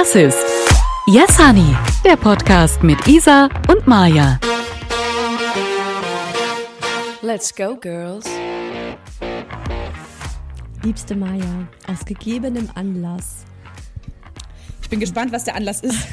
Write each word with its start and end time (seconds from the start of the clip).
Das 0.00 0.14
ist 0.14 0.38
Yes 1.08 1.36
Honey, 1.44 1.76
der 2.04 2.14
Podcast 2.14 2.84
mit 2.84 3.04
Isa 3.08 3.48
und 3.66 3.84
Maja. 3.88 4.38
Let's 7.20 7.52
go, 7.52 7.74
girls. 7.74 8.24
Liebste 10.84 11.16
Maja, 11.16 11.66
aus 11.88 12.04
gegebenem 12.04 12.70
Anlass. 12.76 13.38
Ich 14.82 14.88
bin 14.88 15.00
gespannt, 15.00 15.32
was 15.32 15.42
der 15.42 15.56
Anlass 15.56 15.80
ist. 15.80 16.06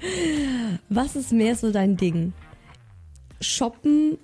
Was 0.88 1.14
ist 1.14 1.30
mehr 1.30 1.56
so 1.56 1.70
dein 1.72 1.98
Ding? 1.98 2.32
Shoppen 3.38 4.16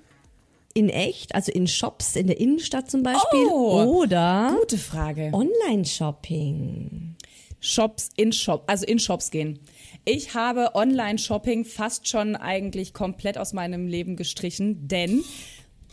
in 0.72 0.88
echt, 0.88 1.34
also 1.34 1.52
in 1.52 1.66
Shops 1.66 2.16
in 2.16 2.28
der 2.28 2.40
Innenstadt 2.40 2.90
zum 2.90 3.02
Beispiel, 3.02 3.46
Oh, 3.50 4.00
oder 4.00 4.56
Gute 4.58 4.78
Frage. 4.78 5.28
Online-Shopping? 5.34 7.09
Shops 7.60 8.08
in 8.16 8.32
Shop, 8.32 8.64
also 8.66 8.86
in 8.86 8.98
Shops 8.98 9.30
gehen. 9.30 9.60
Ich 10.04 10.34
habe 10.34 10.74
Online-Shopping 10.74 11.64
fast 11.64 12.08
schon 12.08 12.34
eigentlich 12.34 12.94
komplett 12.94 13.36
aus 13.36 13.52
meinem 13.52 13.86
Leben 13.86 14.16
gestrichen, 14.16 14.88
denn 14.88 15.22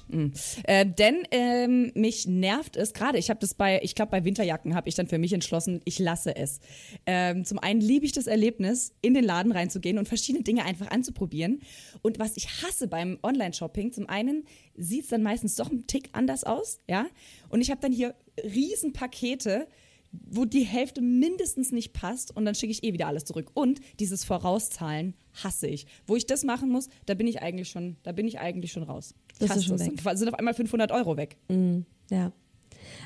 mh, 0.07 0.31
äh, 0.63 0.85
denn 0.85 1.27
ähm, 1.31 1.91
mich 1.93 2.25
nervt 2.25 2.77
es 2.77 2.93
gerade. 2.93 3.17
Ich 3.17 3.29
habe 3.29 3.41
das 3.41 3.53
bei, 3.53 3.81
ich 3.83 3.95
glaube 3.95 4.11
bei 4.11 4.23
Winterjacken 4.23 4.75
habe 4.75 4.87
ich 4.87 4.95
dann 4.95 5.07
für 5.07 5.17
mich 5.17 5.33
entschlossen, 5.33 5.81
ich 5.83 5.99
lasse 5.99 6.37
es. 6.37 6.61
Ähm, 7.05 7.43
zum 7.43 7.59
einen 7.59 7.81
liebe 7.81 8.05
ich 8.05 8.13
das 8.13 8.27
Erlebnis, 8.27 8.93
in 9.01 9.13
den 9.13 9.25
Laden 9.25 9.51
reinzugehen 9.51 9.97
und 9.97 10.07
verschiedene 10.07 10.45
Dinge 10.45 10.63
einfach 10.63 10.89
anzuprobieren. 10.89 11.59
Und 12.01 12.17
was 12.17 12.37
ich 12.37 12.47
hasse 12.63 12.87
beim 12.87 13.19
Online-Shopping, 13.23 13.91
zum 13.91 14.07
einen 14.07 14.45
sieht 14.77 15.03
es 15.03 15.09
dann 15.09 15.21
meistens 15.21 15.55
doch 15.55 15.69
einen 15.69 15.85
Tick 15.85 16.09
anders 16.13 16.45
aus, 16.45 16.79
ja. 16.87 17.07
Und 17.49 17.59
ich 17.59 17.71
habe 17.71 17.81
dann 17.81 17.91
hier 17.91 18.15
riesen 18.41 18.93
Pakete 18.93 19.67
wo 20.11 20.45
die 20.45 20.63
Hälfte 20.63 21.01
mindestens 21.01 21.71
nicht 21.71 21.93
passt 21.93 22.35
und 22.35 22.45
dann 22.45 22.55
schicke 22.55 22.71
ich 22.71 22.83
eh 22.83 22.93
wieder 22.93 23.07
alles 23.07 23.25
zurück. 23.25 23.51
Und 23.53 23.79
dieses 23.99 24.23
Vorauszahlen 24.23 25.13
hasse 25.43 25.67
ich. 25.67 25.85
Wo 26.05 26.15
ich 26.15 26.25
das 26.25 26.43
machen 26.43 26.69
muss, 26.69 26.89
da 27.05 27.13
bin 27.13 27.27
ich 27.27 27.41
eigentlich 27.41 27.69
schon, 27.69 27.97
da 28.03 28.11
bin 28.11 28.27
ich 28.27 28.39
eigentlich 28.39 28.71
schon 28.71 28.83
raus. 28.83 29.13
Das 29.39 29.55
ist 29.55 29.65
schon 29.65 29.77
das. 29.77 29.87
weg. 29.87 30.03
Dann 30.03 30.17
sind 30.17 30.27
auf 30.27 30.33
einmal 30.33 30.53
500 30.53 30.91
Euro 30.91 31.17
weg. 31.17 31.37
Ja. 32.09 32.31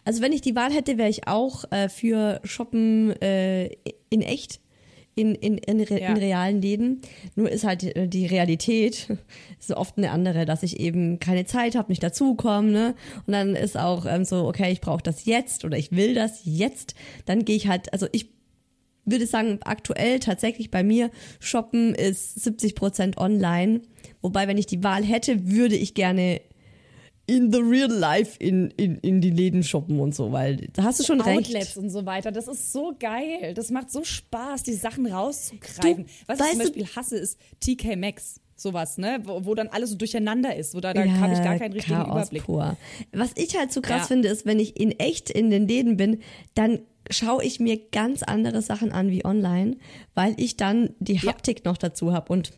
Also 0.05 0.21
wenn 0.21 0.33
ich 0.33 0.41
die 0.41 0.55
Wahl 0.55 0.71
hätte, 0.71 0.97
wäre 0.97 1.09
ich 1.09 1.27
auch 1.27 1.65
äh, 1.71 1.89
für 1.89 2.39
Shoppen 2.43 3.11
äh, 3.21 3.67
in 4.09 4.21
echt. 4.21 4.59
In, 5.13 5.35
in, 5.35 5.57
in, 5.57 5.81
re 5.81 5.99
Ja. 5.99 6.09
in 6.09 6.17
realen 6.17 6.61
Läden. 6.61 7.01
Nur 7.35 7.51
ist 7.51 7.65
halt 7.65 7.83
äh, 7.83 8.07
die 8.07 8.25
Realität 8.25 9.07
so 9.59 9.75
oft 9.75 9.97
eine 9.97 10.11
andere, 10.11 10.45
dass 10.45 10.63
ich 10.63 10.79
eben 10.79 11.19
keine 11.19 11.45
Zeit 11.45 11.75
habe, 11.75 11.91
nicht 11.91 12.01
dazukomme. 12.01 12.71
Ne? 12.71 12.95
Und 13.27 13.33
dann 13.33 13.55
ist 13.55 13.77
auch 13.77 14.05
ähm, 14.05 14.23
so, 14.23 14.47
okay, 14.47 14.71
ich 14.71 14.79
brauche 14.79 15.03
das 15.03 15.25
jetzt 15.25 15.65
oder 15.65 15.77
ich 15.77 15.91
will 15.91 16.13
das 16.15 16.41
jetzt. 16.45 16.95
Dann 17.25 17.43
gehe 17.43 17.57
ich 17.57 17.67
halt, 17.67 17.91
also 17.91 18.07
ich 18.13 18.29
würde 19.03 19.25
sagen, 19.25 19.59
aktuell 19.63 20.19
tatsächlich 20.19 20.71
bei 20.71 20.83
mir 20.83 21.09
shoppen 21.39 21.93
ist 21.95 22.41
70 22.41 22.75
Prozent 22.75 23.17
online. 23.17 23.81
Wobei, 24.21 24.47
wenn 24.47 24.57
ich 24.57 24.67
die 24.67 24.83
Wahl 24.83 25.03
hätte, 25.03 25.49
würde 25.49 25.75
ich 25.75 25.93
gerne 25.93 26.39
in 27.31 27.51
the 27.51 27.59
real 27.59 27.89
life 27.91 28.35
in, 28.39 28.71
in, 28.71 28.97
in 28.97 29.21
die 29.21 29.29
Läden 29.29 29.63
shoppen 29.63 29.99
und 29.99 30.13
so, 30.13 30.31
weil 30.31 30.67
da 30.73 30.83
hast 30.83 30.99
du 30.99 31.03
schon 31.03 31.21
Outlets 31.21 31.53
recht. 31.55 31.77
und 31.77 31.89
so 31.89 32.05
weiter. 32.05 32.31
Das 32.31 32.47
ist 32.47 32.73
so 32.73 32.93
geil. 32.99 33.53
Das 33.53 33.69
macht 33.71 33.89
so 33.89 34.03
Spaß, 34.03 34.63
die 34.63 34.73
Sachen 34.73 35.05
rauszugreifen. 35.07 36.03
Du, 36.05 36.09
Was 36.27 36.39
ich 36.39 36.45
zum 36.45 36.59
du- 36.59 36.65
Beispiel 36.65 36.85
hasse, 36.95 37.17
ist 37.17 37.39
TK 37.59 37.95
Maxx. 37.95 38.39
Sowas, 38.57 38.97
ne? 38.99 39.19
Wo, 39.23 39.43
wo 39.45 39.55
dann 39.55 39.69
alles 39.69 39.89
so 39.91 39.95
durcheinander 39.95 40.55
ist. 40.55 40.75
Wo 40.75 40.81
da, 40.81 40.93
da 40.93 41.01
habe 41.03 41.33
ich 41.33 41.41
gar 41.41 41.57
keinen 41.57 41.73
richtigen 41.73 41.95
Chaos 41.95 42.09
Überblick. 42.27 42.43
Pur. 42.43 42.77
Was 43.11 43.31
ich 43.35 43.57
halt 43.57 43.71
so 43.73 43.81
krass 43.81 44.01
Ja. 44.01 44.07
finde, 44.07 44.27
ist, 44.27 44.45
wenn 44.45 44.59
ich 44.59 44.79
in 44.79 44.91
echt 44.99 45.31
in 45.31 45.49
den 45.49 45.67
Läden 45.67 45.97
bin, 45.97 46.19
dann 46.53 46.79
schaue 47.09 47.43
ich 47.43 47.59
mir 47.59 47.79
ganz 47.91 48.21
andere 48.21 48.61
Sachen 48.61 48.91
an 48.91 49.09
wie 49.09 49.25
online, 49.25 49.77
weil 50.13 50.35
ich 50.37 50.57
dann 50.57 50.91
die 50.99 51.15
Ja. 51.15 51.23
Haptik 51.31 51.65
noch 51.65 51.77
dazu 51.77 52.13
habe 52.13 52.31
und 52.31 52.51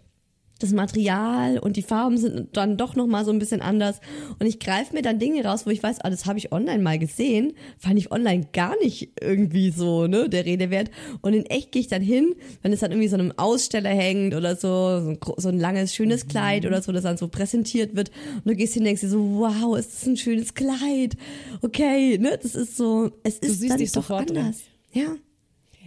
das 0.59 0.72
Material 0.72 1.59
und 1.59 1.76
die 1.76 1.82
Farben 1.82 2.18
sind 2.18 2.56
dann 2.56 2.78
doch 2.78 2.96
noch 2.96 3.08
mal 3.08 3.26
so 3.26 3.32
ein 3.32 3.40
bisschen 3.40 3.62
anders 3.62 4.00
und 4.40 4.46
ich 4.46 4.59
greife 4.59 4.94
mir 4.94 5.02
dann 5.02 5.19
Dinge 5.19 5.44
raus, 5.44 5.66
wo 5.66 5.72
ich 5.72 5.84
weiß, 5.84 6.00
ah, 6.02 6.09
das 6.09 6.25
habe 6.25 6.38
ich 6.40 6.52
online 6.53 6.81
mal 6.81 6.97
gesehen, 6.97 7.53
fand 7.78 7.97
ich 8.00 8.12
online 8.12 8.47
gar 8.53 8.78
nicht 8.81 9.09
irgendwie 9.19 9.72
so, 9.72 10.08
ne, 10.08 10.30
der 10.30 10.46
Rede 10.46 10.69
wert 10.69 10.90
und 11.22 11.34
in 11.34 11.46
echt 11.47 11.72
gehe 11.74 11.81
ich 11.81 11.88
dann 11.88 12.02
hin, 12.02 12.36
wenn 12.62 12.72
es 12.72 12.80
dann 12.80 12.91
irgendwie 12.91 13.09
so 13.09 13.16
einem 13.16 13.34
Aussteller 13.36 13.90
hängt 13.90 14.36
oder 14.36 14.56
so, 14.56 14.68
so 15.02 15.09
ein, 15.09 15.18
so 15.38 15.50
ein 15.50 15.59
langes, 15.59 15.91
Mhm. 15.91 15.96
schönes 15.96 16.28
Kleid 16.28 16.66
oder 16.66 16.81
so, 16.81 16.91
das 16.94 17.03
dann 17.03 17.18
so 17.18 17.28
präsentiert 17.28 17.96
wird 17.96 18.12
und 18.35 18.46
du 18.46 18.56
gehst 18.56 18.74
hin 18.74 18.84
und 18.84 18.85
denkst 18.85 19.02
dir 19.02 19.09
so, 19.09 19.20
wow, 19.40 19.78
ist 19.78 19.91
das 19.94 20.06
ein 20.08 20.16
schönes 20.18 20.53
Kleid, 20.53 21.18
okay, 21.62 22.18
ne, 22.20 22.40
das 22.41 22.56
ist 22.56 22.78
so, 22.78 23.12
es 23.24 23.38
ist 23.40 23.59
siehst 23.59 23.72
dann 23.72 23.78
dich 23.80 23.91
doch 23.91 24.03
sofort 24.03 24.30
drin. 24.30 24.38
anders, 24.38 24.62
ja. 24.94 25.16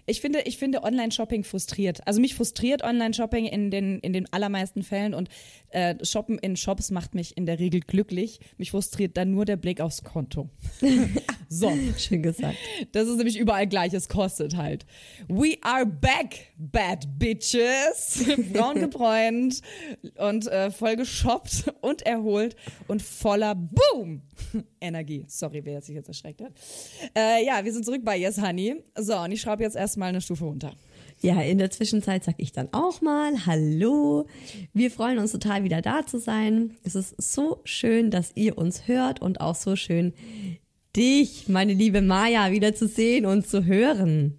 Ich 0.07 0.21
finde, 0.21 0.43
ich 0.43 0.57
finde 0.57 0.83
Online-Shopping 0.85 1.43
frustriert. 1.43 2.07
Also 2.07 2.21
mich 2.21 2.35
frustriert 2.35 2.83
Online-Shopping 2.83 3.47
in 3.47 3.71
den, 3.71 3.99
in 4.01 4.13
den 4.13 4.33
allermeisten 4.33 4.83
Fällen 4.83 5.15
und 5.15 5.29
äh, 5.77 6.03
Shoppen 6.03 6.39
in 6.39 6.57
Shops 6.57 6.91
macht 6.91 7.15
mich 7.15 7.37
in 7.37 7.45
der 7.45 7.59
Regel 7.59 7.81
glücklich. 7.81 8.41
Mich 8.57 8.71
frustriert 8.71 9.17
dann 9.19 9.33
nur 9.33 9.45
der 9.45 9.57
Blick 9.57 9.83
aufs 9.83 10.03
Konto. 10.03 10.49
so, 11.51 11.71
Schön 11.99 12.23
gesagt. 12.23 12.57
das 12.93 13.07
ist 13.07 13.19
nämlich 13.19 13.39
überall 13.39 13.67
gleich, 13.67 13.93
es 13.93 14.09
kostet 14.09 14.57
halt. 14.57 14.87
We 15.29 15.59
are 15.61 15.85
back, 15.85 16.53
bad 16.57 17.07
bitches. 17.19 18.25
Braun 18.55 18.81
gebräunt 18.81 19.61
und 20.17 20.47
äh, 20.47 20.71
voll 20.71 20.97
geshoppt 20.97 21.75
und 21.83 22.01
erholt 22.03 22.57
und 22.89 23.03
voller 23.03 23.55
Boom 23.55 24.23
Energie. 24.81 25.27
Sorry, 25.29 25.63
wer 25.63 25.83
sich 25.83 25.95
jetzt 25.95 26.09
erschreckt 26.09 26.41
hat. 26.41 26.53
Äh, 27.15 27.45
ja, 27.45 27.63
wir 27.63 27.73
sind 27.73 27.85
zurück 27.85 28.01
bei 28.03 28.17
Yes 28.17 28.41
Honey. 28.41 28.83
So, 28.99 29.19
und 29.19 29.31
ich 29.31 29.43
schraube 29.43 29.63
jetzt 29.63 29.77
erstmal 29.77 30.09
eine 30.09 30.23
Stufe 30.23 30.45
runter. 30.45 30.73
Ja, 31.23 31.41
in 31.41 31.59
der 31.59 31.71
Zwischenzeit 31.71 32.25
sag 32.25 32.35
ich 32.39 32.53
dann 32.53 32.69
auch 32.73 33.01
mal 33.01 33.47
Hallo. 33.47 34.27
Wir 34.75 34.91
freuen 34.91 35.19
uns 35.19 35.33
total 35.33 35.65
wieder 35.65 35.81
da 35.81 36.07
zu 36.07 36.19
sein. 36.19 36.77
Es 36.85 36.95
ist 36.95 37.15
so 37.21 37.61
schön, 37.65 38.11
dass 38.11 38.33
ihr 38.35 38.59
uns 38.59 38.87
hört 38.87 39.23
und 39.23 39.41
auch 39.41 39.55
so 39.55 39.77
schön, 39.77 40.13
dich, 40.95 41.49
meine 41.49 41.73
liebe 41.73 42.03
Maja, 42.03 42.51
wieder 42.53 42.75
zu 42.75 42.87
sehen 42.87 43.25
und 43.25 43.47
zu 43.47 43.65
hören. 43.65 44.39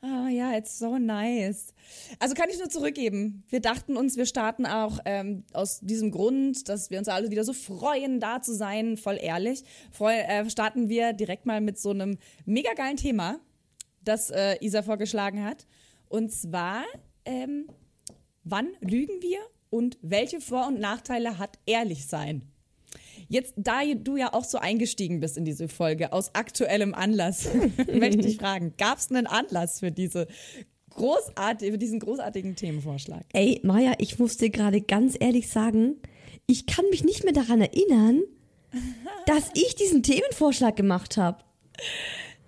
Ah 0.00 0.28
ja, 0.28 0.56
it's 0.56 0.78
so 0.78 0.98
nice. 0.98 1.72
Also 2.18 2.34
kann 2.34 2.50
ich 2.50 2.58
nur 2.58 2.68
zurückgeben. 2.68 3.44
Wir 3.48 3.60
dachten 3.60 3.96
uns, 3.96 4.16
wir 4.16 4.26
starten 4.26 4.66
auch 4.66 4.98
ähm, 5.04 5.44
aus 5.52 5.80
diesem 5.80 6.10
Grund, 6.10 6.68
dass 6.68 6.90
wir 6.90 6.98
uns 6.98 7.08
alle 7.08 7.30
wieder 7.30 7.44
so 7.44 7.52
freuen, 7.52 8.20
da 8.20 8.42
zu 8.42 8.54
sein, 8.54 8.96
voll 8.96 9.18
ehrlich, 9.20 9.64
freu, 9.90 10.14
äh, 10.14 10.48
starten 10.50 10.88
wir 10.88 11.12
direkt 11.12 11.46
mal 11.46 11.60
mit 11.60 11.78
so 11.78 11.90
einem 11.90 12.18
mega 12.44 12.74
geilen 12.74 12.96
Thema, 12.96 13.40
das 14.02 14.30
äh, 14.30 14.56
Isa 14.60 14.82
vorgeschlagen 14.82 15.44
hat. 15.44 15.66
Und 16.08 16.32
zwar, 16.32 16.84
ähm, 17.24 17.68
wann 18.44 18.68
lügen 18.80 19.20
wir 19.20 19.38
und 19.70 19.98
welche 20.02 20.40
Vor- 20.40 20.68
und 20.68 20.80
Nachteile 20.80 21.38
hat 21.38 21.58
ehrlich 21.66 22.06
sein? 22.06 22.42
Jetzt, 23.28 23.54
da 23.56 23.80
du 23.94 24.16
ja 24.16 24.32
auch 24.32 24.44
so 24.44 24.58
eingestiegen 24.58 25.20
bist 25.20 25.36
in 25.36 25.44
diese 25.44 25.68
Folge 25.68 26.12
aus 26.12 26.34
aktuellem 26.34 26.94
Anlass, 26.94 27.48
möchte 27.92 28.26
ich 28.26 28.36
fragen, 28.36 28.74
gab 28.78 28.98
es 28.98 29.10
einen 29.10 29.26
Anlass 29.26 29.80
für, 29.80 29.90
diese 29.90 30.28
großartig, 30.90 31.72
für 31.72 31.78
diesen 31.78 31.98
großartigen 31.98 32.54
Themenvorschlag? 32.54 33.24
Ey, 33.32 33.60
Maja, 33.64 33.94
ich 33.98 34.18
muss 34.18 34.36
dir 34.36 34.50
gerade 34.50 34.80
ganz 34.80 35.16
ehrlich 35.18 35.48
sagen, 35.48 35.96
ich 36.46 36.66
kann 36.66 36.84
mich 36.90 37.04
nicht 37.04 37.24
mehr 37.24 37.32
daran 37.32 37.60
erinnern, 37.60 38.22
dass 39.26 39.50
ich 39.54 39.74
diesen 39.74 40.02
Themenvorschlag 40.02 40.76
gemacht 40.76 41.16
habe. 41.16 41.38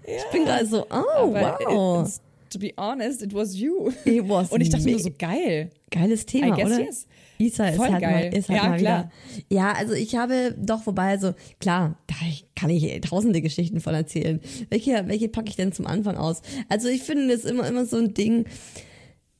Ich 0.06 0.24
bin 0.32 0.44
gerade 0.44 0.66
so, 0.66 0.86
oh, 0.86 1.34
Aber 1.34 1.58
wow. 1.66 2.20
To 2.50 2.58
be 2.58 2.72
honest, 2.76 3.22
it 3.22 3.32
was 3.34 3.56
you. 3.58 3.90
It 4.04 4.28
was 4.28 4.48
Und 4.52 4.60
ich 4.60 4.70
dachte 4.70 4.84
mir 4.84 4.98
so, 4.98 5.10
geil. 5.18 5.70
Geiles 5.90 6.26
Thema, 6.26 6.54
oder? 6.58 6.80
yes. 6.80 7.06
Isa 7.38 7.68
ist 7.68 7.76
Voll 7.76 7.88
halt 7.90 8.02
geil. 8.02 8.30
mal, 8.30 8.36
ist 8.38 8.48
halt 8.48 8.62
Ja, 8.62 8.68
mal 8.68 8.78
klar. 8.78 9.10
wieder. 9.36 9.46
Ja, 9.50 9.72
also 9.72 9.92
ich 9.94 10.16
habe 10.16 10.54
doch 10.58 10.82
vorbei, 10.82 11.10
also 11.10 11.34
klar, 11.60 11.96
da 12.08 12.14
kann 12.56 12.68
ich 12.70 13.00
tausende 13.02 13.40
Geschichten 13.40 13.80
von 13.80 13.94
erzählen. 13.94 14.40
Welche, 14.70 15.04
welche 15.06 15.28
packe 15.28 15.48
ich 15.48 15.56
denn 15.56 15.72
zum 15.72 15.86
Anfang 15.86 16.16
aus? 16.16 16.42
Also 16.68 16.88
ich 16.88 17.02
finde 17.02 17.32
es 17.32 17.44
immer, 17.44 17.66
immer 17.68 17.86
so 17.86 17.96
ein 17.96 18.12
Ding. 18.12 18.46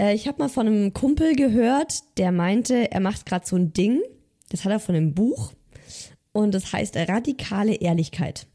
Äh, 0.01 0.15
ich 0.15 0.29
habe 0.29 0.39
mal 0.39 0.49
von 0.49 0.67
einem 0.69 0.93
Kumpel 0.93 1.35
gehört, 1.35 1.95
der 2.19 2.31
meinte, 2.31 2.93
er 2.93 3.01
macht 3.01 3.27
gerade 3.27 3.47
so 3.47 3.57
ein 3.57 3.73
Ding. 3.73 4.01
Das 4.51 4.65
hat 4.65 4.71
er 4.73 4.79
von 4.81 4.95
einem 4.95 5.13
Buch. 5.15 5.53
Und 6.33 6.55
das 6.55 6.73
heißt 6.73 6.97
radikale 6.97 7.75
Ehrlichkeit. 7.75 8.47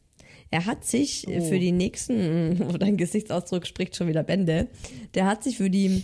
Er 0.54 0.68
hat 0.68 0.86
sich 0.86 1.26
Oh. 1.28 1.42
für 1.42 1.58
die 1.58 1.72
nächsten, 1.72 2.60
dein 2.80 2.96
Gesichtsausdruck 2.96 3.66
spricht 3.66 3.96
schon 3.96 4.08
wieder 4.08 4.22
Bände, 4.22 4.68
der 5.16 5.26
hat 5.26 5.44
sich 5.44 5.58
für 5.58 5.72
die 5.72 6.04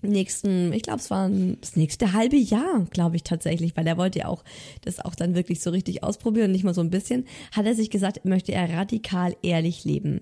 nächsten, 0.00 0.72
ich 0.72 0.82
glaube, 0.82 1.00
es 1.00 1.10
war 1.10 1.28
das 1.28 1.74
nächste 1.74 2.12
halbe 2.12 2.36
Jahr, 2.36 2.86
glaube 2.90 3.16
ich 3.16 3.24
tatsächlich, 3.24 3.76
weil 3.76 3.88
er 3.88 3.96
wollte 3.96 4.20
ja 4.20 4.28
auch 4.28 4.44
das 4.82 5.00
auch 5.00 5.16
dann 5.16 5.34
wirklich 5.34 5.60
so 5.60 5.70
richtig 5.70 6.04
ausprobieren 6.04 6.52
nicht 6.52 6.62
mal 6.62 6.72
so 6.72 6.82
ein 6.82 6.90
bisschen, 6.90 7.26
hat 7.50 7.66
er 7.66 7.74
sich 7.74 7.90
gesagt, 7.90 8.24
möchte 8.24 8.52
er 8.52 8.72
radikal 8.72 9.34
ehrlich 9.42 9.84
leben. 9.84 10.20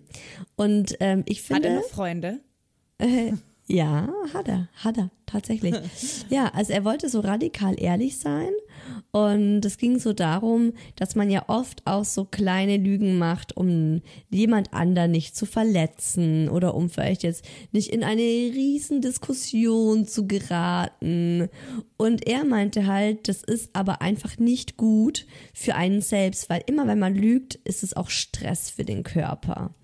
Und 0.56 0.96
ähm, 1.00 1.24
ich 1.26 1.40
Hat 1.40 1.46
finde, 1.46 1.68
er 1.68 1.74
noch 1.76 1.88
Freunde? 1.90 2.40
Ja, 3.66 4.08
hat 4.32 4.48
er, 4.48 4.68
hat 4.76 4.96
er, 4.96 5.10
tatsächlich. 5.26 5.74
ja, 6.30 6.46
also 6.54 6.72
er 6.72 6.86
wollte 6.86 7.10
so 7.10 7.20
radikal 7.20 7.78
ehrlich 7.78 8.18
sein 8.18 8.48
und 9.18 9.64
es 9.64 9.78
ging 9.78 9.98
so 9.98 10.12
darum, 10.12 10.72
dass 10.94 11.16
man 11.16 11.28
ja 11.28 11.48
oft 11.48 11.86
auch 11.86 12.04
so 12.04 12.24
kleine 12.24 12.76
Lügen 12.76 13.18
macht, 13.18 13.56
um 13.56 14.00
jemand 14.30 14.72
anderen 14.72 15.10
nicht 15.10 15.34
zu 15.34 15.44
verletzen 15.44 16.48
oder 16.48 16.74
um 16.74 16.88
vielleicht 16.88 17.24
jetzt 17.24 17.44
nicht 17.72 17.90
in 17.90 18.04
eine 18.04 18.22
riesen 18.22 19.00
Diskussion 19.00 20.06
zu 20.06 20.28
geraten. 20.28 21.48
Und 21.96 22.28
er 22.28 22.44
meinte 22.44 22.86
halt, 22.86 23.28
das 23.28 23.42
ist 23.42 23.70
aber 23.72 24.02
einfach 24.02 24.38
nicht 24.38 24.76
gut 24.76 25.26
für 25.52 25.74
einen 25.74 26.00
selbst, 26.00 26.48
weil 26.48 26.62
immer 26.66 26.86
wenn 26.86 27.00
man 27.00 27.14
lügt, 27.14 27.56
ist 27.64 27.82
es 27.82 27.96
auch 27.96 28.10
Stress 28.10 28.70
für 28.70 28.84
den 28.84 29.02
Körper. 29.02 29.74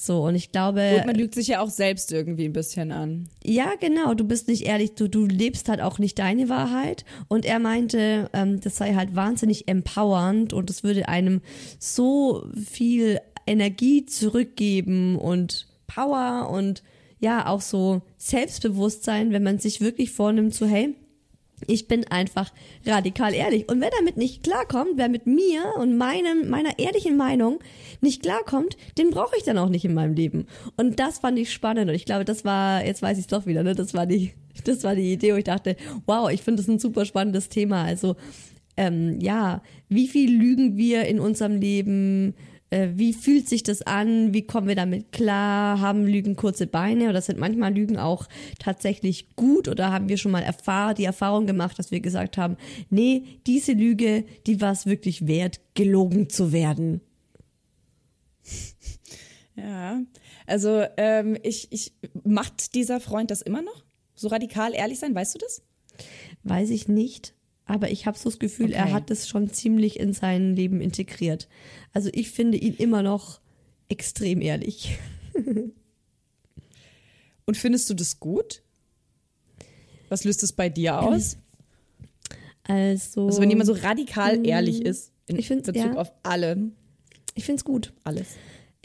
So, 0.00 0.22
und 0.22 0.36
ich 0.36 0.52
glaube. 0.52 0.98
Und 0.98 1.06
man 1.06 1.16
lügt 1.16 1.34
sich 1.34 1.48
ja 1.48 1.60
auch 1.60 1.70
selbst 1.70 2.12
irgendwie 2.12 2.44
ein 2.44 2.52
bisschen 2.52 2.92
an. 2.92 3.28
Ja, 3.42 3.72
genau, 3.80 4.14
du 4.14 4.22
bist 4.22 4.46
nicht 4.46 4.64
ehrlich, 4.64 4.94
du, 4.94 5.08
du 5.08 5.26
lebst 5.26 5.68
halt 5.68 5.80
auch 5.80 5.98
nicht 5.98 6.20
deine 6.20 6.48
Wahrheit. 6.48 7.04
Und 7.26 7.44
er 7.44 7.58
meinte, 7.58 8.30
ähm, 8.32 8.60
das 8.60 8.76
sei 8.76 8.94
halt 8.94 9.16
wahnsinnig 9.16 9.66
empowernd 9.66 10.52
und 10.52 10.70
es 10.70 10.84
würde 10.84 11.08
einem 11.08 11.40
so 11.80 12.46
viel 12.64 13.18
Energie 13.44 14.06
zurückgeben 14.06 15.16
und 15.16 15.66
Power 15.88 16.48
und 16.48 16.84
ja, 17.18 17.48
auch 17.48 17.60
so 17.60 18.02
Selbstbewusstsein, 18.18 19.32
wenn 19.32 19.42
man 19.42 19.58
sich 19.58 19.80
wirklich 19.80 20.12
vornimmt, 20.12 20.54
so, 20.54 20.66
hey, 20.66 20.94
ich 21.66 21.88
bin 21.88 22.06
einfach 22.08 22.52
radikal 22.86 23.34
ehrlich. 23.34 23.68
Und 23.68 23.80
wer 23.80 23.90
damit 23.98 24.16
nicht 24.16 24.42
klarkommt, 24.42 24.92
wer 24.96 25.08
mit 25.08 25.26
mir 25.26 25.74
und 25.76 25.96
meinem, 25.96 26.48
meiner 26.48 26.78
ehrlichen 26.78 27.16
Meinung 27.16 27.60
nicht 28.00 28.22
klarkommt, 28.22 28.76
den 28.96 29.10
brauche 29.10 29.36
ich 29.36 29.44
dann 29.44 29.58
auch 29.58 29.68
nicht 29.68 29.84
in 29.84 29.94
meinem 29.94 30.14
Leben. 30.14 30.46
Und 30.76 31.00
das 31.00 31.18
fand 31.18 31.38
ich 31.38 31.52
spannend. 31.52 31.88
Und 31.88 31.94
ich 31.94 32.04
glaube, 32.04 32.24
das 32.24 32.44
war, 32.44 32.84
jetzt 32.84 33.02
weiß 33.02 33.18
ich 33.18 33.24
es 33.24 33.28
doch 33.28 33.46
wieder, 33.46 33.62
ne? 33.62 33.74
Das 33.74 33.94
war 33.94 34.06
die, 34.06 34.32
das 34.64 34.84
war 34.84 34.94
die 34.94 35.12
Idee, 35.12 35.32
wo 35.32 35.36
ich 35.36 35.44
dachte, 35.44 35.76
wow, 36.06 36.30
ich 36.30 36.42
finde 36.42 36.62
das 36.62 36.68
ein 36.68 36.78
super 36.78 37.04
spannendes 37.04 37.48
Thema. 37.48 37.84
Also, 37.84 38.16
ähm, 38.76 39.18
ja, 39.20 39.62
wie 39.88 40.06
viel 40.06 40.30
lügen 40.30 40.76
wir 40.76 41.06
in 41.06 41.18
unserem 41.18 41.56
Leben? 41.56 42.34
Äh, 42.70 42.88
wie 42.94 43.12
fühlt 43.12 43.48
sich 43.48 43.62
das 43.62 43.82
an? 43.82 44.34
Wie 44.34 44.46
kommen 44.46 44.68
wir 44.68 44.74
damit 44.74 45.12
klar? 45.12 45.80
Haben 45.80 46.06
Lügen 46.06 46.36
kurze 46.36 46.66
Beine 46.66 47.08
oder 47.08 47.20
sind 47.20 47.38
manchmal 47.38 47.74
Lügen 47.74 47.98
auch 47.98 48.26
tatsächlich 48.58 49.34
gut? 49.36 49.68
Oder 49.68 49.90
haben 49.90 50.08
wir 50.08 50.18
schon 50.18 50.32
mal 50.32 50.42
erfahr 50.42 50.94
die 50.94 51.04
Erfahrung 51.04 51.46
gemacht, 51.46 51.78
dass 51.78 51.90
wir 51.90 52.00
gesagt 52.00 52.36
haben, 52.36 52.56
nee, 52.90 53.40
diese 53.46 53.72
Lüge, 53.72 54.24
die 54.46 54.60
war 54.60 54.72
es 54.72 54.86
wirklich 54.86 55.26
wert, 55.26 55.60
gelogen 55.74 56.28
zu 56.28 56.52
werden? 56.52 57.00
Ja, 59.60 60.00
also 60.46 60.84
ähm, 60.98 61.36
ich, 61.42 61.66
ich 61.72 61.92
macht 62.22 62.76
dieser 62.76 63.00
Freund 63.00 63.32
das 63.32 63.42
immer 63.42 63.60
noch? 63.60 63.84
So 64.14 64.28
radikal 64.28 64.72
ehrlich 64.72 65.00
sein, 65.00 65.16
weißt 65.16 65.34
du 65.34 65.40
das? 65.40 65.62
Weiß 66.44 66.70
ich 66.70 66.86
nicht 66.86 67.34
aber 67.68 67.90
ich 67.90 68.06
habe 68.06 68.18
so 68.18 68.30
das 68.30 68.38
Gefühl, 68.38 68.70
okay. 68.70 68.76
er 68.76 68.92
hat 68.92 69.10
das 69.10 69.28
schon 69.28 69.52
ziemlich 69.52 70.00
in 70.00 70.14
sein 70.14 70.56
Leben 70.56 70.80
integriert. 70.80 71.48
Also 71.92 72.08
ich 72.12 72.30
finde 72.30 72.56
ihn 72.56 72.74
immer 72.74 73.02
noch 73.02 73.40
extrem 73.88 74.40
ehrlich. 74.40 74.98
Und 77.44 77.56
findest 77.56 77.88
du 77.90 77.94
das 77.94 78.18
gut? 78.18 78.62
Was 80.08 80.24
löst 80.24 80.42
es 80.42 80.52
bei 80.52 80.70
dir 80.70 81.00
aus? 81.00 81.36
Also, 82.64 83.26
also 83.26 83.40
wenn 83.40 83.50
jemand 83.50 83.66
so 83.66 83.74
radikal 83.74 84.46
ehrlich 84.46 84.82
ist 84.82 85.12
in 85.26 85.36
Bezug 85.36 85.74
ja. 85.74 85.94
auf 85.94 86.12
alle. 86.22 86.70
Ich 87.34 87.44
finde 87.44 87.60
es 87.60 87.64
gut. 87.64 87.92
Alles. 88.02 88.28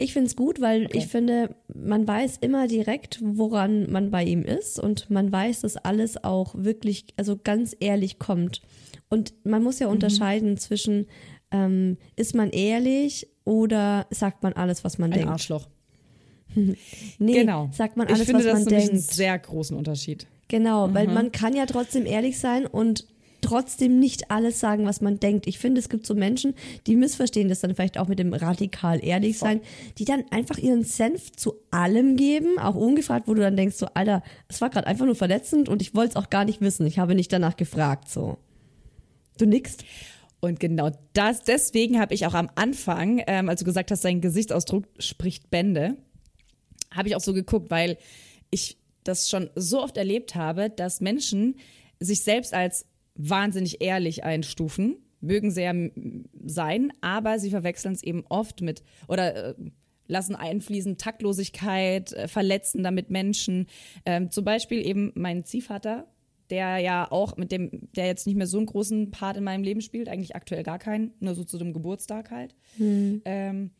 Ich 0.04 0.12
finde 0.12 0.26
es 0.26 0.36
gut, 0.36 0.60
weil 0.60 0.84
okay. 0.84 0.98
ich 0.98 1.06
finde, 1.06 1.56
man 1.74 2.06
weiß 2.06 2.36
immer 2.42 2.68
direkt, 2.68 3.20
woran 3.22 3.90
man 3.90 4.10
bei 4.10 4.22
ihm 4.22 4.42
ist 4.42 4.78
und 4.78 5.08
man 5.08 5.32
weiß, 5.32 5.62
dass 5.62 5.78
alles 5.78 6.22
auch 6.22 6.54
wirklich, 6.54 7.06
also 7.16 7.38
ganz 7.42 7.74
ehrlich 7.80 8.18
kommt. 8.18 8.60
Und 9.08 9.32
man 9.44 9.62
muss 9.62 9.78
ja 9.78 9.86
mhm. 9.86 9.94
unterscheiden 9.94 10.58
zwischen, 10.58 11.06
ähm, 11.50 11.96
ist 12.16 12.34
man 12.34 12.50
ehrlich 12.50 13.28
oder 13.44 14.06
sagt 14.10 14.42
man 14.42 14.52
alles, 14.52 14.84
was 14.84 14.98
man 14.98 15.10
Ein 15.10 15.20
denkt? 15.20 15.30
Arschloch. 15.30 15.68
nee, 16.54 16.76
genau. 17.18 17.70
sagt 17.72 17.96
man 17.96 18.06
alles, 18.06 18.20
ich 18.20 18.26
finde, 18.26 18.44
was 18.44 18.52
man 18.52 18.64
das 18.64 18.72
denkt. 18.72 18.90
einen 18.90 19.00
sehr 19.00 19.38
großen 19.38 19.74
Unterschied. 19.74 20.26
Genau, 20.48 20.88
mhm. 20.88 20.94
weil 20.94 21.08
man 21.08 21.32
kann 21.32 21.56
ja 21.56 21.64
trotzdem 21.64 22.04
ehrlich 22.04 22.38
sein 22.38 22.66
und 22.66 23.06
trotzdem 23.44 23.98
nicht 23.98 24.30
alles 24.30 24.58
sagen, 24.58 24.86
was 24.86 25.00
man 25.00 25.20
denkt. 25.20 25.46
Ich 25.46 25.58
finde, 25.58 25.78
es 25.78 25.88
gibt 25.88 26.06
so 26.06 26.14
Menschen, 26.14 26.54
die 26.86 26.96
missverstehen 26.96 27.48
das 27.48 27.60
dann 27.60 27.74
vielleicht 27.74 27.98
auch 27.98 28.08
mit 28.08 28.18
dem 28.18 28.32
radikal 28.32 29.04
ehrlich 29.04 29.38
sein, 29.38 29.60
die 29.98 30.04
dann 30.04 30.24
einfach 30.30 30.58
ihren 30.58 30.82
Senf 30.82 31.32
zu 31.32 31.54
allem 31.70 32.16
geben, 32.16 32.58
auch 32.58 32.74
ungefragt, 32.74 33.28
wo 33.28 33.34
du 33.34 33.42
dann 33.42 33.56
denkst 33.56 33.76
so, 33.76 33.86
Alter, 33.94 34.22
es 34.48 34.60
war 34.60 34.70
gerade 34.70 34.86
einfach 34.86 35.04
nur 35.04 35.14
verletzend 35.14 35.68
und 35.68 35.82
ich 35.82 35.94
wollte 35.94 36.10
es 36.10 36.16
auch 36.16 36.30
gar 36.30 36.44
nicht 36.44 36.60
wissen. 36.60 36.86
Ich 36.86 36.98
habe 36.98 37.14
nicht 37.14 37.32
danach 37.32 37.56
gefragt, 37.56 38.08
so. 38.08 38.38
Du 39.38 39.46
nickst. 39.46 39.84
Und 40.40 40.60
genau 40.60 40.90
das, 41.12 41.42
deswegen 41.42 41.98
habe 42.00 42.14
ich 42.14 42.26
auch 42.26 42.34
am 42.34 42.50
Anfang, 42.54 43.22
ähm, 43.26 43.48
als 43.48 43.60
du 43.60 43.64
gesagt 43.64 43.90
hast, 43.90 44.02
sein 44.02 44.20
Gesichtsausdruck 44.20 44.84
spricht 44.98 45.50
Bände, 45.50 45.96
habe 46.90 47.08
ich 47.08 47.16
auch 47.16 47.20
so 47.20 47.32
geguckt, 47.32 47.70
weil 47.70 47.98
ich 48.50 48.78
das 49.04 49.28
schon 49.28 49.50
so 49.54 49.82
oft 49.82 49.96
erlebt 49.96 50.34
habe, 50.34 50.70
dass 50.70 51.00
Menschen 51.00 51.56
sich 52.00 52.22
selbst 52.22 52.54
als 52.54 52.86
wahnsinnig 53.14 53.80
ehrlich 53.80 54.24
einstufen, 54.24 54.96
mögen 55.20 55.50
sehr 55.50 55.74
sein, 56.44 56.92
aber 57.00 57.38
sie 57.38 57.50
verwechseln 57.50 57.94
es 57.94 58.02
eben 58.02 58.24
oft 58.28 58.60
mit 58.60 58.82
oder 59.08 59.50
äh, 59.50 59.54
lassen 60.06 60.34
einfließen 60.34 60.98
Taktlosigkeit, 60.98 62.12
äh, 62.12 62.28
verletzen 62.28 62.82
damit 62.82 63.10
Menschen. 63.10 63.66
Ähm, 64.04 64.30
zum 64.30 64.44
Beispiel 64.44 64.86
eben 64.86 65.12
mein 65.14 65.44
Ziehvater, 65.44 66.06
der 66.50 66.78
ja 66.78 67.10
auch 67.10 67.36
mit 67.36 67.52
dem, 67.52 67.88
der 67.96 68.06
jetzt 68.06 68.26
nicht 68.26 68.36
mehr 68.36 68.46
so 68.46 68.58
einen 68.58 68.66
großen 68.66 69.10
Part 69.10 69.36
in 69.36 69.44
meinem 69.44 69.62
Leben 69.62 69.80
spielt, 69.80 70.08
eigentlich 70.08 70.36
aktuell 70.36 70.62
gar 70.62 70.78
keinen, 70.78 71.12
nur 71.20 71.34
so 71.34 71.44
zu 71.44 71.58
dem 71.58 71.72
Geburtstag 71.72 72.30
halt. 72.30 72.54
Hm. 72.76 73.22
Ähm, 73.24 73.70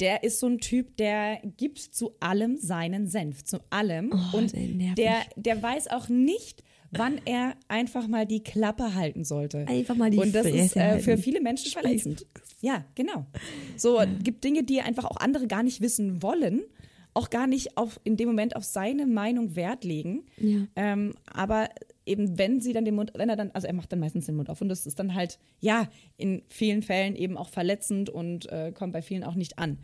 der 0.00 0.24
ist 0.24 0.40
so 0.40 0.46
ein 0.46 0.58
Typ, 0.58 0.96
der 0.96 1.40
gibt 1.56 1.78
zu 1.78 2.16
allem 2.20 2.56
seinen 2.56 3.06
Senf, 3.06 3.44
zu 3.44 3.58
allem. 3.70 4.10
Oh, 4.12 4.38
und 4.38 4.52
der, 4.98 5.18
der 5.36 5.62
weiß 5.62 5.88
auch 5.88 6.08
nicht, 6.08 6.64
wann 6.96 7.20
er 7.24 7.54
einfach 7.68 8.08
mal 8.08 8.26
die 8.26 8.42
Klappe 8.42 8.94
halten 8.94 9.24
sollte. 9.24 9.66
Einfach 9.68 9.96
mal 9.96 10.10
die 10.10 10.18
Und 10.18 10.34
das 10.34 10.46
Fresse 10.46 10.58
ist 10.58 10.76
äh, 10.76 10.98
für 10.98 11.18
viele 11.18 11.40
Menschen 11.40 11.70
verletzend. 11.70 12.26
Ja, 12.60 12.84
genau. 12.94 13.26
So 13.76 14.00
ja. 14.00 14.06
gibt 14.06 14.44
Dinge, 14.44 14.62
die 14.64 14.80
einfach 14.80 15.04
auch 15.04 15.16
andere 15.16 15.46
gar 15.46 15.62
nicht 15.62 15.80
wissen 15.80 16.22
wollen, 16.22 16.62
auch 17.12 17.30
gar 17.30 17.46
nicht 17.46 17.76
auf, 17.76 18.00
in 18.04 18.16
dem 18.16 18.28
Moment 18.28 18.56
auf 18.56 18.64
seine 18.64 19.06
Meinung 19.06 19.56
Wert 19.56 19.84
legen. 19.84 20.24
Ja. 20.38 20.66
Ähm, 20.76 21.14
aber 21.26 21.68
eben, 22.06 22.38
wenn 22.38 22.60
sie 22.60 22.72
dann 22.72 22.84
den 22.84 22.94
Mund, 22.94 23.12
wenn 23.14 23.28
er 23.28 23.36
dann, 23.36 23.50
also 23.52 23.66
er 23.66 23.72
macht 23.72 23.92
dann 23.92 24.00
meistens 24.00 24.26
den 24.26 24.36
Mund 24.36 24.50
auf 24.50 24.60
und 24.60 24.68
das 24.68 24.86
ist 24.86 24.98
dann 24.98 25.14
halt, 25.14 25.38
ja, 25.60 25.88
in 26.16 26.42
vielen 26.48 26.82
Fällen 26.82 27.16
eben 27.16 27.36
auch 27.36 27.48
verletzend 27.48 28.10
und 28.10 28.50
äh, 28.50 28.72
kommt 28.72 28.92
bei 28.92 29.02
vielen 29.02 29.24
auch 29.24 29.34
nicht 29.34 29.58
an. 29.58 29.78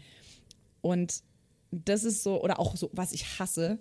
Und 0.81 1.23
das 1.71 2.05
ist 2.05 2.23
so, 2.23 2.43
oder 2.43 2.59
auch 2.59 2.77
so, 2.77 2.91
was 2.93 3.13
ich 3.13 3.39
hasse, 3.39 3.79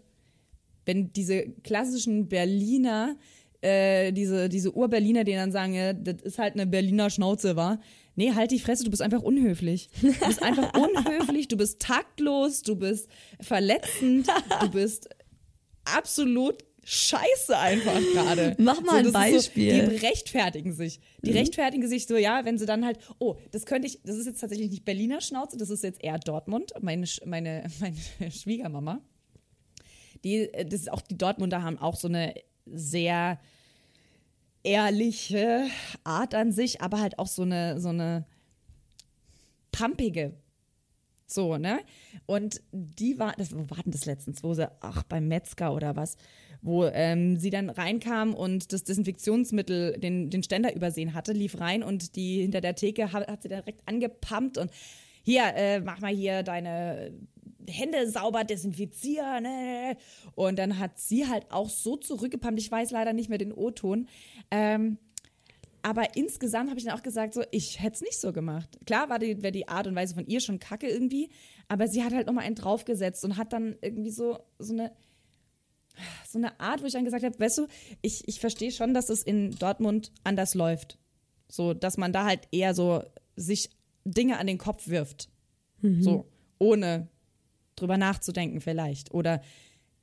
wenn 0.89 1.13
diese 1.13 1.43
klassischen 1.63 2.29
Berliner, 2.29 3.15
äh, 3.61 4.11
diese, 4.11 4.49
diese 4.49 4.75
Ur-Berliner, 4.75 5.23
die 5.23 5.33
dann 5.33 5.51
sagen, 5.51 5.75
ja, 5.75 5.93
das 5.93 6.23
ist 6.23 6.39
halt 6.39 6.55
eine 6.55 6.65
Berliner 6.65 7.11
Schnauze, 7.11 7.55
war. 7.55 7.79
Nee, 8.15 8.33
halt 8.33 8.49
die 8.49 8.59
Fresse, 8.59 8.85
du 8.85 8.89
bist 8.89 9.03
einfach 9.03 9.21
unhöflich. 9.21 9.91
Du 10.01 10.11
bist 10.11 10.41
einfach 10.41 10.73
unhöflich, 10.77 11.47
du 11.47 11.57
bist 11.57 11.79
taktlos, 11.79 12.63
du 12.63 12.75
bist 12.75 13.07
verletzend, 13.39 14.27
du 14.61 14.71
bist 14.71 15.09
absolut 15.85 16.63
scheiße 16.83 17.55
einfach 17.55 18.01
gerade. 18.13 18.55
Mach 18.57 18.81
mal 18.81 19.03
so, 19.03 19.09
ein 19.09 19.13
Beispiel. 19.13 19.85
So, 19.85 19.91
die 19.91 19.97
rechtfertigen 19.97 20.73
sich. 20.73 21.01
Die 21.23 21.29
mhm. 21.29 21.37
rechtfertigen 21.37 21.87
sich 21.87 22.07
so, 22.07 22.17
ja, 22.17 22.45
wenn 22.45 22.57
sie 22.57 22.65
dann 22.65 22.83
halt, 22.83 22.97
oh, 23.19 23.35
das 23.51 23.67
könnte 23.67 23.87
ich, 23.87 24.01
das 24.03 24.17
ist 24.17 24.25
jetzt 24.25 24.39
tatsächlich 24.41 24.71
nicht 24.71 24.85
Berliner 24.85 25.21
Schnauze, 25.21 25.55
das 25.55 25.69
ist 25.69 25.83
jetzt 25.83 26.03
eher 26.03 26.17
Dortmund, 26.17 26.73
meine, 26.81 27.05
meine, 27.25 27.69
meine 27.79 28.31
Schwiegermama 28.31 29.03
die, 30.23 30.53
äh, 30.53 30.65
das 30.65 30.81
ist 30.81 30.91
auch 30.91 31.01
die 31.01 31.17
Dortmunder 31.17 31.63
haben 31.63 31.77
auch 31.77 31.95
so 31.95 32.07
eine 32.07 32.33
sehr 32.65 33.39
ehrliche 34.63 35.65
Art 36.03 36.35
an 36.35 36.51
sich, 36.51 36.81
aber 36.81 36.99
halt 36.99 37.19
auch 37.19 37.27
so 37.27 37.43
eine, 37.43 37.79
so 37.79 37.89
eine 37.89 38.25
pumpige. 39.71 40.33
So, 41.25 41.57
ne? 41.57 41.79
Und 42.25 42.61
die 42.71 43.19
war, 43.19 43.33
das, 43.37 43.53
wo 43.55 43.69
war 43.69 43.83
denn 43.83 43.91
das 43.91 44.05
letztens? 44.05 44.43
Wo 44.43 44.53
sie, 44.53 44.69
ach, 44.81 45.03
beim 45.03 45.27
Metzger 45.27 45.73
oder 45.75 45.95
was, 45.95 46.17
wo 46.61 46.85
ähm, 46.85 47.37
sie 47.37 47.51
dann 47.51 47.69
reinkam 47.69 48.33
und 48.33 48.73
das 48.73 48.83
Desinfektionsmittel, 48.83 49.99
den, 49.99 50.29
den 50.31 50.43
Ständer 50.43 50.75
übersehen 50.75 51.13
hatte, 51.13 51.31
lief 51.31 51.59
rein 51.59 51.83
und 51.83 52.15
die 52.15 52.41
hinter 52.41 52.61
der 52.61 52.75
Theke 52.75 53.13
hat, 53.13 53.27
hat 53.27 53.43
sie 53.43 53.49
direkt 53.49 53.87
angepumpt 53.87 54.57
und 54.57 54.71
hier, 55.23 55.53
äh, 55.55 55.79
mach 55.81 55.99
mal 55.99 56.13
hier 56.13 56.41
deine 56.41 57.13
Hände 57.69 58.09
sauber 58.09 58.43
desinfizieren. 58.43 59.43
Ne? 59.43 59.97
Und 60.35 60.59
dann 60.59 60.79
hat 60.79 60.99
sie 60.99 61.27
halt 61.27 61.51
auch 61.51 61.69
so 61.69 61.97
zurückgepumpt. 61.97 62.59
Ich 62.59 62.71
weiß 62.71 62.91
leider 62.91 63.13
nicht 63.13 63.29
mehr 63.29 63.37
den 63.37 63.53
O-Ton. 63.53 64.07
Ähm, 64.51 64.97
aber 65.81 66.17
insgesamt 66.17 66.69
habe 66.69 66.79
ich 66.79 66.85
dann 66.85 66.97
auch 66.97 67.03
gesagt, 67.03 67.33
so, 67.33 67.43
ich 67.51 67.81
hätte 67.81 67.95
es 67.95 68.01
nicht 68.01 68.19
so 68.19 68.33
gemacht. 68.33 68.77
Klar 68.85 69.09
war 69.09 69.19
die, 69.19 69.35
die 69.35 69.67
Art 69.67 69.87
und 69.87 69.95
Weise 69.95 70.13
von 70.13 70.25
ihr 70.27 70.41
schon 70.41 70.59
kacke 70.59 70.89
irgendwie, 70.89 71.29
aber 71.69 71.87
sie 71.87 72.03
hat 72.03 72.13
halt 72.13 72.27
nochmal 72.27 72.45
einen 72.45 72.55
draufgesetzt 72.55 73.23
und 73.23 73.37
hat 73.37 73.53
dann 73.53 73.77
irgendwie 73.81 74.11
so, 74.11 74.39
so 74.57 74.73
eine 74.73 74.91
so 76.27 76.37
eine 76.37 76.59
Art, 76.59 76.81
wo 76.81 76.85
ich 76.85 76.93
dann 76.93 77.05
gesagt 77.05 77.23
habe, 77.23 77.37
weißt 77.39 77.57
du, 77.57 77.67
ich, 78.01 78.27
ich 78.27 78.39
verstehe 78.39 78.71
schon, 78.71 78.93
dass 78.93 79.09
es 79.09 79.21
in 79.21 79.51
Dortmund 79.51 80.11
anders 80.23 80.55
läuft. 80.55 80.97
So, 81.49 81.73
dass 81.73 81.97
man 81.97 82.13
da 82.13 82.25
halt 82.25 82.47
eher 82.51 82.73
so 82.73 83.03
sich 83.35 83.69
Dinge 84.05 84.37
an 84.37 84.47
den 84.47 84.57
Kopf 84.57 84.87
wirft. 84.87 85.29
Mhm. 85.81 86.01
So, 86.01 86.25
ohne 86.57 87.07
drüber 87.79 87.97
nachzudenken 87.97 88.61
vielleicht. 88.61 89.13
Oder 89.13 89.41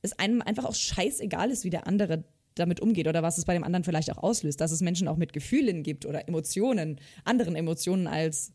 es 0.02 0.12
einem 0.18 0.42
einfach 0.42 0.64
auch 0.64 0.75
scheißegal 0.75 1.50
ist, 1.50 1.64
wie 1.64 1.71
der 1.71 1.87
andere 1.87 2.25
damit 2.54 2.80
umgeht 2.80 3.06
oder 3.06 3.23
was 3.23 3.37
es 3.38 3.45
bei 3.45 3.52
dem 3.54 3.64
anderen 3.64 3.85
vielleicht 3.85 4.11
auch 4.12 4.23
auslöst. 4.23 4.61
Dass 4.61 4.71
es 4.73 4.80
Menschen 4.80 5.09
auch 5.09 5.16
mit 5.16 5.33
Gefühlen 5.33 5.83
gibt 5.83 6.06
oder 6.06 6.26
Emotionen, 6.28 6.99
anderen 7.25 7.54
Emotionen 7.56 8.06
als 8.06 8.52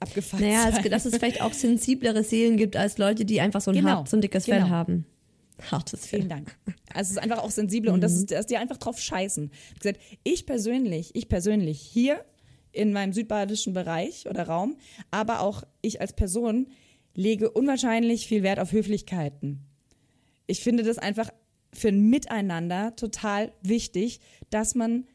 abgefuckt 0.00 0.42
Naja, 0.42 0.70
sein. 0.72 0.90
dass 0.90 1.04
es 1.04 1.16
vielleicht 1.16 1.40
auch 1.42 1.52
sensiblere 1.52 2.24
Seelen 2.24 2.56
gibt 2.56 2.76
als 2.76 2.98
Leute, 2.98 3.24
die 3.24 3.40
einfach 3.40 3.60
so 3.60 3.70
ein, 3.70 3.76
Genau, 3.76 3.88
hart, 3.90 4.08
so 4.08 4.16
ein 4.16 4.20
dickes 4.20 4.46
Fell 4.46 4.58
genau. 4.58 4.70
haben. 4.70 5.06
Hartes 5.70 6.06
Fell. 6.06 6.20
Vielen 6.20 6.28
Dank. 6.28 6.56
Also 6.92 7.10
es 7.10 7.10
ist 7.12 7.18
einfach 7.18 7.38
auch 7.38 7.50
sensibel 7.50 7.90
und 7.92 8.00
das 8.00 8.12
Mhm. 8.12 8.18
ist, 8.18 8.30
dass 8.32 8.46
die 8.46 8.56
einfach 8.56 8.78
drauf 8.78 8.98
scheißen. 8.98 9.50
Ich 9.74 9.80
gesagt, 9.80 10.00
ich 10.24 10.46
persönlich, 10.46 11.10
ich 11.14 11.28
persönlich 11.28 11.80
hier 11.80 12.24
in 12.72 12.92
meinem 12.92 13.12
südbadischen 13.12 13.72
Bereich 13.74 14.26
oder 14.28 14.44
Raum, 14.48 14.76
aber 15.10 15.40
auch 15.40 15.62
ich 15.82 16.00
als 16.00 16.14
Person 16.14 16.68
lege 17.14 17.50
unwahrscheinlich 17.50 18.26
viel 18.26 18.42
Wert 18.42 18.58
auf 18.58 18.72
Höflichkeiten. 18.72 19.60
Ich 20.46 20.60
finde 20.60 20.82
das 20.82 20.98
einfach 20.98 21.30
für 21.72 21.88
ein 21.88 22.08
Miteinander 22.10 22.94
total 22.96 23.52
wichtig, 23.62 24.20
dass 24.50 24.74
man 24.74 25.06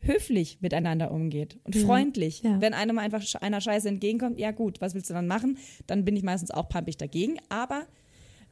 höflich 0.00 0.58
miteinander 0.60 1.10
umgeht 1.10 1.58
und 1.64 1.76
freundlich. 1.76 2.42
ja. 2.42 2.60
Wenn 2.60 2.74
einem 2.74 2.98
einfach 2.98 3.22
einer 3.40 3.60
Scheiße 3.60 3.88
entgegenkommt, 3.88 4.38
ja 4.38 4.50
gut, 4.50 4.80
was 4.80 4.94
willst 4.94 5.10
du 5.10 5.14
dann 5.14 5.26
machen? 5.26 5.58
Dann 5.86 6.04
bin 6.04 6.16
ich 6.16 6.22
meistens 6.22 6.50
auch 6.50 6.68
pampig 6.68 6.96
dagegen. 6.96 7.36
Aber 7.50 7.86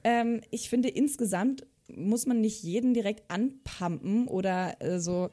ähm, 0.05 0.43
ich 0.51 0.69
finde, 0.69 0.89
insgesamt 0.89 1.67
muss 1.89 2.27
man 2.27 2.41
nicht 2.41 2.63
jeden 2.63 2.93
direkt 2.93 3.31
anpumpen 3.31 4.29
oder 4.29 4.81
äh, 4.81 4.99
so. 4.99 5.31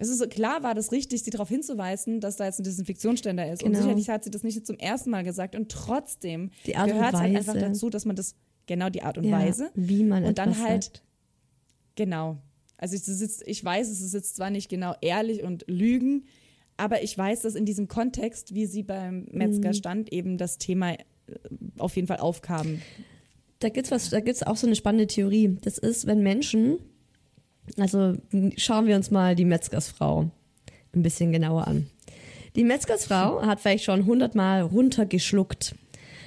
Es 0.00 0.08
ist 0.08 0.28
klar 0.30 0.62
war 0.62 0.74
das 0.74 0.90
richtig, 0.92 1.22
sie 1.22 1.30
darauf 1.30 1.48
hinzuweisen, 1.48 2.20
dass 2.20 2.36
da 2.36 2.46
jetzt 2.46 2.58
ein 2.58 2.64
Desinfektionsständer 2.64 3.52
ist. 3.52 3.62
Und 3.62 3.72
Genau. 3.72 3.82
sicherlich 3.84 4.08
hat 4.08 4.24
sie 4.24 4.30
das 4.30 4.42
nicht 4.42 4.66
zum 4.66 4.76
ersten 4.78 5.10
Mal 5.10 5.22
gesagt. 5.24 5.54
Und 5.54 5.70
trotzdem 5.70 6.50
und 6.66 6.72
gehört 6.86 7.14
es 7.14 7.20
halt 7.20 7.36
einfach 7.36 7.54
dazu, 7.54 7.90
dass 7.90 8.04
man 8.06 8.16
das, 8.16 8.34
genau 8.66 8.88
die 8.88 9.02
Art 9.02 9.18
und 9.18 9.24
Ja, 9.24 9.38
Weise. 9.38 9.70
wie 9.74 10.02
man 10.04 10.24
Und 10.24 10.38
dann 10.38 10.58
halt, 10.62 10.84
sagt. 10.84 11.02
genau. 11.96 12.38
Also 12.78 12.96
ich, 12.96 13.06
ist, 13.06 13.42
ich 13.46 13.62
weiß, 13.64 13.88
es 13.90 14.00
ist 14.00 14.14
jetzt 14.14 14.36
zwar 14.36 14.50
nicht 14.50 14.68
genau 14.70 14.94
ehrlich 15.02 15.42
und 15.42 15.64
lügen, 15.68 16.24
aber 16.78 17.02
ich 17.02 17.16
weiß, 17.16 17.42
dass 17.42 17.54
in 17.54 17.66
diesem 17.66 17.88
Kontext, 17.88 18.54
wie 18.54 18.64
sie 18.64 18.82
beim 18.82 19.26
Metzger 19.32 19.68
Mhm. 19.68 19.74
stand, 19.74 20.12
eben 20.14 20.38
das 20.38 20.56
Thema 20.56 20.92
äh, 20.94 20.96
auf 21.76 21.94
jeden 21.96 22.08
Fall 22.08 22.18
aufkam. 22.20 22.80
Da 23.58 23.68
gibt's 23.68 23.90
was, 23.90 24.08
da 24.08 24.20
gibt's 24.20 24.42
auch 24.42 24.56
so 24.56 24.66
eine 24.66 24.76
spannende 24.76 25.06
Theorie. 25.06 25.58
Das 25.60 25.76
ist, 25.76 26.06
wenn 26.06 26.22
Menschen, 26.22 26.78
also 27.78 28.14
schauen 28.56 28.86
wir 28.86 28.96
uns 28.96 29.10
mal 29.10 29.34
die 29.34 29.44
Metzgersfrau 29.44 30.30
ein 30.94 31.02
bisschen 31.02 31.32
genauer 31.32 31.66
an. 31.68 31.88
Die 32.56 32.64
Metzgersfrau 32.64 33.42
hat 33.46 33.60
vielleicht 33.60 33.84
schon 33.84 34.06
hundertmal 34.06 34.62
runtergeschluckt, 34.62 35.74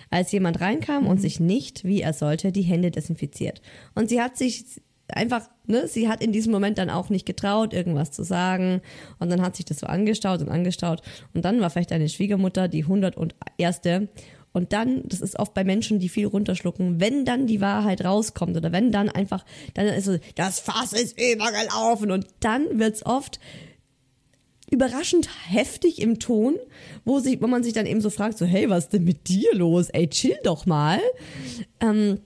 als 0.10 0.32
jemand 0.32 0.62
reinkam 0.62 1.08
und 1.08 1.20
sich 1.20 1.40
nicht, 1.40 1.84
wie 1.84 2.02
er 2.02 2.14
sollte, 2.14 2.52
die 2.52 2.62
Hände 2.62 2.92
desinfiziert. 2.92 3.62
Und 3.96 4.10
sie 4.10 4.22
hat 4.22 4.38
sich 4.38 4.66
einfach, 5.08 5.50
ne, 5.66 5.88
sie 5.88 6.08
hat 6.08 6.24
in 6.24 6.32
diesem 6.32 6.52
Moment 6.52 6.78
dann 6.78 6.90
auch 6.90 7.10
nicht 7.10 7.26
getraut, 7.26 7.74
irgendwas 7.74 8.12
zu 8.12 8.24
sagen. 8.24 8.82
Und 9.20 9.32
dann 9.32 9.42
hat 9.42 9.56
sich 9.56 9.66
das 9.66 9.80
so 9.80 9.88
angestaut 9.88 10.42
und 10.42 10.50
angestaut. 10.50 11.02
Und 11.34 11.46
dann 11.46 11.60
war 11.62 11.70
vielleicht 11.70 11.92
eine 11.92 12.10
Schwiegermutter, 12.10 12.68
die 12.68 12.84
101. 12.84 13.82
Und 14.54 14.72
dann, 14.72 15.02
das 15.08 15.20
ist 15.20 15.38
oft 15.40 15.54
bei 15.54 15.64
Menschen, 15.64 16.00
die 16.00 16.10
viel 16.10 16.28
runterschlucken, 16.28 17.00
wenn 17.00 17.26
dann 17.26 17.48
die 17.48 17.60
Wahrheit 17.60 18.06
rauskommt 18.06 18.56
oder 18.56 18.72
wenn 18.72 18.92
dann 18.92 19.10
einfach, 19.10 19.44
dann 19.74 19.88
ist 19.88 20.06
so, 20.06 20.18
das 20.36 20.60
Fass 20.60 20.94
ist 20.94 21.20
übergelaufen 21.20 22.12
und 22.12 22.28
dann 22.40 22.80
wird's 22.80 23.06
oft 23.06 23.40
überraschend 24.70 25.30
heftig 25.48 26.02
im 26.02 26.20
Ton, 26.20 26.56
wo, 27.04 27.20
sich, 27.20 27.42
wo 27.42 27.48
man 27.48 27.64
sich 27.64 27.74
dann 27.74 27.86
eben 27.86 28.02
so 28.02 28.10
fragt, 28.10 28.38
so, 28.38 28.46
hey, 28.46 28.70
was 28.70 28.86
ist 28.86 28.94
denn 28.94 29.04
mit 29.04 29.28
dir 29.28 29.54
los? 29.54 29.90
Ey, 29.90 30.08
chill 30.08 30.38
doch 30.44 30.66
mal. 30.66 31.00
Ähm, 31.80 32.20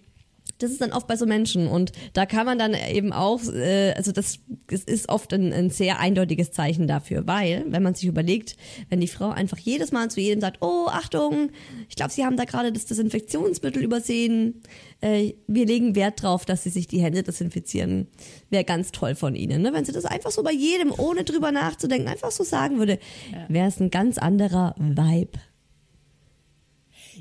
das 0.59 0.71
ist 0.71 0.81
dann 0.81 0.91
oft 0.91 1.07
bei 1.07 1.15
so 1.15 1.25
Menschen 1.25 1.67
und 1.67 1.91
da 2.13 2.25
kann 2.25 2.45
man 2.45 2.57
dann 2.57 2.73
eben 2.73 3.13
auch, 3.13 3.41
äh, 3.53 3.93
also 3.93 4.11
das, 4.11 4.39
das 4.67 4.83
ist 4.83 5.09
oft 5.09 5.33
ein, 5.33 5.53
ein 5.53 5.69
sehr 5.69 5.99
eindeutiges 5.99 6.51
Zeichen 6.51 6.87
dafür, 6.87 7.27
weil, 7.27 7.65
wenn 7.67 7.83
man 7.83 7.95
sich 7.95 8.07
überlegt, 8.07 8.57
wenn 8.89 8.99
die 8.99 9.07
Frau 9.07 9.29
einfach 9.29 9.57
jedes 9.57 9.91
Mal 9.91 10.09
zu 10.09 10.19
jedem 10.19 10.41
sagt, 10.41 10.57
oh, 10.61 10.87
Achtung, 10.87 11.51
ich 11.89 11.95
glaube, 11.95 12.11
Sie 12.11 12.25
haben 12.25 12.37
da 12.37 12.45
gerade 12.45 12.71
das 12.71 12.85
Desinfektionsmittel 12.85 13.83
übersehen, 13.83 14.61
äh, 15.01 15.33
wir 15.47 15.65
legen 15.65 15.95
Wert 15.95 16.21
drauf, 16.23 16.45
dass 16.45 16.63
Sie 16.63 16.69
sich 16.69 16.87
die 16.87 17.01
Hände 17.01 17.23
desinfizieren, 17.23 18.07
wäre 18.49 18.63
ganz 18.63 18.91
toll 18.91 19.15
von 19.15 19.35
Ihnen. 19.35 19.61
Ne? 19.61 19.73
Wenn 19.73 19.85
sie 19.85 19.91
das 19.91 20.05
einfach 20.05 20.31
so 20.31 20.43
bei 20.43 20.51
jedem, 20.51 20.91
ohne 20.97 21.23
drüber 21.23 21.51
nachzudenken, 21.51 22.07
einfach 22.07 22.31
so 22.31 22.43
sagen 22.43 22.79
würde, 22.79 22.99
wäre 23.47 23.67
es 23.67 23.79
ein 23.79 23.91
ganz 23.91 24.17
anderer 24.17 24.75
Vibe. 24.77 25.39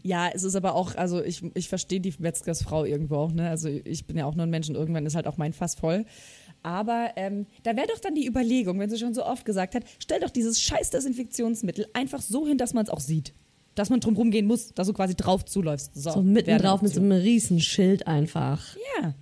Ja, 0.03 0.29
es 0.33 0.43
ist 0.43 0.55
aber 0.55 0.75
auch, 0.75 0.95
also 0.95 1.23
ich, 1.23 1.43
ich 1.55 1.69
verstehe 1.69 2.01
die 2.01 2.15
Metzgersfrau 2.19 2.85
irgendwo 2.85 3.17
auch, 3.17 3.33
ne? 3.33 3.49
Also 3.49 3.69
ich 3.69 4.07
bin 4.07 4.17
ja 4.17 4.27
auch 4.27 4.35
nur 4.35 4.45
ein 4.47 4.51
Mensch 4.51 4.69
und 4.69 4.75
irgendwann 4.75 5.07
ist 5.07 5.15
halt 5.15 5.27
auch 5.27 5.37
mein 5.37 5.53
Fass 5.53 5.75
voll. 5.75 6.05
Aber 6.63 7.11
ähm, 7.17 7.47
da 7.63 7.77
wäre 7.77 7.87
doch 7.87 7.99
dann 8.01 8.15
die 8.15 8.27
Überlegung, 8.27 8.79
wenn 8.79 8.91
sie 8.91 8.99
schon 8.99 9.15
so 9.15 9.25
oft 9.25 9.45
gesagt 9.45 9.75
hat, 9.75 9.85
stell 9.99 10.21
doch 10.21 10.31
dieses 10.31 10.61
scheiß 10.61 10.91
Desinfektionsmittel 10.91 11.87
einfach 11.93 12.21
so 12.23 12.47
hin, 12.47 12.59
dass 12.59 12.75
man 12.75 12.85
es 12.85 12.91
auch 12.91 13.01
sieht. 13.01 13.33
Dass 13.75 13.91
man 13.91 14.01
drum 14.01 14.17
rumgehen 14.17 14.47
muss, 14.47 14.73
dass 14.75 14.87
du 14.87 14.93
quasi 14.95 15.15
drauf 15.15 15.45
zuläufst. 15.45 15.95
So, 15.95 16.11
So 16.11 16.23
mitten 16.23 16.57
drauf 16.59 16.83
mit 16.83 16.95
so 16.95 17.01
einem 17.01 17.13
riesen 17.13 17.61
Schild 17.61 18.07
einfach. 18.07 18.75
Ja. 19.01 19.15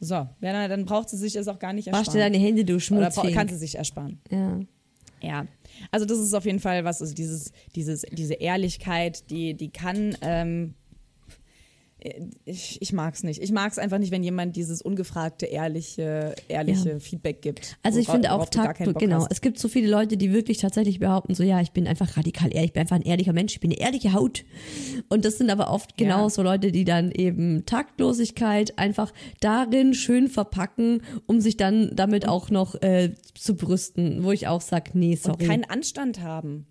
So, 0.00 0.14
ja, 0.14 0.28
dann 0.40 0.70
dann 0.70 0.84
braucht 0.86 1.08
sie 1.10 1.16
sich 1.18 1.34
das 1.34 1.46
auch 1.46 1.58
gar 1.58 1.72
nicht 1.72 1.86
Wasch 1.88 1.98
ersparen. 2.08 2.18
dir 2.18 2.24
deine 2.24 2.38
Hände, 2.38 2.64
du 2.64 2.72
Oder 2.74 2.80
Schmutzfink. 2.80 3.34
kann 3.34 3.48
sie 3.48 3.56
sich 3.56 3.76
ersparen. 3.76 4.18
Ja. 4.30 4.60
Ja, 5.22 5.44
also 5.90 6.06
das 6.06 6.18
ist 6.18 6.34
auf 6.34 6.44
jeden 6.44 6.60
Fall 6.60 6.84
was, 6.84 7.00
also 7.00 7.14
dieses, 7.14 7.52
dieses, 7.74 8.02
diese 8.10 8.34
Ehrlichkeit, 8.34 9.30
die, 9.30 9.54
die 9.54 9.70
kann, 9.70 10.16
ähm, 10.22 10.74
ich, 12.44 12.80
ich 12.80 12.92
mag 12.92 13.14
es 13.14 13.22
nicht. 13.22 13.42
Ich 13.42 13.52
mag 13.52 13.70
es 13.70 13.78
einfach 13.78 13.98
nicht, 13.98 14.10
wenn 14.10 14.22
jemand 14.22 14.56
dieses 14.56 14.80
ungefragte, 14.82 15.46
ehrliche, 15.46 16.34
ehrliche 16.48 16.90
Ja. 16.92 16.98
Feedback 16.98 17.42
gibt. 17.42 17.76
Also 17.82 17.98
ich 17.98 18.08
finde 18.08 18.32
auch 18.32 18.48
Takt, 18.48 18.78
genau. 18.98 19.16
hast. 19.22 19.30
Es 19.30 19.40
gibt 19.40 19.58
so 19.58 19.68
viele 19.68 19.88
Leute, 19.90 20.16
die 20.16 20.32
wirklich 20.32 20.58
tatsächlich 20.58 20.98
behaupten, 20.98 21.34
so 21.34 21.42
ja, 21.42 21.60
ich 21.60 21.72
bin 21.72 21.86
einfach 21.86 22.16
radikal 22.16 22.52
ehrlich, 22.52 22.68
ich 22.70 22.72
bin 22.72 22.80
einfach 22.80 22.96
ein 22.96 23.02
ehrlicher 23.02 23.32
Mensch, 23.32 23.52
ich 23.54 23.60
bin 23.60 23.70
eine 23.70 23.80
ehrliche 23.80 24.12
Haut. 24.12 24.44
Und 25.08 25.24
das 25.24 25.38
sind 25.38 25.50
aber 25.50 25.70
oft 25.70 25.96
genau 25.96 26.22
Ja. 26.24 26.30
so 26.30 26.42
Leute, 26.42 26.72
die 26.72 26.84
dann 26.84 27.10
eben 27.12 27.64
Taktlosigkeit 27.66 28.78
einfach 28.78 29.12
darin 29.40 29.94
schön 29.94 30.28
verpacken, 30.28 31.02
um 31.26 31.40
sich 31.40 31.56
dann 31.56 31.90
damit 31.94 32.26
auch 32.26 32.50
noch 32.50 32.74
äh, 32.82 33.14
zu 33.34 33.54
brüsten, 33.56 34.24
wo 34.24 34.32
ich 34.32 34.46
auch 34.48 34.60
sag, 34.60 34.94
nee, 34.94 35.12
Und 35.12 35.22
sorry. 35.22 35.46
keinen 35.46 35.64
Anstand 35.64 36.20
haben. 36.22 36.66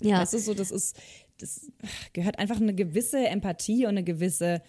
ja. 0.00 0.20
Das 0.20 0.34
ist 0.34 0.44
so, 0.46 0.54
das 0.54 0.70
ist, 0.70 0.96
das 1.38 1.70
gehört 2.12 2.38
einfach 2.38 2.60
eine 2.60 2.74
gewisse 2.74 3.26
Empathie 3.26 3.84
und 3.84 3.90
eine 3.90 4.04
gewisse, 4.04 4.62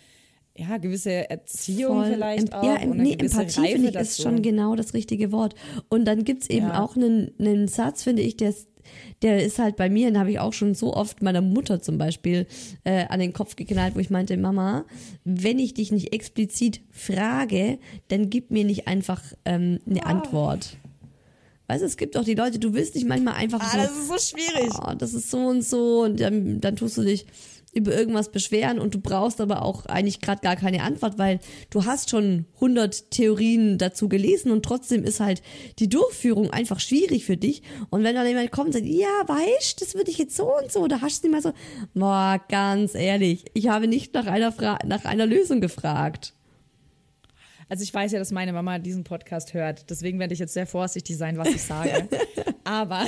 ja, 0.57 0.77
gewisse 0.77 1.29
Erziehung 1.29 2.01
Voll. 2.01 2.13
vielleicht 2.13 2.53
auch. 2.53 2.63
Ja, 2.63 2.85
nee, 2.85 3.13
Empathie 3.13 3.67
finde 3.73 3.89
ich 3.89 3.95
ist 3.95 4.21
schon 4.21 4.41
genau 4.41 4.75
das 4.75 4.93
richtige 4.93 5.31
Wort. 5.31 5.55
Und 5.89 6.05
dann 6.05 6.23
gibt's 6.23 6.47
eben 6.49 6.67
Ja. 6.67 6.81
auch 6.83 6.95
einen, 6.95 7.31
einen 7.39 7.67
Satz, 7.67 8.03
finde 8.03 8.21
ich, 8.21 8.37
der 8.37 8.49
ist, 8.49 8.67
der 9.23 9.43
ist 9.43 9.57
halt 9.59 9.75
bei 9.77 9.89
mir, 9.89 10.07
den 10.09 10.19
habe 10.19 10.29
ich 10.31 10.39
auch 10.39 10.53
schon 10.53 10.75
so 10.75 10.93
oft 10.93 11.21
meiner 11.23 11.41
Mutter 11.41 11.81
zum 11.81 11.97
Beispiel 11.97 12.45
äh, 12.83 13.05
an 13.07 13.19
den 13.19 13.33
Kopf 13.33 13.55
geknallt, 13.55 13.95
wo 13.95 13.99
ich 13.99 14.09
meinte, 14.11 14.37
Mama, 14.37 14.85
wenn 15.23 15.57
ich 15.59 15.73
dich 15.73 15.91
nicht 15.91 16.13
explizit 16.13 16.81
frage, 16.91 17.79
dann 18.09 18.29
gib 18.29 18.51
mir 18.51 18.63
nicht 18.63 18.87
einfach 18.87 19.21
ähm, 19.45 19.79
eine 19.89 20.05
Ah. 20.05 20.09
Antwort. 20.09 20.77
Weißt 21.67 21.81
du, 21.81 21.85
es 21.87 21.97
gibt 21.97 22.15
auch 22.17 22.23
die 22.23 22.35
Leute, 22.35 22.59
du 22.59 22.73
willst 22.73 22.95
dich 22.95 23.05
manchmal 23.05 23.35
einfach 23.35 23.59
Ah, 23.61 23.69
so, 23.71 23.77
das 23.77 23.91
ist 23.97 24.07
so 24.07 24.17
schwierig. 24.37 24.71
oh, 24.81 24.93
das 24.97 25.13
ist 25.13 25.31
so 25.31 25.37
und 25.39 25.63
so 25.63 26.01
und 26.03 26.19
dann, 26.19 26.61
dann 26.61 26.75
tust 26.75 26.97
du 26.97 27.03
dich 27.03 27.25
über 27.73 27.93
irgendwas 27.93 28.29
beschweren 28.31 28.79
und 28.79 28.93
du 28.95 28.99
brauchst 29.01 29.41
aber 29.41 29.61
auch 29.61 29.85
eigentlich 29.87 30.21
gerade 30.21 30.39
gar 30.41 30.55
keine 30.55 30.81
Antwort, 30.83 31.17
weil 31.17 31.39
du 31.71 31.83
hast 31.83 32.09
schon 32.09 32.45
100 32.55 33.11
Theorien 33.11 33.77
dazu 33.77 34.07
gelesen 34.07 34.51
und 34.51 34.63
trotzdem 34.63 35.03
ist 35.03 35.19
halt 35.19 35.41
die 35.79 35.89
Durchführung 35.89 36.51
einfach 36.51 36.79
schwierig 36.79 37.25
für 37.25 37.35
dich. 37.35 37.63
Und 37.89 38.05
wenn 38.05 38.15
dann 38.15 38.25
jemand 38.27 38.51
kommt 38.51 38.67
und 38.67 38.73
sagt, 38.73 38.85
ja, 38.85 39.09
weißt, 39.27 39.81
das 39.81 39.93
würde 39.93 40.09
ich 40.09 40.17
jetzt 40.19 40.37
so 40.37 40.55
und 40.57 40.71
so, 40.71 40.87
da 40.87 41.01
hast 41.01 41.21
du 41.21 41.27
nicht 41.27 41.33
mal 41.35 41.41
so, 41.41 41.51
boah, 41.93 42.39
ganz 42.47 42.95
ehrlich, 42.95 43.43
ich 43.53 43.67
habe 43.67 43.87
nicht 43.89 44.13
nach 44.13 44.27
einer, 44.27 44.53
Fra 44.53 44.79
nach 44.85 45.03
einer 45.03 45.25
Lösung 45.25 45.59
gefragt. 45.59 46.33
Also 47.67 47.83
ich 47.83 47.93
weiß 47.93 48.11
ja, 48.11 48.19
dass 48.19 48.31
meine 48.31 48.53
Mama 48.53 48.79
diesen 48.79 49.03
Podcast 49.03 49.53
hört. 49.53 49.89
Deswegen 49.89 50.19
werde 50.19 50.33
ich 50.33 50.39
jetzt 50.39 50.53
sehr 50.53 50.67
vorsichtig 50.67 51.17
sein, 51.17 51.37
was 51.37 51.49
ich 51.49 51.63
sage. 51.63 52.07
aber, 52.63 53.05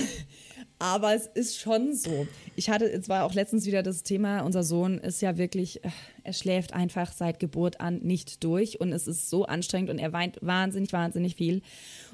aber 0.80 1.14
es 1.14 1.28
ist 1.28 1.60
schon 1.60 1.94
so. 1.94 2.28
Ich 2.56 2.70
hatte, 2.70 2.86
es 2.92 3.08
war 3.08 3.24
auch 3.24 3.36
letztens 3.36 3.68
wieder 3.68 3.84
das 3.84 4.02
Thema, 4.02 4.42
unser 4.42 4.64
Sohn 4.64 4.98
ist 4.98 5.22
ja 5.22 5.38
wirklich, 5.38 5.84
äh, 5.86 5.90
er 6.24 6.34
schläft 6.34 6.74
einfach 6.74 7.12
seit 7.12 7.40
Geburt 7.40 7.80
an 7.80 8.00
nicht 8.00 8.44
durch 8.44 8.80
und 8.80 8.92
es 8.92 9.08
ist 9.08 9.30
so 9.30 9.46
anstrengend 9.46 9.92
und 9.92 10.00
er 10.00 10.12
weint 10.12 10.40
wahnsinnig, 10.42 10.92
wahnsinnig 10.92 11.36
viel. 11.36 11.62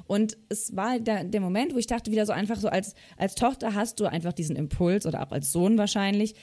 Und 0.05 0.35
es 0.49 0.75
war 0.75 0.99
der, 0.99 1.23
der 1.23 1.41
Moment, 1.41 1.73
wo 1.73 1.77
ich 1.77 1.87
dachte 1.87 2.11
wieder 2.11 2.25
so 2.25 2.33
einfach 2.33 2.57
so, 2.57 2.67
als, 2.67 2.93
als 3.17 3.35
Tochter 3.35 3.73
hast 3.73 4.01
du 4.01 4.05
einfach 4.05 4.33
diesen 4.33 4.57
Impuls 4.57 5.05
oder 5.05 5.25
auch 5.25 5.31
als 5.31 5.53
Sohn 5.53 5.77
wahrscheinlich, 5.77 6.35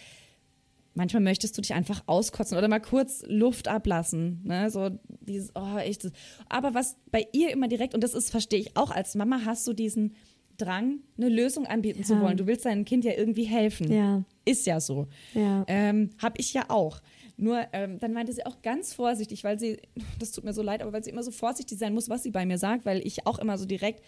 manchmal 0.94 1.22
möchtest 1.22 1.56
du 1.56 1.62
dich 1.62 1.74
einfach 1.74 2.02
auskotzen 2.06 2.58
oder 2.58 2.68
mal 2.68 2.80
kurz 2.80 3.22
Luft 3.26 3.68
ablassen. 3.68 4.40
Ne? 4.44 4.70
So, 4.70 4.90
dieses, 5.20 5.50
oh, 5.54 5.76
echt. 5.78 6.10
Aber 6.48 6.74
was 6.74 6.96
bei 7.10 7.26
ihr 7.32 7.50
immer 7.50 7.68
direkt, 7.68 7.94
und 7.94 8.02
das 8.02 8.14
ist, 8.14 8.30
verstehe 8.30 8.60
ich 8.60 8.76
auch 8.76 8.90
als 8.90 9.14
Mama, 9.14 9.42
hast 9.44 9.66
du 9.66 9.72
diesen 9.72 10.14
Drang, 10.56 10.98
eine 11.16 11.30
Lösung 11.30 11.66
anbieten 11.66 12.04
zu 12.04 12.14
Ja. 12.14 12.20
wollen. 12.20 12.36
Du 12.36 12.46
willst 12.46 12.66
deinem 12.66 12.84
Kind 12.84 13.04
ja 13.04 13.12
irgendwie 13.16 13.44
helfen. 13.44 13.90
Ja. 13.90 14.24
Ist 14.44 14.66
ja 14.66 14.78
so. 14.80 15.06
Ja. 15.32 15.64
Ähm, 15.68 16.10
hab 16.20 16.38
ich 16.38 16.52
ja 16.52 16.66
auch. 16.68 17.00
Nur 17.38 17.64
ähm, 17.72 17.98
dann 17.98 18.12
meinte 18.12 18.34
sie 18.34 18.44
auch 18.44 18.60
ganz 18.60 18.92
vorsichtig, 18.92 19.42
weil 19.44 19.58
sie, 19.58 19.78
das 20.18 20.32
tut 20.32 20.44
mir 20.44 20.52
so 20.52 20.60
leid, 20.62 20.82
aber 20.82 20.92
weil 20.92 21.02
sie 21.02 21.10
immer 21.10 21.22
so 21.22 21.30
vorsichtig 21.30 21.78
sein 21.78 21.94
muss, 21.94 22.10
was 22.10 22.22
sie 22.24 22.30
bei 22.30 22.44
mir 22.44 22.58
sagt, 22.58 22.84
weil 22.84 23.00
ich 23.06 23.26
auch 23.26 23.38
immer 23.38 23.56
so 23.56 23.64
direkt 23.64 24.02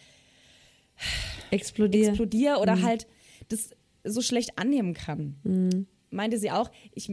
explodiere 1.50 2.58
oder 2.58 2.82
halt 2.82 3.06
das 3.48 3.70
so 4.04 4.20
schlecht 4.20 4.58
annehmen 4.58 4.94
kann. 4.94 5.86
Meinte 6.12 6.38
sie 6.38 6.50
auch, 6.50 6.70
ich 6.94 7.10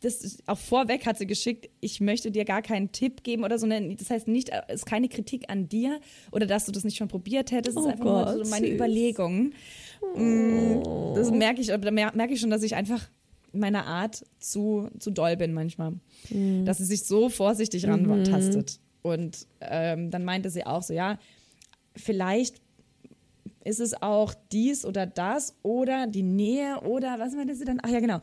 das 0.00 0.38
auch 0.46 0.58
vorweg 0.58 1.06
hat 1.06 1.16
sie 1.16 1.28
geschickt, 1.28 1.70
ich 1.80 2.00
möchte 2.00 2.32
dir 2.32 2.44
gar 2.44 2.60
keinen 2.60 2.90
Tipp 2.90 3.22
geben 3.22 3.44
oder 3.44 3.56
so. 3.58 3.66
ne, 3.68 3.94
Das 3.94 4.10
heißt 4.10 4.26
nicht, 4.26 4.50
es 4.66 4.80
ist 4.80 4.86
keine 4.86 5.08
Kritik 5.08 5.44
an 5.48 5.68
dir 5.68 6.00
oder 6.32 6.44
dass 6.46 6.64
du 6.66 6.72
das 6.72 6.82
nicht 6.82 6.96
schon 6.96 7.06
probiert 7.06 7.52
hättest. 7.52 7.76
Es 7.78 7.84
Oh 7.84 7.86
ist 7.86 7.92
einfach 7.92 8.04
nur 8.04 8.24
Gott, 8.24 8.44
so 8.44 8.50
meine 8.50 8.66
süß. 8.66 8.74
Überlegung. 8.74 9.52
Mm, 10.16 10.80
Das 11.14 11.30
merke 11.30 11.60
ich, 11.60 11.68
da 11.68 11.90
mer- 11.92 12.12
merke 12.16 12.34
ich 12.34 12.40
schon, 12.40 12.50
dass 12.50 12.62
ich 12.64 12.74
einfach 12.74 13.08
meiner 13.52 13.86
Art 13.86 14.24
zu, 14.40 14.88
zu 14.98 15.10
doll 15.10 15.36
bin 15.36 15.52
manchmal. 15.52 15.92
Dass 16.64 16.78
sie 16.78 16.84
sich 16.84 17.04
so 17.04 17.28
vorsichtig 17.28 17.86
rantastet. 17.86 18.80
Und 19.02 19.46
ähm, 19.60 20.10
dann 20.10 20.24
meinte 20.24 20.48
sie 20.50 20.64
auch 20.64 20.82
so, 20.82 20.94
ja, 20.94 21.18
vielleicht 21.96 22.61
ist 23.64 23.80
es 23.80 24.00
auch 24.00 24.34
dies 24.52 24.84
oder 24.84 25.06
das 25.06 25.56
oder 25.62 26.06
die 26.06 26.22
Nähe 26.22 26.80
oder 26.80 27.18
was 27.18 27.34
meinte 27.34 27.54
sie 27.54 27.64
dann? 27.64 27.80
Ach 27.82 27.88
ja, 27.88 28.00
genau. 28.00 28.20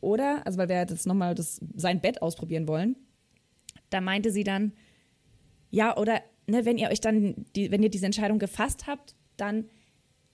Oder, 0.00 0.46
also 0.46 0.58
weil 0.58 0.68
wir 0.68 0.76
jetzt 0.76 1.06
nochmal 1.06 1.34
sein 1.38 2.00
Bett 2.00 2.22
ausprobieren 2.22 2.66
wollen, 2.66 2.96
da 3.90 4.00
meinte 4.00 4.30
sie 4.32 4.44
dann, 4.44 4.72
ja, 5.70 5.96
oder 5.96 6.20
ne, 6.46 6.64
wenn 6.64 6.78
ihr 6.78 6.90
euch 6.90 7.00
dann, 7.00 7.46
die, 7.54 7.70
wenn 7.70 7.82
ihr 7.82 7.90
diese 7.90 8.06
Entscheidung 8.06 8.38
gefasst 8.38 8.86
habt, 8.86 9.14
dann 9.36 9.68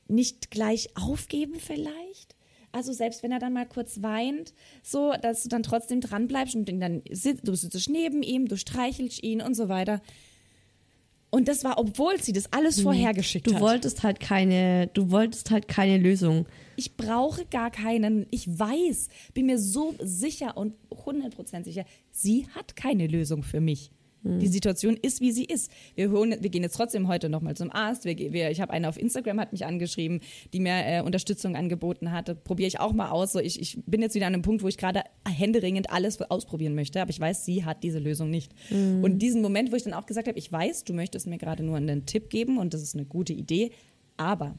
nicht 0.09 0.51
gleich 0.51 0.97
aufgeben 0.97 1.57
vielleicht? 1.59 2.37
Also 2.73 2.93
selbst 2.93 3.23
wenn 3.23 3.33
er 3.33 3.39
dann 3.39 3.53
mal 3.53 3.67
kurz 3.67 4.03
weint, 4.03 4.53
so, 4.83 5.13
dass 5.21 5.43
du 5.43 5.49
dann 5.49 5.63
trotzdem 5.63 6.01
dran 6.01 6.29
bleibst 6.29 6.55
und 6.55 6.67
dann 6.81 7.03
sitzt, 7.11 7.47
du 7.47 7.55
sitzt 7.55 7.89
neben 7.89 8.23
ihm, 8.23 8.47
du 8.47 8.57
streichelst 8.57 9.23
ihn 9.23 9.41
und 9.41 9.55
so 9.55 9.69
weiter. 9.69 10.01
Und 11.31 11.47
das 11.49 11.63
war, 11.63 11.79
obwohl 11.79 12.21
sie 12.23 12.33
das 12.33 12.53
alles 12.53 12.81
vorhergeschickt 12.81 13.47
Du 13.47 13.55
hat. 13.55 13.61
wolltest 13.61 14.03
halt 14.03 14.19
keine, 14.19 14.87
du 14.95 15.11
wolltest 15.11 15.51
halt 15.51 15.69
keine 15.69 15.99
Lösung. 15.99 16.47
Ich 16.77 16.97
brauche 16.97 17.45
gar 17.45 17.71
keinen. 17.71 18.27
Ich 18.31 18.49
weiß, 18.59 19.09
bin 19.35 19.47
mir 19.47 19.59
so 19.59 19.95
sicher 20.01 20.57
und 20.57 20.75
100% 20.91 21.65
sicher, 21.65 21.85
sie 22.11 22.47
hat 22.55 22.77
keine 22.77 23.07
Lösung 23.07 23.43
für 23.43 23.61
mich. 23.61 23.91
Die 24.25 24.49
Situation 24.49 24.97
ist, 24.97 25.21
wie 25.21 25.31
sie 25.31 25.45
ist. 25.45 25.71
Wir, 25.95 26.11
holen, 26.11 26.37
wir 26.41 26.51
gehen 26.51 26.63
jetzt 26.65 26.75
trotzdem 26.77 27.07
heute 27.07 27.29
nochmal 27.29 27.57
zum 27.57 27.71
Arzt. 27.73 28.05
Wir, 28.05 28.17
wir, 28.17 28.51
ich 28.51 28.61
habe 28.61 28.73
eine 28.73 28.89
auf 28.89 28.99
Instagram, 28.99 29.39
hat 29.41 29.53
mich 29.53 29.65
angeschrieben, 29.65 30.21
die 30.53 30.59
mir 30.61 30.73
äh, 30.75 31.01
Unterstützung 31.03 31.55
angeboten 31.55 32.11
hatte. 32.11 32.35
Probiere 32.35 32.67
ich 32.67 32.81
auch 32.81 32.93
mal 32.93 33.11
aus. 33.11 33.33
So, 33.33 33.39
ich, 33.39 33.61
ich 33.61 33.79
bin 33.87 34.03
jetzt 34.03 34.15
wieder 34.17 34.27
an 34.27 34.35
einem 34.35 34.43
Punkt, 34.43 34.63
wo 34.65 34.69
ich 34.69 34.77
gerade 34.77 35.03
händeringend 35.27 35.91
alles 35.91 36.21
ausprobieren 36.21 36.75
möchte. 36.75 37.01
Aber 37.01 37.11
ich 37.11 37.21
weiß, 37.21 37.45
sie 37.45 37.65
hat 37.65 37.85
diese 37.85 38.01
Lösung 38.01 38.29
nicht. 38.29 38.53
Und 38.71 39.21
diesen 39.21 39.41
Moment, 39.41 39.71
wo 39.73 39.77
ich 39.77 39.85
dann 39.85 39.95
auch 39.95 40.05
gesagt 40.07 40.27
habe, 40.29 40.37
ich 40.39 40.51
weiß, 40.51 40.83
du 40.85 40.95
möchtest 40.95 41.27
mir 41.29 41.39
gerade 41.39 41.63
nur 41.63 41.77
einen 41.77 42.05
Tipp 42.05 42.29
geben 42.29 42.59
und 42.59 42.75
das 42.75 42.83
ist 42.83 42.95
eine 42.97 43.05
gute 43.05 43.33
Idee. 43.33 43.71
Aber 44.17 44.57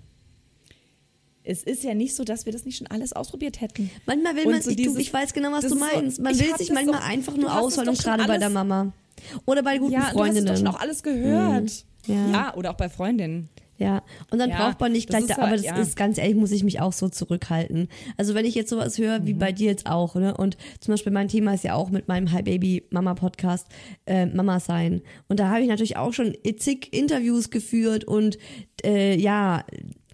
es 1.44 1.64
ist 1.64 1.84
ja 1.84 1.94
nicht 1.94 2.16
so, 2.16 2.24
dass 2.24 2.46
wir 2.46 2.54
das 2.54 2.66
nicht 2.66 2.78
schon 2.78 2.88
alles 2.88 3.14
ausprobiert 3.14 3.62
hätten. 3.62 3.90
Manchmal 4.06 4.36
will 4.36 4.46
man 4.46 4.62
so 4.62 4.70
sich, 4.70 4.78
du, 4.78 4.84
dieses- 4.84 4.98
ich 5.00 5.14
weiß 5.14 5.34
genau, 5.34 5.52
was 5.52 5.64
du 5.64 5.70
so- 5.70 5.76
meinst. 5.76 6.20
Man 6.22 6.38
will 6.38 6.56
sich 6.58 6.72
manchmal 6.72 7.00
doch- 7.02 7.08
einfach 7.10 7.36
nur 7.36 7.50
es 7.50 7.56
ausholen, 7.56 7.94
gerade 7.96 8.26
bei 8.26 8.38
der 8.38 8.50
Mama. 8.50 8.94
Oder 9.46 9.64
bei 9.64 9.78
guten 9.78 9.94
Ja, 9.94 10.00
du 10.00 10.06
hast 10.06 10.12
es 10.12 10.18
Freundinnen. 10.20 10.46
doch 10.48 10.58
schon 10.58 10.68
auch 10.68 10.80
alles 10.80 11.04
gehört. 11.04 11.86
Ja. 12.08 12.28
Ja. 12.32 12.56
oder 12.56 12.72
auch 12.72 12.76
bei 12.78 12.90
Freundinnen. 12.90 13.50
Ja, 13.78 14.04
und 14.30 14.40
dann 14.40 14.50
Ja, 14.50 14.58
braucht 14.58 14.82
man 14.82 14.92
nicht 14.92 15.08
gleich, 15.10 15.26
da, 15.28 15.36
halt- 15.38 15.44
aber 15.48 15.56
das 15.56 15.66
ja. 15.66 15.76
ist 15.78 15.96
ganz 15.96 16.18
ehrlich, 16.18 16.36
muss 16.36 16.52
ich 16.52 16.66
mich 16.66 16.82
auch 16.82 16.92
so 16.92 17.08
zurückhalten. 17.08 17.88
Also 18.18 18.34
wenn 18.36 18.46
ich 18.46 18.54
jetzt 18.54 18.70
sowas 18.70 18.98
höre, 18.98 19.20
Mhm. 19.20 19.28
wie 19.28 19.34
bei 19.36 19.52
dir 19.54 19.68
jetzt 19.68 19.86
auch, 19.86 20.16
ne, 20.16 20.36
und 20.36 20.58
zum 20.82 20.92
Beispiel 20.94 21.14
mein 21.14 21.30
Thema 21.30 21.54
ist 21.54 21.64
ja 21.64 21.76
auch 21.76 21.90
mit 21.90 22.10
meinem 22.10 22.32
Hi 22.34 22.42
Baby 22.44 22.84
Mama 22.90 23.14
Podcast, 23.14 23.68
äh, 24.06 24.26
Mama 24.26 24.60
sein. 24.60 25.02
Und 25.30 25.40
da 25.40 25.48
habe 25.50 25.62
ich 25.62 25.68
natürlich 25.70 25.96
auch 25.96 26.12
schon 26.12 26.36
zig 26.58 26.90
Interviews 26.92 27.52
geführt 27.52 28.04
und, 28.04 28.38
äh, 28.84 29.16
ja, 29.18 29.64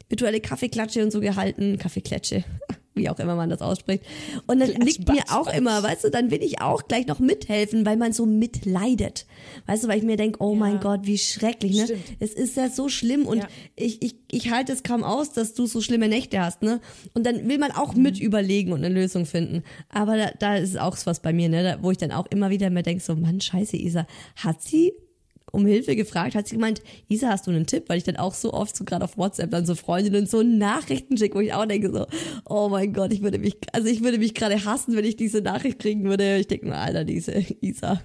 virtuelle 0.09 0.41
Kaffeeklatsche 0.41 1.01
und 1.03 1.09
so 1.11 1.19
gehalten, 1.19 1.79
Kaffeeklatsche. 1.79 2.43
Wie 2.97 3.10
auch 3.10 3.19
immer 3.19 3.36
man 3.36 3.49
das 3.49 3.62
ausspricht. 3.62 4.03
Und 4.47 4.60
dann 4.62 4.69
liegt 4.69 5.08
mir 5.10 5.23
auch 5.29 5.53
immer, 5.53 5.84
weißt 5.84 6.05
du, 6.05 6.10
dann 6.10 6.31
will 6.31 6.41
ich 6.41 6.62
auch 6.62 6.88
gleich 6.88 7.08
noch 7.08 7.19
mithelfen, 7.19 7.86
weil 7.86 7.97
man 7.97 8.13
so 8.13 8.25
mitleidet. 8.25 9.25
Weißt 9.65 9.84
du, 9.84 9.88
weil 9.89 9.97
ich 9.97 10.05
mir 10.05 10.15
denke, 10.15 10.39
oh 10.41 10.53
Ja. 10.53 10.60
mein 10.60 10.79
Gott, 10.79 11.01
wie 11.03 11.17
schrecklich, 11.17 11.75
ne? 11.75 11.84
Stimmt. 11.86 12.03
Es 12.19 12.34
ist 12.34 12.55
ja 12.55 12.69
so 12.69 12.88
schlimm 12.88 13.25
und 13.25 13.39
Ja. 13.39 13.47
ich, 13.75 14.01
ich, 14.01 14.15
ich 14.31 14.49
halte 14.51 14.71
es 14.71 14.84
kaum 14.84 15.03
aus, 15.03 15.34
dass 15.34 15.53
du 15.53 15.65
so 15.65 15.81
schlimme 15.81 16.08
Nächte 16.08 16.39
hast, 16.39 16.62
ne? 16.62 16.79
Und 17.13 17.25
dann 17.25 17.47
will 17.49 17.58
man 17.58 17.71
auch 17.71 17.95
mit 17.95 18.17
überlegen 18.19 18.71
und 18.71 18.84
eine 18.84 18.93
Lösung 18.93 19.25
finden. 19.25 19.63
Aber 19.89 20.15
da, 20.17 20.31
da 20.39 20.55
ist 20.55 20.79
auch 20.79 20.97
was 21.05 21.19
bei 21.21 21.34
mir, 21.34 21.49
ne? 21.49 21.63
Da, 21.63 21.84
wo 21.84 21.91
ich 21.91 21.97
dann 21.97 22.12
auch 22.12 22.27
immer 22.27 22.49
wieder 22.49 22.69
mir 22.69 22.84
denke, 22.84 23.03
so, 23.03 23.13
Mann, 23.15 23.41
scheiße, 23.41 23.75
Isa, 23.75 24.08
hat 24.38 24.62
sie 24.62 24.93
um 25.55 25.65
Hilfe 25.65 25.95
gefragt, 25.95 26.35
hat 26.35 26.47
sie 26.47 26.55
gemeint, 26.55 26.81
Isa, 27.07 27.29
hast 27.29 27.47
du 27.47 27.51
einen 27.51 27.65
Tipp? 27.65 27.85
Weil 27.87 27.97
ich 27.97 28.03
dann 28.03 28.17
auch 28.17 28.33
so 28.33 28.53
oft 28.53 28.75
so 28.75 28.83
gerade 28.83 29.03
auf 29.05 29.17
WhatsApp 29.17 29.49
dann 29.51 29.65
so 29.65 29.73
Freundinnen 29.75 30.27
so 30.27 30.43
Nachrichten 30.43 31.17
schicke, 31.17 31.35
wo 31.35 31.39
ich 31.39 31.53
auch 31.53 31.65
denke 31.65 31.91
so, 31.91 32.05
oh 32.45 32.69
mein 32.69 32.93
Gott, 32.93 33.11
ich 33.13 33.21
würde 33.23 33.39
mich, 33.39 33.57
also 33.73 33.87
ich 33.87 34.03
würde 34.03 34.17
mich 34.19 34.33
gerade 34.33 34.63
hassen, 34.65 34.95
wenn 34.95 35.05
ich 35.05 35.15
diese 35.15 35.41
Nachricht 35.41 35.79
kriegen 35.79 36.03
würde. 36.03 36.37
Ich 36.37 36.47
denke 36.47 36.67
mir, 36.67 36.75
Alter, 36.77 37.03
diese 37.05 37.33
Isa, 37.61 38.01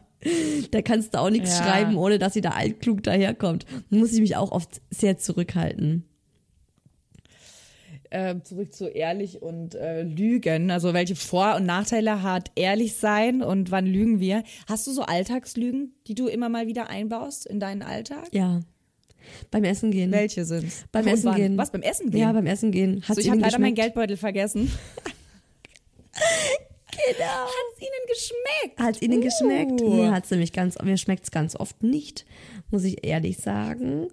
da 0.70 0.82
kannst 0.82 1.14
du 1.14 1.18
auch 1.20 1.30
nichts 1.30 1.58
Ja. 1.58 1.64
schreiben, 1.64 1.96
ohne 1.96 2.18
dass 2.18 2.34
sie 2.34 2.40
da 2.40 2.50
altklug 2.50 3.02
daherkommt. 3.02 3.66
Da 3.90 3.96
muss 3.96 4.12
ich 4.12 4.20
mich 4.20 4.36
auch 4.36 4.52
oft 4.52 4.80
sehr 4.90 5.18
zurückhalten. 5.18 6.04
Äh, 8.11 8.40
zurück 8.42 8.73
zu 8.75 8.88
ehrlich 8.88 9.40
und 9.40 9.75
äh, 9.77 10.03
Lügen. 10.03 10.70
Also 10.73 10.92
welche 10.94 11.14
Vor- 11.14 11.55
und 11.57 11.64
Nachteile 11.66 12.23
hat 12.25 12.51
ehrlich 12.57 12.96
sein 12.96 13.40
und 13.42 13.70
wann 13.70 13.87
lügen 13.87 14.18
wir? 14.18 14.42
Hast 14.68 14.87
du 14.88 14.90
so 14.92 15.03
Alltagslügen, 15.03 15.94
die 16.09 16.16
du 16.16 16.27
immer 16.27 16.49
mal 16.49 16.66
wieder 16.66 16.90
einbaust 16.90 17.46
in 17.46 17.61
deinen 17.61 17.83
Alltag? 17.83 18.27
Ja. 18.33 18.61
Beim 19.53 19.62
Essen 19.62 19.92
gehen. 19.92 20.11
Welche 20.11 20.44
sind's? 20.44 20.85
Beim 20.90 21.05
Und 21.07 21.12
Essen 21.12 21.25
wann? 21.27 21.37
gehen. 21.37 21.57
Was, 21.59 21.70
beim 21.70 21.83
Essen 21.83 22.11
gehen? 22.11 22.20
Ja, 22.20 22.33
beim 22.33 22.46
Essen 22.46 22.73
gehen. 22.73 23.03
Hat's 23.07 23.14
so, 23.14 23.20
ich 23.20 23.29
habe 23.29 23.37
Ihnen 23.37 23.42
leider 23.44 23.59
meinen 23.61 23.75
geschmeckt? 23.77 23.94
Geldbeutel 23.94 24.16
vergessen. 24.16 24.73
Genau. 26.92 27.25
Hat's 27.25 27.81
Ihnen 27.81 28.07
geschmeckt? 28.09 28.79
Hat 28.81 29.03
Ihnen 29.03 29.20
geschmeckt? 29.20 29.81
Uh. 29.81 29.94
Mir 29.94 30.11
hat's 30.12 30.31
nämlich 30.31 30.53
ganz, 30.53 30.77
mir 30.83 30.96
schmeckt's 30.99 31.31
ganz 31.31 31.57
oft 31.57 31.83
nicht, 31.83 32.27
muss 32.70 32.85
ich 32.85 33.07
ehrlich 33.07 33.38
sagen. 33.38 34.09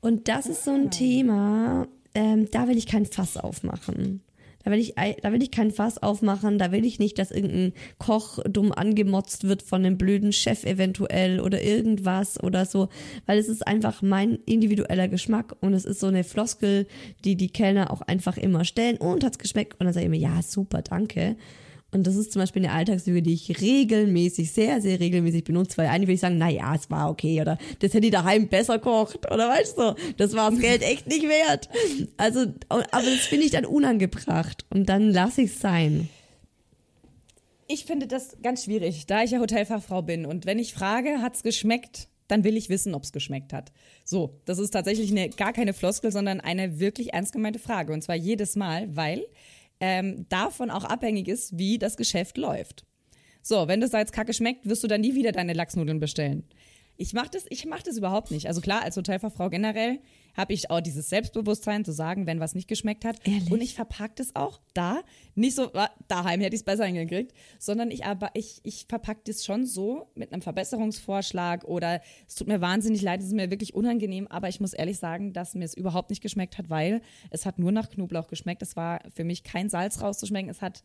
Und 0.00 0.28
das 0.28 0.46
ist 0.46 0.64
so 0.64 0.70
Ah. 0.72 0.74
ein 0.74 0.90
Thema, 0.90 1.86
ähm, 2.18 2.50
da 2.50 2.66
will 2.66 2.76
ich 2.76 2.86
kein 2.86 3.06
Fass 3.06 3.36
aufmachen. 3.36 4.22
Da 4.64 4.72
will, 4.72 4.80
ich, 4.80 4.94
da 5.22 5.32
will 5.32 5.40
ich 5.40 5.52
kein 5.52 5.70
Fass 5.70 6.02
aufmachen, 6.02 6.58
da 6.58 6.72
will 6.72 6.84
ich 6.84 6.98
nicht, 6.98 7.16
dass 7.18 7.30
irgendein 7.30 7.72
Koch 7.98 8.40
dumm 8.44 8.72
angemotzt 8.72 9.44
wird 9.44 9.62
von 9.62 9.84
einem 9.84 9.96
blöden 9.96 10.32
Chef 10.32 10.64
eventuell 10.64 11.38
oder 11.40 11.62
irgendwas 11.62 12.42
oder 12.42 12.66
so, 12.66 12.88
weil 13.24 13.38
es 13.38 13.48
ist 13.48 13.66
einfach 13.66 14.02
mein 14.02 14.40
individueller 14.46 15.06
Geschmack 15.06 15.54
und 15.60 15.74
es 15.74 15.84
ist 15.84 16.00
so 16.00 16.08
eine 16.08 16.24
Floskel, 16.24 16.88
die 17.24 17.36
die 17.36 17.50
Kellner 17.50 17.92
auch 17.92 18.02
einfach 18.02 18.36
immer 18.36 18.64
stellen 18.64 18.96
und 18.96 19.22
hat's 19.22 19.38
geschmeckt 19.38 19.74
und 19.78 19.86
dann 19.86 19.94
sage 19.94 20.06
ich 20.06 20.12
immer, 20.12 20.16
ja, 20.16 20.42
super, 20.42 20.82
danke. 20.82 21.36
Und 21.90 22.06
das 22.06 22.16
ist 22.16 22.32
zum 22.32 22.42
Beispiel 22.42 22.64
eine 22.64 22.74
Alltagslüge, 22.74 23.22
die 23.22 23.32
ich 23.32 23.62
regelmäßig, 23.62 24.52
sehr, 24.52 24.82
sehr 24.82 25.00
regelmäßig 25.00 25.44
benutze, 25.44 25.78
weil 25.78 25.86
eigentlich 25.86 26.08
würde 26.08 26.14
ich 26.14 26.20
sagen, 26.20 26.36
na 26.36 26.50
ja, 26.50 26.74
es 26.74 26.90
war 26.90 27.10
okay 27.10 27.40
oder 27.40 27.56
das 27.78 27.94
hätte 27.94 28.06
ich 28.06 28.12
daheim 28.12 28.48
besser 28.48 28.78
kocht 28.78 29.30
oder 29.32 29.48
weißt 29.48 29.78
du, 29.78 29.94
das 30.18 30.34
war 30.34 30.50
das 30.50 30.60
Geld 30.60 30.82
echt 30.82 31.06
nicht 31.06 31.22
wert. 31.22 31.70
Also, 32.18 32.40
aber 32.68 32.82
das 32.90 33.26
finde 33.26 33.46
ich 33.46 33.52
dann 33.52 33.64
unangebracht 33.64 34.66
und 34.68 34.90
dann 34.90 35.10
lasse 35.10 35.42
ich 35.42 35.52
es 35.52 35.60
sein. 35.60 36.10
Ich 37.68 37.86
finde 37.86 38.06
das 38.06 38.36
ganz 38.42 38.64
schwierig, 38.64 39.06
da 39.06 39.22
ich 39.22 39.30
ja 39.30 39.40
Hotelfachfrau 39.40 40.02
bin. 40.02 40.26
Und 40.26 40.46
wenn 40.46 40.58
ich 40.58 40.72
frage, 40.74 41.20
hat's 41.22 41.42
geschmeckt, 41.42 42.08
dann 42.26 42.44
will 42.44 42.56
ich 42.56 42.68
wissen, 42.68 42.94
ob's 42.94 43.12
geschmeckt 43.12 43.52
hat. 43.52 43.72
So, 44.04 44.40
das 44.44 44.58
ist 44.58 44.70
tatsächlich 44.70 45.10
eine, 45.10 45.30
gar 45.30 45.52
keine 45.52 45.72
Floskel, 45.72 46.12
sondern 46.12 46.40
eine 46.40 46.78
wirklich 46.80 47.12
ernst 47.12 47.32
gemeinte 47.32 47.58
Frage. 47.58 47.92
Und 47.92 48.02
zwar 48.02 48.16
jedes 48.16 48.56
Mal, 48.56 48.94
weil 48.94 49.26
ähm, 49.80 50.26
davon 50.28 50.70
auch 50.70 50.84
abhängig 50.84 51.28
ist, 51.28 51.58
wie 51.58 51.78
das 51.78 51.96
Geschäft 51.96 52.36
läuft. 52.36 52.84
So, 53.42 53.68
wenn 53.68 53.80
das 53.80 53.90
da 53.90 53.98
jetzt 53.98 54.12
kacke 54.12 54.32
schmeckt, 54.32 54.68
wirst 54.68 54.82
du 54.84 54.88
dann 54.88 55.00
nie 55.00 55.14
wieder 55.14 55.32
deine 55.32 55.52
Lachsnudeln 55.52 56.00
bestellen. 56.00 56.44
Ich 56.96 57.12
mache 57.12 57.30
das, 57.30 57.44
mach 57.66 57.82
das 57.82 57.96
überhaupt 57.96 58.30
nicht. 58.30 58.46
Also 58.46 58.60
klar, 58.60 58.82
als 58.82 58.96
Hotelfachfrau 58.96 59.50
generell 59.50 60.00
habe 60.38 60.52
ich 60.52 60.70
auch 60.70 60.80
dieses 60.80 61.08
Selbstbewusstsein 61.08 61.84
zu 61.84 61.90
sagen, 61.90 62.28
wenn 62.28 62.38
was 62.38 62.54
nicht 62.54 62.68
geschmeckt 62.68 63.04
hat. 63.04 63.16
Ehrlich? 63.26 63.50
Und 63.50 63.60
ich 63.60 63.74
verpacke 63.74 64.14
das 64.16 64.36
auch 64.36 64.60
da. 64.72 65.00
Nicht 65.34 65.56
so, 65.56 65.72
ah, 65.74 65.90
daheim 66.06 66.40
hätte 66.40 66.54
ich 66.54 66.60
es 66.60 66.64
besser 66.64 66.84
hingekriegt, 66.84 67.34
sondern 67.58 67.90
ich 67.90 68.04
aber, 68.04 68.30
ich, 68.34 68.60
ich 68.62 68.86
verpacke 68.88 69.22
das 69.26 69.44
schon 69.44 69.66
so 69.66 70.12
mit 70.14 70.32
einem 70.32 70.40
Verbesserungsvorschlag 70.40 71.64
oder 71.64 72.00
es 72.28 72.36
tut 72.36 72.46
mir 72.46 72.60
wahnsinnig 72.60 73.02
leid, 73.02 73.20
es 73.20 73.26
ist 73.26 73.34
mir 73.34 73.50
wirklich 73.50 73.74
unangenehm, 73.74 74.28
aber 74.28 74.48
ich 74.48 74.60
muss 74.60 74.74
ehrlich 74.74 74.98
sagen, 74.98 75.32
dass 75.32 75.56
mir 75.56 75.64
es 75.64 75.74
überhaupt 75.74 76.10
nicht 76.10 76.22
geschmeckt 76.22 76.56
hat, 76.56 76.70
weil 76.70 77.02
es 77.30 77.44
hat 77.44 77.58
nur 77.58 77.72
nach 77.72 77.90
Knoblauch 77.90 78.28
geschmeckt. 78.28 78.62
Es 78.62 78.76
war 78.76 79.00
für 79.12 79.24
mich 79.24 79.42
kein 79.42 79.68
Salz 79.68 80.00
rauszuschmecken. 80.00 80.50
Es 80.50 80.62
hat 80.62 80.84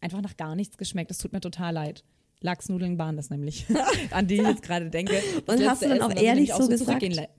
einfach 0.00 0.22
nach 0.22 0.36
gar 0.36 0.56
nichts 0.56 0.76
geschmeckt. 0.76 1.12
Es 1.12 1.18
tut 1.18 1.32
mir 1.32 1.40
total 1.40 1.72
leid. 1.74 2.02
Lachsnudeln 2.40 2.98
waren 2.98 3.16
das 3.16 3.30
nämlich, 3.30 3.66
an 4.10 4.26
die 4.26 4.34
ich 4.34 4.42
jetzt 4.42 4.62
gerade 4.62 4.90
denke. 4.90 5.22
Und 5.46 5.64
hast 5.64 5.82
du 5.82 5.88
dann 5.88 6.02
auch 6.02 6.10
ich 6.10 6.22
ehrlich 6.22 6.48
nämlich 6.48 6.78
so 6.78 6.84
zurückgehen 6.84 7.12
gesagt? 7.12 7.30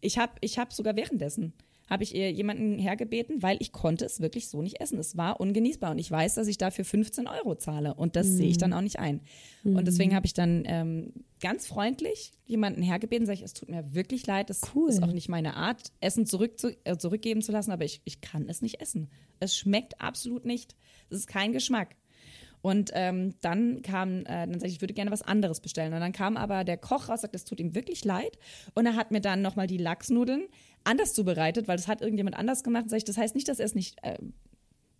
Ich 0.00 0.18
habe 0.18 0.32
ich 0.40 0.58
hab 0.58 0.72
sogar 0.72 0.96
währenddessen 0.96 1.52
habe 1.88 2.02
ich 2.02 2.12
jemanden 2.12 2.78
hergebeten, 2.78 3.42
weil 3.42 3.56
ich 3.60 3.72
konnte 3.72 4.04
es 4.04 4.20
wirklich 4.20 4.48
so 4.48 4.60
nicht 4.60 4.80
essen. 4.80 4.98
Es 4.98 5.16
war 5.16 5.40
ungenießbar 5.40 5.92
und 5.92 5.98
ich 5.98 6.10
weiß, 6.10 6.34
dass 6.34 6.46
ich 6.46 6.58
dafür 6.58 6.84
15 6.84 7.26
Euro 7.26 7.54
zahle 7.54 7.94
und 7.94 8.14
das 8.14 8.26
sehe 8.26 8.48
ich 8.48 8.58
dann 8.58 8.72
auch 8.74 8.82
nicht 8.82 8.98
ein. 8.98 9.22
Und 9.64 9.86
deswegen 9.86 10.14
habe 10.14 10.26
ich 10.26 10.34
dann 10.34 10.64
ähm, 10.66 11.12
ganz 11.40 11.66
freundlich 11.66 12.32
jemanden 12.46 12.82
hergebeten, 12.82 13.26
sage 13.26 13.38
ich, 13.38 13.44
es 13.44 13.54
tut 13.54 13.70
mir 13.70 13.94
wirklich 13.94 14.26
leid, 14.26 14.50
das 14.50 14.60
Cool. 14.74 14.90
ist 14.90 15.02
auch 15.02 15.12
nicht 15.12 15.28
meine 15.28 15.56
Art, 15.56 15.92
Essen 16.00 16.26
zurück 16.26 16.58
zu, 16.58 16.76
äh, 16.84 16.96
zurückgeben 16.96 17.42
zu 17.42 17.52
lassen, 17.52 17.70
aber 17.70 17.84
ich, 17.84 18.02
ich 18.04 18.20
kann 18.20 18.48
es 18.48 18.60
nicht 18.60 18.80
essen. 18.80 19.08
Es 19.40 19.56
schmeckt 19.56 20.00
absolut 20.00 20.44
nicht. 20.44 20.76
Es 21.10 21.18
ist 21.18 21.26
kein 21.26 21.52
Geschmack. 21.52 21.96
Und 22.60 22.90
ähm, 22.94 23.34
dann 23.40 23.82
kam, 23.82 24.20
äh, 24.20 24.24
dann 24.24 24.54
sagte 24.54 24.66
ich, 24.68 24.74
ich 24.74 24.80
würde 24.80 24.94
gerne 24.94 25.10
was 25.10 25.22
anderes 25.22 25.60
bestellen. 25.60 25.92
Und 25.94 26.00
dann 26.00 26.12
kam 26.12 26.36
aber 26.36 26.64
der 26.64 26.76
Koch 26.76 27.08
raus, 27.08 27.20
sagt, 27.20 27.34
es 27.34 27.44
tut 27.44 27.60
ihm 27.60 27.74
wirklich 27.74 28.04
leid. 28.04 28.38
Und 28.74 28.86
er 28.86 28.96
hat 28.96 29.10
mir 29.10 29.20
dann 29.20 29.42
nochmal 29.42 29.66
die 29.66 29.76
Lachsnudeln 29.78 30.42
anders 30.84 31.14
zubereitet, 31.14 31.68
weil 31.68 31.76
das 31.76 31.86
hat 31.88 32.00
irgendjemand 32.00 32.36
anders 32.36 32.64
gemacht. 32.64 32.84
Und 32.84 32.88
sag 32.90 32.96
ich, 32.98 33.04
das 33.04 33.16
heißt 33.16 33.34
nicht, 33.34 33.48
dass 33.48 33.58
er 33.60 33.66
es 33.66 33.74
nicht 33.74 33.96
äh, 34.02 34.18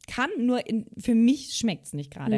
kann, 0.07 0.31
nur 0.39 0.67
in, 0.69 0.87
für 0.99 1.15
mich 1.15 1.55
schmeckt 1.57 1.87
es 1.87 1.93
nicht 1.93 2.13
gerade. 2.13 2.37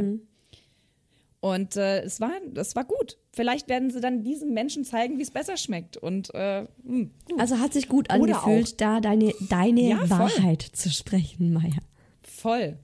Und 1.40 1.76
äh, 1.76 2.02
es 2.02 2.20
war, 2.20 2.32
es 2.56 2.76
war 2.76 2.84
gut. 2.84 3.16
Vielleicht 3.32 3.68
werden 3.70 3.90
sie 3.90 4.00
dann 4.00 4.22
diesen 4.24 4.52
Menschen 4.52 4.84
zeigen, 4.84 5.16
wie 5.18 5.22
es 5.22 5.30
besser 5.30 5.56
schmeckt. 5.56 5.96
Und 5.96 6.30
äh, 6.34 6.66
mh, 6.82 7.08
Also 7.38 7.58
hat 7.58 7.72
sich 7.72 7.88
gut 7.88 8.10
angefühlt, 8.10 8.80
da 8.80 9.00
deine, 9.00 9.32
deine 9.48 9.80
Ja. 9.88 10.10
Wahrheit 10.10 10.62
zu 10.62 10.90
sprechen, 10.90 11.52
Maya. 11.52 11.78
Voll. 12.20 12.76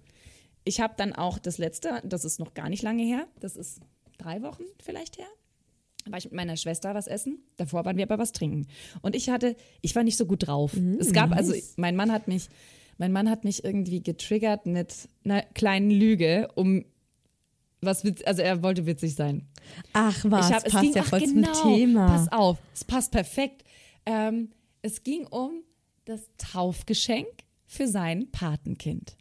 Ich 0.66 0.81
habe 0.81 0.94
dann 0.96 1.14
auch 1.14 1.38
das 1.38 1.59
letzte, 1.59 2.02
das 2.05 2.24
ist 2.24 2.38
noch 2.38 2.52
gar 2.52 2.68
nicht 2.68 2.83
lange 2.83 3.02
her, 3.02 3.26
das 3.40 3.57
ist 3.57 3.81
drei 4.18 4.42
Wochen 4.42 4.64
vielleicht 4.83 5.16
her, 5.16 5.26
war 6.11 6.18
ich 6.18 6.24
mit 6.24 6.35
meiner 6.35 6.57
Schwester 6.57 6.94
was 6.94 7.07
essen. 7.07 7.38
Davor 7.57 7.85
waren 7.85 7.96
wir 7.96 8.05
aber 8.05 8.18
was 8.18 8.33
trinken. 8.33 8.66
Und 9.00 9.16
ich 9.16 9.31
hatte, 9.31 9.57
ich 9.81 9.94
war 9.94 10.02
nicht 10.02 10.16
so 10.16 10.26
gut 10.26 10.46
drauf. 10.46 10.76
es 10.98 11.12
gab, 11.12 11.33
also 11.33 11.55
mein 11.76 11.96
Mann 11.96 12.12
hat 12.12 12.29
mich, 12.29 12.48
mein 12.98 13.12
Mann 13.12 13.31
hat 13.31 13.44
mich 13.44 13.64
irgendwie 13.64 14.02
getriggert 14.02 14.66
mit 14.66 15.09
einer 15.24 15.42
kleinen 15.42 15.90
Lüge, 15.90 16.48
um 16.55 16.85
was 17.81 18.05
witz, 18.05 18.22
also 18.24 18.42
er 18.42 18.62
wollte 18.62 18.87
witzig 18.87 19.14
sein. 19.14 19.46
Ach 19.92 20.24
was, 20.29 20.48
ich 20.48 20.55
hab, 20.55 20.66
es 20.66 20.72
passt 20.72 20.85
ging, 20.85 20.94
ja 20.94 21.02
voll 21.02 21.20
genau, 21.20 21.52
zum 21.52 21.74
Thema. 21.74 22.07
Pass 22.09 22.33
auf, 22.33 22.59
es 22.74 22.85
passt 22.85 23.12
perfekt. 23.12 23.64
Ähm, 24.05 24.50
es 24.83 25.02
ging 25.02 25.26
um 25.26 25.62
das 26.05 26.29
Taufgeschenk 26.38 27.26
für 27.66 27.88
sein 27.88 28.31
Patenkind. 28.31 29.16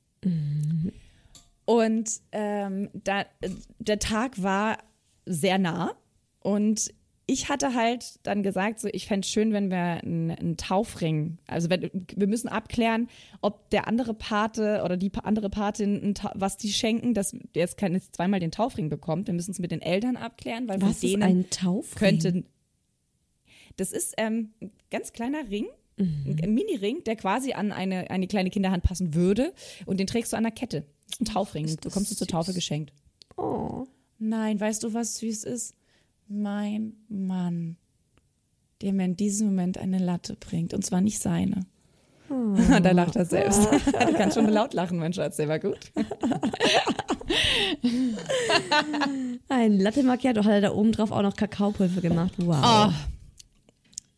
Und 1.65 2.09
ähm, 2.31 2.89
da, 2.93 3.21
äh, 3.41 3.49
der 3.79 3.99
Tag 3.99 4.41
war 4.41 4.77
sehr 5.25 5.57
nah 5.57 5.95
und 6.39 6.93
ich 7.27 7.49
hatte 7.49 7.73
halt 7.73 8.19
dann 8.23 8.43
gesagt, 8.43 8.79
so 8.79 8.87
ich 8.91 9.07
fände 9.07 9.25
es 9.25 9.31
schön, 9.31 9.51
wenn 9.51 9.71
wir 9.71 9.77
einen, 9.77 10.31
einen 10.31 10.57
Taufring, 10.57 11.39
also 11.47 11.69
wenn, 11.69 11.89
wir 12.15 12.27
müssen 12.27 12.47
abklären, 12.47 13.09
ob 13.41 13.69
der 13.71 13.87
andere 13.87 14.13
Pate 14.13 14.83
oder 14.85 14.95
die 14.95 15.11
andere 15.23 15.49
Patin, 15.49 16.13
was 16.35 16.57
die 16.57 16.71
schenken, 16.71 17.13
dass 17.15 17.31
der 17.31 17.61
jetzt 17.61 17.77
keine 17.77 17.99
zweimal 17.99 18.39
den 18.39 18.51
Taufring 18.51 18.89
bekommt. 18.89 19.27
Wir 19.27 19.33
müssen 19.33 19.51
es 19.51 19.59
mit 19.59 19.71
den 19.71 19.81
Eltern 19.81 20.17
abklären, 20.17 20.67
weil 20.67 20.81
Was 20.81 20.83
von 20.83 20.91
ist 20.91 21.03
denen 21.03 21.23
ein 21.23 21.49
Taufring? 21.49 21.97
könnte. 21.97 22.43
Das 23.77 23.91
ist 23.91 24.13
ähm, 24.17 24.53
ein 24.61 24.71
ganz 24.91 25.11
kleiner 25.11 25.49
Ring, 25.49 25.65
Mhm. 25.97 26.37
ein 26.43 26.53
Mini-Ring, 26.53 27.03
der 27.05 27.15
quasi 27.15 27.53
an 27.53 27.71
eine, 27.71 28.09
eine 28.09 28.27
kleine 28.27 28.49
Kinderhand 28.49 28.83
passen 28.83 29.13
würde. 29.13 29.53
Und 29.85 29.99
den 29.99 30.07
trägst 30.07 30.33
du 30.33 30.37
an 30.37 30.43
der 30.43 30.51
Kette. 30.51 30.85
Das 31.07 31.19
ist 31.19 31.21
ein 31.21 31.33
Taufring. 31.33 31.65
Ist 31.65 31.81
bekommst 31.81 32.11
du 32.11 32.15
zur 32.15 32.27
Taufe 32.27 32.53
geschenkt. 32.53 32.93
Oh. 33.37 33.85
Nein, 34.17 34.59
weißt 34.59 34.83
du, 34.83 34.93
was 34.93 35.17
süß 35.17 35.43
ist? 35.45 35.75
Mein 36.27 36.93
Mann, 37.07 37.77
der 38.81 38.93
mir 38.93 39.05
in 39.05 39.15
diesem 39.15 39.47
Moment 39.47 39.77
eine 39.77 39.99
Latte 39.99 40.35
bringt. 40.39 40.73
Und 40.73 40.85
zwar 40.85 41.01
nicht 41.01 41.19
seine. 41.19 41.65
da 42.81 42.91
lacht 42.91 43.15
er 43.15 43.25
selbst. 43.25 43.65
du 43.85 44.13
kannst 44.13 44.35
schon 44.35 44.49
laut 44.49 44.73
lachen, 44.73 44.97
mein 44.97 45.13
Schatz, 45.13 45.37
der 45.37 45.47
war 45.47 45.59
gut. 45.59 45.91
Ein 49.47 49.79
Latte 49.79 50.01
Macchiato 50.03 50.43
hat 50.43 50.51
er 50.51 50.61
da 50.61 50.71
oben 50.71 50.91
drauf 50.91 51.11
auch 51.11 51.21
noch 51.21 51.35
Kakaopulver 51.35 52.01
gemacht. 52.01 52.33
Wow. 52.37 52.55
Ah. 52.55 52.93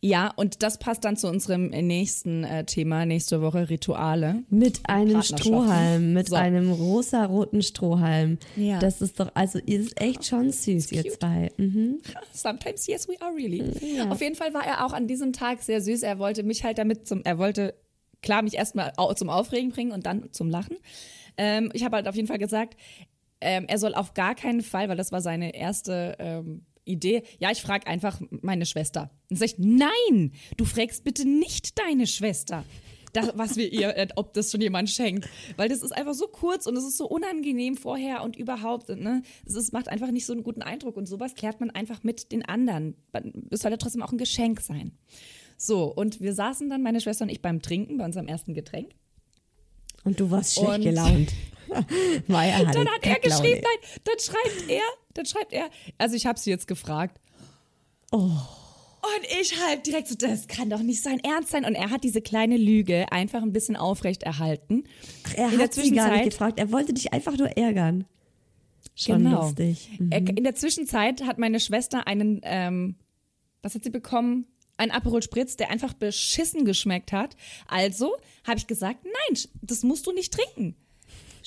Ja, 0.00 0.32
und 0.36 0.62
das 0.62 0.78
passt 0.78 1.04
dann 1.04 1.16
zu 1.16 1.28
unserem 1.28 1.68
nächsten 1.70 2.44
äh, 2.44 2.64
Thema 2.64 3.04
nächste 3.04 3.42
Woche, 3.42 3.68
Rituale. 3.68 4.44
Mit 4.48 4.80
einem. 4.88 5.22
Strohhalm, 5.22 6.12
mit 6.12 6.28
So. 6.28 6.36
einem 6.36 6.70
rosa-roten 6.70 7.62
Strohhalm. 7.62 8.38
Ja. 8.54 8.78
Das 8.78 9.00
ist 9.02 9.18
doch, 9.18 9.30
also 9.34 9.58
ihr 9.66 9.80
ist 9.80 10.00
echt 10.00 10.24
schon 10.24 10.52
süß, 10.52 10.92
ihr 10.92 11.04
zwei. 11.10 11.50
Mhm. 11.56 11.98
Sometimes 12.32 12.86
yes, 12.86 13.08
we 13.08 13.20
are 13.20 13.34
really. 13.34 13.62
Ja. 13.96 14.10
Auf 14.10 14.20
jeden 14.20 14.36
Fall 14.36 14.54
war 14.54 14.64
er 14.64 14.86
auch 14.86 14.92
an 14.92 15.08
diesem 15.08 15.32
Tag 15.32 15.62
sehr 15.62 15.80
süß. 15.80 16.02
Er 16.04 16.20
wollte 16.20 16.44
mich 16.44 16.62
halt 16.62 16.78
damit 16.78 17.08
zum, 17.08 17.22
er 17.24 17.38
wollte 17.38 17.74
klar 18.22 18.42
mich 18.42 18.54
erstmal 18.54 18.92
zum 19.16 19.28
Aufregen 19.28 19.70
bringen 19.70 19.90
und 19.92 20.06
dann 20.06 20.32
zum 20.32 20.48
Lachen. 20.48 20.76
Ähm, 21.36 21.70
ich 21.72 21.84
habe 21.84 21.96
halt 21.96 22.06
auf 22.08 22.14
jeden 22.14 22.28
Fall 22.28 22.38
gesagt, 22.38 22.76
ähm, 23.40 23.66
er 23.68 23.78
soll 23.78 23.94
auf 23.94 24.14
gar 24.14 24.34
keinen 24.34 24.62
Fall, 24.62 24.88
weil 24.88 24.96
das 24.96 25.12
war 25.12 25.20
seine 25.20 25.54
erste 25.54 26.16
ähm, 26.18 26.62
Idee, 26.88 27.22
ja, 27.38 27.50
ich 27.50 27.62
frage 27.62 27.86
einfach 27.86 28.20
meine 28.42 28.66
Schwester. 28.66 29.10
Und 29.30 29.38
sag 29.38 29.46
ich, 29.46 29.54
nein, 29.58 30.32
du 30.56 30.64
fragst 30.64 31.04
bitte 31.04 31.28
nicht 31.28 31.78
deine 31.78 32.06
Schwester. 32.06 32.64
Das, 33.14 33.32
was 33.36 33.56
wir 33.56 33.72
ihr, 33.72 33.96
äh, 33.96 34.08
ob 34.16 34.34
das 34.34 34.50
schon 34.50 34.60
jemand 34.60 34.90
schenkt. 34.90 35.28
Weil 35.56 35.68
das 35.70 35.82
ist 35.82 35.92
einfach 35.92 36.12
so 36.14 36.26
kurz 36.28 36.66
und 36.66 36.76
es 36.76 36.84
ist 36.84 36.98
so 36.98 37.08
unangenehm 37.08 37.76
vorher 37.76 38.22
und 38.22 38.36
überhaupt. 38.36 38.90
Ne? 38.90 39.22
Es 39.46 39.54
ist, 39.54 39.72
macht 39.72 39.88
einfach 39.88 40.10
nicht 40.10 40.26
so 40.26 40.34
einen 40.34 40.42
guten 40.42 40.60
Eindruck 40.62 40.96
und 40.96 41.06
sowas 41.06 41.34
klärt 41.34 41.58
man 41.60 41.70
einfach 41.70 42.02
mit 42.02 42.32
den 42.32 42.44
anderen. 42.44 42.96
Es 43.50 43.60
soll 43.60 43.70
ja 43.70 43.76
trotzdem 43.78 44.02
auch 44.02 44.12
ein 44.12 44.18
Geschenk 44.18 44.60
sein. 44.60 44.92
So, 45.56 45.84
und 45.92 46.20
wir 46.20 46.34
saßen 46.34 46.68
dann, 46.68 46.82
meine 46.82 47.00
Schwester 47.00 47.24
und 47.24 47.30
ich, 47.30 47.40
beim 47.42 47.62
Trinken, 47.62 47.96
bei 47.98 48.04
unserem 48.04 48.28
ersten 48.28 48.52
Getränk. 48.54 48.92
Und 50.04 50.20
du 50.20 50.30
warst 50.30 50.54
schlecht 50.54 50.70
Und- 50.70 50.82
gelaunt. 50.82 51.32
Maya 52.28 52.64
Dann 52.64 52.88
hat 52.88 53.04
er 53.04 53.18
geschrieben, 53.20 53.60
nein, 53.62 53.90
dann 54.04 54.18
schreibt 54.18 54.70
er, 54.70 54.82
dann 55.18 55.26
schreibt 55.26 55.52
er, 55.52 55.68
also 55.98 56.14
ich 56.16 56.26
habe 56.26 56.38
sie 56.38 56.50
jetzt 56.50 56.66
gefragt. 56.66 57.20
Oh. 58.10 58.16
Und 58.20 59.24
ich 59.40 59.54
halt 59.64 59.86
direkt 59.86 60.08
so, 60.08 60.14
das 60.16 60.48
kann 60.48 60.70
doch 60.70 60.80
nicht 60.82 61.02
sein 61.02 61.20
Ernst 61.20 61.50
sein. 61.50 61.64
Und 61.64 61.74
er 61.74 61.90
hat 61.90 62.04
diese 62.04 62.20
kleine 62.20 62.56
Lüge 62.56 63.10
einfach 63.12 63.42
ein 63.42 63.52
bisschen 63.52 63.76
aufrecht 63.76 64.22
erhalten. 64.22 64.84
Ach, 65.26 65.34
er 65.34 65.44
In 65.50 65.58
der 65.58 65.64
hat 65.64 65.74
sie 65.74 65.80
gar 65.82 65.88
nicht 65.90 66.02
Zwischenzeit- 66.04 66.24
gefragt. 66.30 66.58
Er 66.58 66.72
wollte 66.72 66.92
dich 66.94 67.12
einfach 67.12 67.36
nur 67.36 67.48
ärgern. 67.56 68.04
Schon 68.94 69.22
Genau. 69.24 69.42
lustig. 69.42 69.90
Mhm. 69.98 70.10
In 70.12 70.44
der 70.44 70.54
Zwischenzeit 70.56 71.22
hat 71.24 71.38
meine 71.38 71.60
Schwester 71.60 72.06
einen, 72.08 72.40
ähm, 72.42 72.96
was 73.62 73.74
hat 73.74 73.84
sie 73.84 73.90
bekommen? 73.90 74.46
Ein 74.76 74.90
Aperol 74.90 75.22
Spritz, 75.22 75.56
der 75.56 75.70
einfach 75.70 75.92
beschissen 75.94 76.64
geschmeckt 76.64 77.12
hat. 77.12 77.36
Also 77.68 78.16
habe 78.46 78.58
ich 78.58 78.66
gesagt, 78.66 79.04
nein, 79.04 79.38
das 79.62 79.82
musst 79.84 80.06
du 80.06 80.12
nicht 80.12 80.32
trinken. 80.32 80.74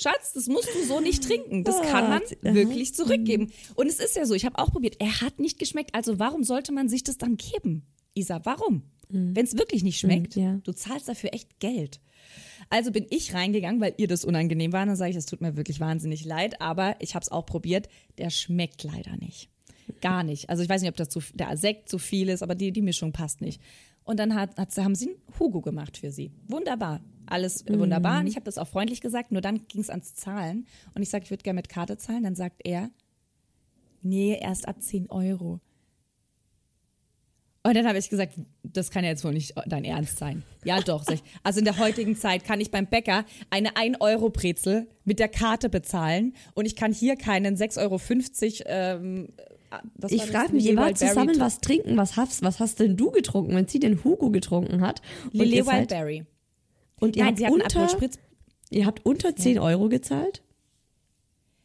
Schatz, 0.01 0.33
das 0.33 0.47
musst 0.47 0.69
du 0.75 0.85
so 0.85 0.99
nicht 0.99 1.23
trinken. 1.23 1.63
Das 1.63 1.81
kann 1.81 2.09
man 2.09 2.21
Ah, 2.43 2.53
wirklich 2.53 2.95
zurückgeben. 2.95 3.51
Und 3.75 3.87
es 3.87 3.99
ist 3.99 4.15
ja 4.15 4.25
so, 4.25 4.33
ich 4.33 4.45
habe 4.45 4.57
auch 4.59 4.71
probiert, 4.71 4.95
er 4.99 5.21
hat 5.21 5.39
nicht 5.39 5.59
geschmeckt. 5.59 5.93
Also 5.93 6.17
warum 6.19 6.43
sollte 6.43 6.71
man 6.71 6.89
sich 6.89 7.03
das 7.03 7.17
dann 7.17 7.37
geben? 7.37 7.83
Isa, 8.15 8.41
warum? 8.43 8.83
Wenn 9.09 9.45
es 9.45 9.57
wirklich 9.57 9.83
nicht 9.83 9.99
schmeckt, 9.99 10.35
Mhm, 10.37 10.41
ja. 10.41 10.59
du 10.63 10.71
zahlst 10.71 11.09
dafür 11.09 11.33
echt 11.33 11.59
Geld. 11.59 11.99
Also 12.69 12.91
bin 12.91 13.05
ich 13.09 13.33
reingegangen, 13.33 13.81
weil 13.81 13.93
ihr 13.97 14.07
das 14.07 14.23
unangenehm 14.23 14.71
war. 14.71 14.83
Und 14.83 14.87
dann 14.89 14.95
sage 14.95 15.11
ich, 15.11 15.17
es 15.17 15.25
tut 15.25 15.41
mir 15.41 15.57
wirklich 15.57 15.79
wahnsinnig 15.81 16.23
leid, 16.23 16.61
aber 16.61 16.95
ich 16.99 17.13
habe 17.15 17.23
es 17.23 17.29
auch 17.29 17.45
probiert. 17.45 17.89
Der 18.17 18.29
schmeckt 18.29 18.83
leider 18.83 19.17
nicht. 19.17 19.49
Gar 19.99 20.23
nicht. 20.23 20.49
Also 20.49 20.63
ich 20.63 20.69
weiß 20.69 20.81
nicht, 20.81 20.89
ob 20.89 20.95
das 20.95 21.09
zu, 21.09 21.19
der 21.33 21.57
Sekt 21.57 21.89
zu 21.89 21.97
viel 21.97 22.29
ist, 22.29 22.41
aber 22.43 22.55
die, 22.55 22.71
die 22.71 22.81
Mischung 22.81 23.11
passt 23.11 23.41
nicht. 23.41 23.59
Und 24.03 24.19
dann 24.19 24.35
hat, 24.35 24.57
hat, 24.57 24.75
haben 24.77 24.95
sie 24.95 25.09
einen 25.09 25.39
Hugo 25.39 25.61
gemacht 25.61 25.97
für 25.97 26.11
sie. 26.11 26.31
Wunderbar. 26.47 27.01
Alles 27.27 27.65
wunderbar. 27.67 28.19
Und 28.19 28.27
ich 28.27 28.35
habe 28.35 28.43
das 28.43 28.57
auch 28.57 28.67
freundlich 28.67 28.99
gesagt, 28.99 29.31
nur 29.31 29.41
dann 29.41 29.67
ging 29.67 29.81
es 29.81 29.89
ans 29.89 30.15
Zahlen. 30.15 30.65
Und 30.95 31.01
ich 31.01 31.09
sage, 31.09 31.23
ich 31.23 31.29
würde 31.29 31.43
gerne 31.43 31.57
mit 31.57 31.69
Karte 31.69 31.97
zahlen. 31.97 32.23
Dann 32.23 32.35
sagt 32.35 32.61
er, 32.65 32.89
nee, 34.01 34.37
erst 34.39 34.67
ab 34.67 34.81
10 34.81 35.09
Euro. 35.09 35.61
Und 37.63 37.75
dann 37.75 37.87
habe 37.87 37.99
ich 37.99 38.09
gesagt, 38.09 38.33
das 38.63 38.89
kann 38.89 39.03
ja 39.03 39.11
jetzt 39.11 39.23
wohl 39.23 39.33
nicht 39.33 39.53
dein 39.67 39.85
Ernst 39.85 40.17
sein. 40.17 40.43
Ja, 40.65 40.81
doch. 40.81 41.07
Ich. 41.09 41.21
Also 41.43 41.59
in 41.59 41.65
der 41.65 41.77
heutigen 41.77 42.15
Zeit 42.15 42.43
kann 42.43 42.59
ich 42.59 42.71
beim 42.71 42.87
Bäcker 42.87 43.23
eine 43.51 43.71
1-Euro-Brezel 43.73 44.87
mit 45.05 45.19
der 45.19 45.27
Karte 45.27 45.69
bezahlen 45.69 46.33
und 46.55 46.65
ich 46.65 46.75
kann 46.75 46.91
hier 46.91 47.15
keinen 47.17 47.55
6,50 47.55 47.77
Euro. 47.81 47.99
Ähm, 48.65 49.29
Ich 50.09 50.23
frage 50.23 50.53
mich, 50.53 50.65
ihr 50.65 50.75
wart 50.75 50.97
zusammen 50.97 51.39
was 51.39 51.59
trinken. 51.59 51.97
Was 51.97 52.17
hast, 52.17 52.41
was 52.43 52.59
hast 52.59 52.79
denn 52.79 52.97
du 52.97 53.11
getrunken, 53.11 53.55
wenn 53.55 53.67
sie 53.67 53.79
den 53.79 54.03
Hugo 54.03 54.29
getrunken 54.29 54.81
hat? 54.81 55.01
Lilly 55.31 55.65
Wildberry. 55.65 56.25
und 56.99 57.15
ihr 57.15 57.25
Nein, 57.25 57.35
habt 57.41 57.51
unter, 57.51 57.89
ihr 58.69 58.85
habt 58.85 59.05
unter 59.05 59.35
10 59.35 59.59
Euro 59.59 59.89
gezahlt? 59.89 60.43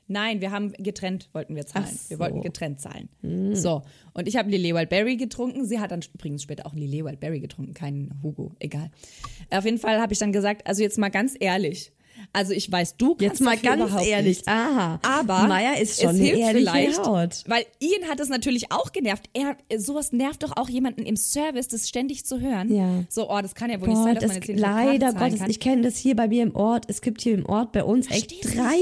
Nein, 0.08 0.40
wir 0.40 0.52
haben 0.52 0.72
getrennt, 0.74 1.30
wollten 1.32 1.56
wir 1.56 1.66
zahlen. 1.66 1.86
So. 1.86 2.10
Wir 2.10 2.18
wollten 2.20 2.40
getrennt 2.40 2.80
zahlen. 2.80 3.08
So, 3.54 3.82
und 4.14 4.28
ich 4.28 4.36
habe 4.36 4.48
Lillet 4.50 4.74
Wildberry 4.74 5.16
getrunken. 5.16 5.64
Sie 5.66 5.80
hat 5.80 5.90
dann 5.90 6.00
übrigens 6.14 6.44
später 6.44 6.66
auch 6.66 6.74
Lillet 6.74 7.04
Wildberry 7.04 7.40
getrunken, 7.40 7.74
keinen 7.74 8.20
Hugo, 8.22 8.52
egal. 8.60 8.90
Auf 9.50 9.64
jeden 9.64 9.78
Fall 9.78 10.00
habe 10.00 10.12
ich 10.12 10.20
dann 10.20 10.32
gesagt, 10.32 10.66
also 10.66 10.82
jetzt 10.82 10.96
mal 10.96 11.08
ganz 11.08 11.34
ehrlich, 11.38 11.92
Also 12.32 12.52
ich 12.52 12.70
weiß, 12.70 12.96
du 12.96 13.10
kannst 13.10 13.22
Jetzt 13.22 13.40
mal 13.40 13.56
ganz 13.56 13.92
ehrlich. 14.06 14.46
Aha. 14.46 15.00
Aber 15.02 15.46
Maya 15.48 15.74
ist 15.74 16.00
schon 16.00 16.10
es 16.10 16.16
eine 16.16 16.24
hilft 16.24 16.40
ehrliche 16.40 16.70
vielleicht, 16.70 17.06
Haut. 17.06 17.44
weil 17.46 17.64
Ian 17.80 18.08
hat 18.08 18.20
es 18.20 18.28
natürlich 18.28 18.72
auch 18.72 18.92
genervt. 18.92 19.28
Er, 19.32 19.56
sowas 19.78 20.12
nervt 20.12 20.42
doch 20.42 20.56
auch 20.56 20.68
jemanden 20.68 21.02
im 21.02 21.16
Service, 21.16 21.68
das 21.68 21.88
ständig 21.88 22.26
zu 22.26 22.40
hören. 22.40 22.74
Ja. 22.74 23.04
So, 23.08 23.30
oh, 23.30 23.40
das 23.40 23.54
kann 23.54 23.70
ja 23.70 23.80
wohl 23.80 23.88
nicht 23.88 23.96
Boah, 23.96 24.04
sein, 24.04 24.14
dass 24.14 24.24
das, 24.24 24.28
man 24.32 24.36
jetzt 24.36 24.46
hier 24.46 24.54
nicht 24.54 24.62
leider 24.62 25.12
Gottes, 25.12 25.40
kann. 25.40 25.50
ich 25.50 25.60
kenne 25.60 25.82
das 25.82 25.96
hier 25.96 26.16
bei 26.16 26.28
mir 26.28 26.42
im 26.42 26.54
Ort. 26.54 26.84
Es 26.88 27.00
gibt 27.00 27.22
hier 27.22 27.34
im 27.34 27.46
Ort 27.46 27.72
bei 27.72 27.84
uns 27.84 28.10
echt 28.10 28.32
Versteh's 28.32 28.54
drei, 28.54 28.78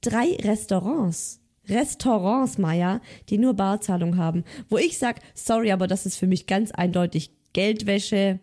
drei 0.00 0.36
Restaurants. 0.42 1.40
Restaurants, 1.68 2.58
Maya, 2.58 3.00
die 3.30 3.38
nur 3.38 3.54
Barzahlung 3.54 4.16
haben. 4.16 4.44
Wo 4.68 4.76
ich 4.76 4.98
sag, 4.98 5.20
sorry, 5.34 5.72
aber 5.72 5.86
das 5.86 6.06
ist 6.06 6.16
für 6.16 6.26
mich 6.26 6.46
ganz 6.46 6.70
eindeutig 6.72 7.30
Geldwäsche. 7.52 8.40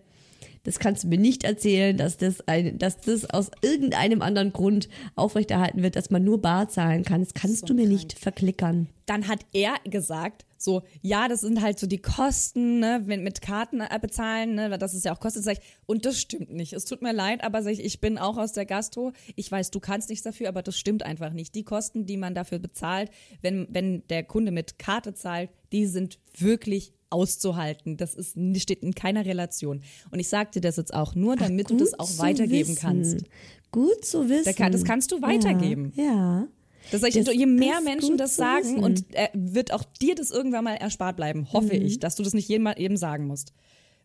Das 0.64 0.80
kannst 0.80 1.04
du 1.04 1.08
mir 1.08 1.18
nicht 1.18 1.44
erzählen, 1.44 1.98
dass 1.98 2.18
das, 2.18 2.48
ein, 2.48 2.78
dass 2.78 3.02
das 3.02 3.30
aus 3.30 3.50
irgendeinem 3.62 4.22
anderen 4.22 4.54
Grund 4.54 4.90
aufrechterhalten 5.16 5.82
wird, 5.82 5.96
dass 5.96 6.10
man 6.12 6.24
nur 6.24 6.42
bar 6.42 6.70
zahlen 6.70 7.04
kann. 7.04 7.22
Das 7.22 7.34
kannst 7.34 7.70
du 7.70 7.74
mir 7.74 7.88
nicht 7.88 8.18
verklickern. 8.18 8.88
dann 9.08 9.28
hat 9.28 9.46
er 9.52 9.74
gesagt, 9.84 10.46
so, 10.58 10.84
ja, 11.02 11.28
das 11.28 11.42
sind 11.42 11.62
halt 11.62 11.80
so 11.80 11.88
die 11.88 12.02
Kosten, 12.02 12.80
ne, 12.80 13.02
wenn 13.06 13.24
mit 13.24 13.42
Karten 13.42 13.82
äh, 13.82 14.00
bezahlen, 14.00 14.56
ne, 14.56 14.78
das 14.78 14.94
ist 14.94 15.06
ja 15.06 15.14
auch 15.14 15.20
Kosten. 15.20 15.42
Sag 15.42 15.58
ich, 15.58 15.64
und 15.86 16.06
das 16.06 16.20
stimmt 16.20 16.52
nicht. 16.52 16.74
Es 16.74 16.86
tut 16.86 17.02
mir 17.02 17.14
leid, 17.14 17.44
aber 17.44 17.64
sag 17.64 17.72
ich, 17.72 17.84
ich 17.84 18.00
bin 18.00 18.18
auch 18.18 18.38
aus 18.38 18.54
der 18.54 18.66
Gastro. 18.66 19.12
Ich 19.36 19.52
weiß, 19.52 19.72
du 19.72 19.80
kannst 19.80 20.10
nichts 20.10 20.24
dafür, 20.24 20.50
aber 20.50 20.62
das 20.62 20.78
stimmt 20.78 21.04
einfach 21.04 21.34
nicht. 21.34 21.56
Die 21.56 21.64
Kosten, 21.64 22.06
die 22.06 22.18
man 22.18 22.36
dafür 22.36 22.60
bezahlt, 22.60 23.10
wenn, 23.42 23.68
wenn 23.72 24.08
der 24.10 24.24
Kunde 24.24 24.52
mit 24.52 24.78
Karte 24.78 25.14
zahlt, 25.14 25.50
die 25.72 25.88
sind 25.88 26.20
wirklich 26.38 26.94
auszuhalten. 27.12 27.98
Das 27.98 28.16
ist, 28.16 28.38
steht 28.62 28.84
in 28.84 28.94
keiner 28.96 29.26
Relation. 29.26 29.82
Und 30.12 30.20
ich 30.20 30.30
sag 30.30 30.52
dir 30.52 30.62
das 30.62 30.78
jetzt 30.78 30.94
auch 30.94 31.16
nur, 31.16 31.36
damit 31.36 31.70
du 31.70 31.78
das 31.78 31.98
auch 32.00 32.18
weitergeben 32.20 32.70
wissen. 32.70 32.76
kannst. 32.82 33.24
Gut 33.72 34.04
zu 34.04 34.30
wissen. 34.30 34.54
Da 34.58 34.70
das 34.70 34.84
kannst 34.84 35.12
du 35.12 35.22
weitergeben. 35.22 35.94
Ja. 35.96 36.04
ja. 36.04 36.48
Das 36.92 37.04
ich, 37.04 37.14
Das 37.14 37.34
je 37.34 37.46
mehr 37.46 37.80
Menschen 37.82 38.18
das 38.18 38.36
sagen 38.36 38.84
und 38.84 39.06
äh, 39.16 39.30
wird 39.34 39.72
auch 39.72 39.84
dir 40.02 40.16
das 40.16 40.32
irgendwann 40.32 40.64
mal 40.64 40.74
erspart 40.76 41.16
bleiben, 41.16 41.52
hoffe 41.54 41.76
Mhm. 41.76 41.86
ich, 41.86 42.00
dass 42.00 42.16
du 42.16 42.24
das 42.24 42.34
nicht 42.34 42.50
jedem, 42.50 42.68
jedem 42.76 42.98
sagen 42.98 43.28
musst. 43.28 43.54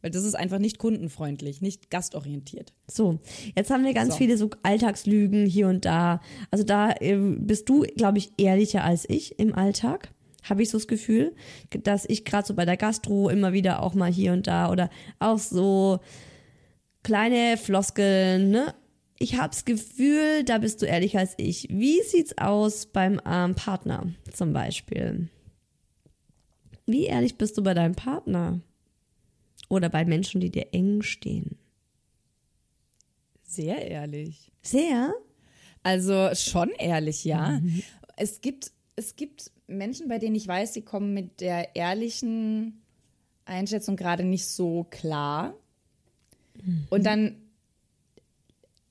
Weil 0.02 0.10
das 0.10 0.24
ist 0.24 0.34
einfach 0.34 0.58
nicht 0.58 0.78
kundenfreundlich, 0.78 1.62
nicht 1.62 1.90
gastorientiert. 1.90 2.74
So, 2.86 3.18
jetzt 3.56 3.70
haben 3.70 3.82
wir 3.84 3.94
ganz 3.94 4.12
So. 4.12 4.18
viele 4.18 4.36
so 4.36 4.50
Alltagslügen 4.62 5.46
hier 5.46 5.68
und 5.68 5.86
da. 5.86 6.20
Also 6.50 6.64
da 6.64 6.92
äh, 7.00 7.16
bist 7.16 7.68
du, 7.70 7.80
glaube 7.96 8.18
ich, 8.18 8.30
ehrlicher 8.36 8.84
als 8.84 9.08
ich 9.08 9.38
im 9.38 9.54
Alltag. 9.54 10.10
Habe 10.48 10.62
ich 10.62 10.70
so 10.70 10.78
das 10.78 10.86
Gefühl, 10.86 11.34
dass 11.70 12.04
ich 12.08 12.24
gerade 12.24 12.46
so 12.46 12.54
bei 12.54 12.64
der 12.64 12.76
Gastro 12.76 13.28
immer 13.28 13.52
wieder 13.52 13.82
auch 13.82 13.94
mal 13.94 14.10
hier 14.10 14.32
und 14.32 14.46
da 14.46 14.70
oder 14.70 14.90
auch 15.18 15.38
so 15.38 16.00
kleine 17.02 17.56
Floskeln, 17.56 18.50
ne? 18.50 18.74
Ich 19.18 19.38
habe 19.38 19.48
das 19.48 19.64
Gefühl, 19.64 20.44
da 20.44 20.58
bist 20.58 20.82
du 20.82 20.86
ehrlicher 20.86 21.20
als 21.20 21.34
ich. 21.38 21.68
Wie 21.70 22.02
sieht's 22.02 22.36
aus 22.36 22.86
beim 22.86 23.20
ähm, 23.24 23.54
Partner 23.54 24.12
zum 24.32 24.52
Beispiel? 24.52 25.30
Wie 26.84 27.06
ehrlich 27.06 27.38
bist 27.38 27.56
du 27.56 27.62
bei 27.62 27.72
deinem 27.72 27.94
Partner? 27.94 28.60
Oder 29.68 29.88
bei 29.88 30.04
Menschen, 30.04 30.40
die 30.40 30.50
dir 30.50 30.68
eng 30.72 31.02
stehen? 31.02 31.58
Sehr 33.42 33.88
ehrlich. 33.88 34.52
Sehr? 34.62 35.14
Also 35.82 36.34
schon 36.34 36.70
ehrlich, 36.78 37.24
ja. 37.24 37.60
Mhm. 37.60 37.82
Es 38.16 38.40
gibt, 38.40 38.72
es 38.96 39.16
gibt 39.16 39.50
Menschen, 39.66 40.08
bei 40.08 40.18
denen 40.18 40.34
ich 40.34 40.46
weiß, 40.46 40.74
sie 40.74 40.82
kommen 40.82 41.12
mit 41.14 41.40
der 41.40 41.74
ehrlichen 41.76 42.82
Einschätzung 43.44 43.96
gerade 43.96 44.24
nicht 44.24 44.46
so 44.46 44.84
klar. 44.84 45.54
Mhm. 46.62 46.86
Und 46.90 47.04
dann 47.06 47.36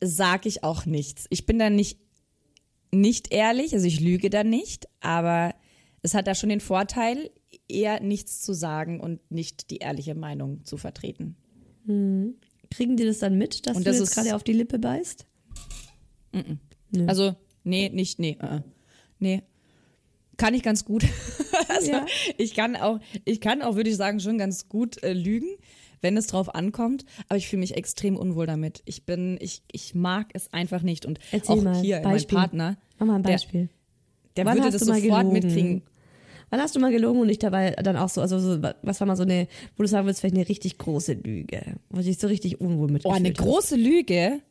sage 0.01 0.49
ich 0.49 0.63
auch 0.63 0.85
nichts. 0.85 1.25
Ich 1.29 1.45
bin 1.45 1.59
dann 1.59 1.75
nicht, 1.75 1.99
nicht 2.91 3.33
ehrlich, 3.33 3.73
also 3.73 3.85
ich 3.85 3.99
lüge 3.99 4.29
dann 4.29 4.49
nicht, 4.49 4.87
aber 4.99 5.55
es 6.01 6.13
hat 6.13 6.27
da 6.27 6.35
schon 6.35 6.49
den 6.49 6.59
Vorteil, 6.59 7.31
eher 7.67 8.01
nichts 8.01 8.41
zu 8.41 8.53
sagen 8.53 8.99
und 8.99 9.31
nicht 9.31 9.71
die 9.71 9.77
ehrliche 9.77 10.13
Meinung 10.13 10.63
zu 10.65 10.77
vertreten. 10.77 11.35
Kriegen 12.69 12.97
die 12.97 13.05
das 13.05 13.19
dann 13.19 13.37
mit, 13.37 13.65
dass 13.65 13.77
Und 13.77 13.85
du 13.85 13.91
das 13.91 13.99
jetzt 13.99 14.15
gerade 14.15 14.35
auf 14.35 14.43
die 14.43 14.53
Lippe 14.53 14.79
beißt? 14.79 15.25
Nö. 16.31 17.07
Also, 17.07 17.35
nee, 17.63 17.89
nicht, 17.89 18.19
nee, 18.19 18.37
äh. 18.41 18.61
nee. 19.19 19.43
Kann 20.37 20.53
ich 20.53 20.63
ganz 20.63 20.85
gut. 20.85 21.03
also, 21.69 21.91
Ja. 21.91 22.05
ich 22.37 22.53
kann 22.55 22.75
auch, 22.75 22.99
ich 23.23 23.39
kann 23.41 23.61
auch, 23.61 23.75
würde 23.75 23.89
ich 23.89 23.95
sagen, 23.95 24.19
schon 24.19 24.37
ganz 24.37 24.67
gut 24.69 25.01
äh, 25.03 25.13
lügen, 25.13 25.47
wenn 26.01 26.17
es 26.17 26.27
drauf 26.27 26.53
ankommt. 26.53 27.05
Aber 27.29 27.37
ich 27.37 27.47
fühle 27.47 27.61
mich 27.61 27.75
extrem 27.77 28.17
unwohl 28.17 28.45
damit. 28.45 28.81
Ich 28.85 29.05
bin, 29.05 29.37
ich, 29.39 29.63
ich 29.71 29.95
mag 29.95 30.27
es 30.33 30.51
einfach 30.53 30.81
nicht. 30.81 31.05
Und 31.05 31.19
Erzähl 31.31 31.55
auch 31.57 31.63
mal, 31.63 31.75
hier, 31.81 31.99
Beispiel. 31.99 32.37
mein 32.37 32.41
Partner, 32.49 32.77
Mach 32.99 33.07
mal 33.07 33.15
ein 33.15 33.23
Der- 33.23 33.31
Beispiel. 33.33 33.69
der 34.37 34.45
Wann 34.45 34.55
würde 34.57 34.67
hast 34.67 34.73
das 34.75 34.81
sofort 34.87 35.01
gelogen? 35.01 35.31
mitkriegen. 35.33 35.81
Wann 36.51 36.61
hast 36.61 36.75
du 36.75 36.79
mal 36.79 36.91
gelogen 36.91 37.21
und 37.21 37.27
nicht 37.27 37.41
dabei 37.41 37.71
dann 37.71 37.97
auch 37.97 38.07
so, 38.09 38.21
also 38.21 38.37
so, 38.39 38.61
was 38.83 38.99
war 38.99 39.07
mal 39.07 39.15
so 39.15 39.23
eine, 39.23 39.47
wo 39.75 39.83
du 39.83 39.89
sagen 39.89 40.05
würdest, 40.05 40.19
vielleicht 40.21 40.35
eine 40.35 40.47
richtig 40.47 40.77
große 40.77 41.13
Lüge, 41.13 41.77
wo 41.89 41.97
du 41.97 42.03
dich 42.03 42.19
so 42.19 42.27
richtig 42.27 42.61
unwohl 42.61 42.89
mit 42.91 43.03
Oh, 43.05 43.09
eine 43.11 43.33
große 43.33 43.75
Lüge. 43.75 44.41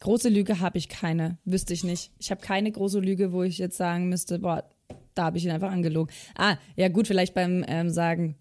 Große 0.00 0.28
Lüge 0.28 0.58
habe 0.60 0.78
ich 0.78 0.88
keine, 0.88 1.38
wüsste 1.44 1.74
ich 1.74 1.84
nicht. 1.84 2.10
Ich 2.18 2.30
habe 2.32 2.40
keine 2.40 2.70
große 2.72 2.98
Lüge, 3.00 3.32
wo 3.32 3.42
ich 3.44 3.58
jetzt 3.58 3.76
sagen 3.76 4.08
müsste, 4.08 4.40
boah, 4.40 4.68
da 5.14 5.24
habe 5.24 5.38
ich 5.38 5.44
ihn 5.44 5.50
einfach 5.50 5.70
angelogen. 5.70 6.12
Ah, 6.36 6.56
ja 6.76 6.88
gut, 6.88 7.06
vielleicht 7.06 7.34
beim 7.34 7.64
ähm, 7.68 7.90
Sagen. 7.90 8.36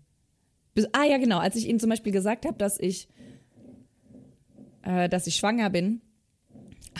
Bis, 0.73 0.87
ah 0.93 1.05
ja, 1.05 1.17
genau, 1.17 1.39
als 1.39 1.55
ich 1.55 1.67
ihm 1.67 1.79
zum 1.79 1.89
Beispiel 1.89 2.11
gesagt 2.11 2.45
habe, 2.45 2.57
dass 2.57 2.79
ich, 2.79 3.07
äh, 4.83 5.09
dass 5.09 5.27
ich 5.27 5.35
schwanger 5.35 5.69
bin, 5.69 6.01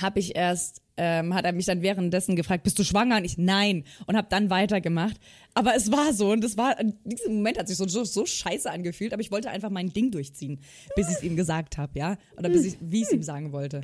habe 0.02 0.20
ich 0.20 0.36
erst, 0.36 0.82
ähm, 0.98 1.34
hat 1.34 1.46
er 1.46 1.54
mich 1.54 1.66
dann 1.66 1.82
währenddessen 1.82 2.36
gefragt, 2.36 2.64
bist 2.64 2.80
du 2.80 2.84
schwanger? 2.84 3.18
Und 3.18 3.26
ich, 3.26 3.38
nein. 3.38 3.84
Und 4.06 4.16
habe 4.18 4.28
dann 4.30 4.50
weitergemacht. 4.50 5.18
Aber 5.54 5.76
es 5.76 5.92
war 5.92 6.14
so 6.14 6.32
und 6.32 6.44
das 6.44 6.58
war, 6.58 6.80
in 6.80 6.98
diesem 7.04 7.36
Moment 7.36 7.60
hat 7.60 7.68
sich 7.68 7.78
so, 7.78 7.88
so, 7.88 8.04
so 8.04 8.26
scheiße 8.26 8.70
angefühlt, 8.70 9.14
aber 9.14 9.22
ich 9.22 9.32
wollte 9.32 9.50
einfach 9.50 9.70
mein 9.70 9.92
Ding 9.94 10.12
durchziehen, 10.12 10.60
bis 10.96 11.10
ich 11.10 11.16
es 11.18 11.24
ihm 11.24 11.36
gesagt 11.36 11.78
habe, 11.78 11.98
ja? 11.98 12.18
Oder 12.38 12.50
bis 12.50 12.66
ich, 12.66 12.78
wie 12.80 13.02
ich 13.02 13.08
es 13.08 13.14
ihm 13.14 13.24
sagen 13.24 13.52
wollte. 13.52 13.82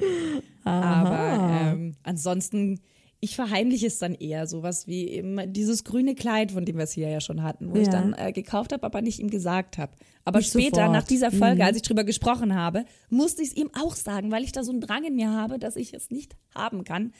Aber 0.63 1.71
ähm, 1.73 1.95
ansonsten, 2.03 2.79
ich 3.23 3.35
verheimliche 3.37 3.87
es 3.87 3.99
dann 3.99 4.15
eher 4.15 4.47
sowas 4.47 4.85
wie 4.85 5.07
eben 5.07 5.53
dieses 5.53 5.83
grüne 5.85 6.13
Kleid, 6.13 6.51
von 6.51 6.65
dem 6.65 6.75
wir 6.75 6.83
es 6.83 6.91
hier 6.91 7.07
ja 7.09 7.21
schon 7.21 7.41
hatten, 7.41 7.71
wo 7.71 7.75
ich 7.77 7.85
Ja. 7.87 7.91
dann 7.93 8.13
äh, 8.13 8.33
gekauft 8.33 8.73
habe, 8.73 8.83
aber 8.83 9.01
nicht 9.01 9.19
ihm 9.19 9.29
gesagt 9.29 9.77
habe. 9.77 9.93
Aber 10.25 10.39
Nicht 10.39 10.49
später, 10.49 10.75
sofort. 10.77 10.91
nach 10.91 11.03
dieser 11.03 11.31
Folge, 11.31 11.55
Mhm. 11.55 11.67
als 11.67 11.77
ich 11.77 11.83
drüber 11.83 12.03
gesprochen 12.03 12.53
habe, 12.53 12.83
musste 13.09 13.41
ich 13.41 13.49
es 13.49 13.55
ihm 13.55 13.69
auch 13.81 13.95
sagen, 13.95 14.29
weil 14.31 14.43
ich 14.43 14.51
da 14.51 14.63
so 14.63 14.71
einen 14.71 14.81
Drang 14.81 15.05
in 15.05 15.15
mir 15.15 15.29
habe, 15.31 15.57
dass 15.57 15.75
ich 15.77 15.93
es 15.93 16.11
nicht 16.11 16.35
haben 16.53 16.83
kann, 16.83 17.13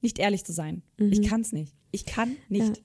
nicht 0.00 0.18
ehrlich 0.18 0.44
zu 0.44 0.52
sein. 0.52 0.82
Ich 0.98 1.22
kann 1.28 1.42
es 1.42 1.52
nicht. 1.52 1.74
Ich 1.90 2.06
kann 2.06 2.36
nicht. 2.48 2.68
Mhm. 2.68 2.74
Ja. 2.74 2.80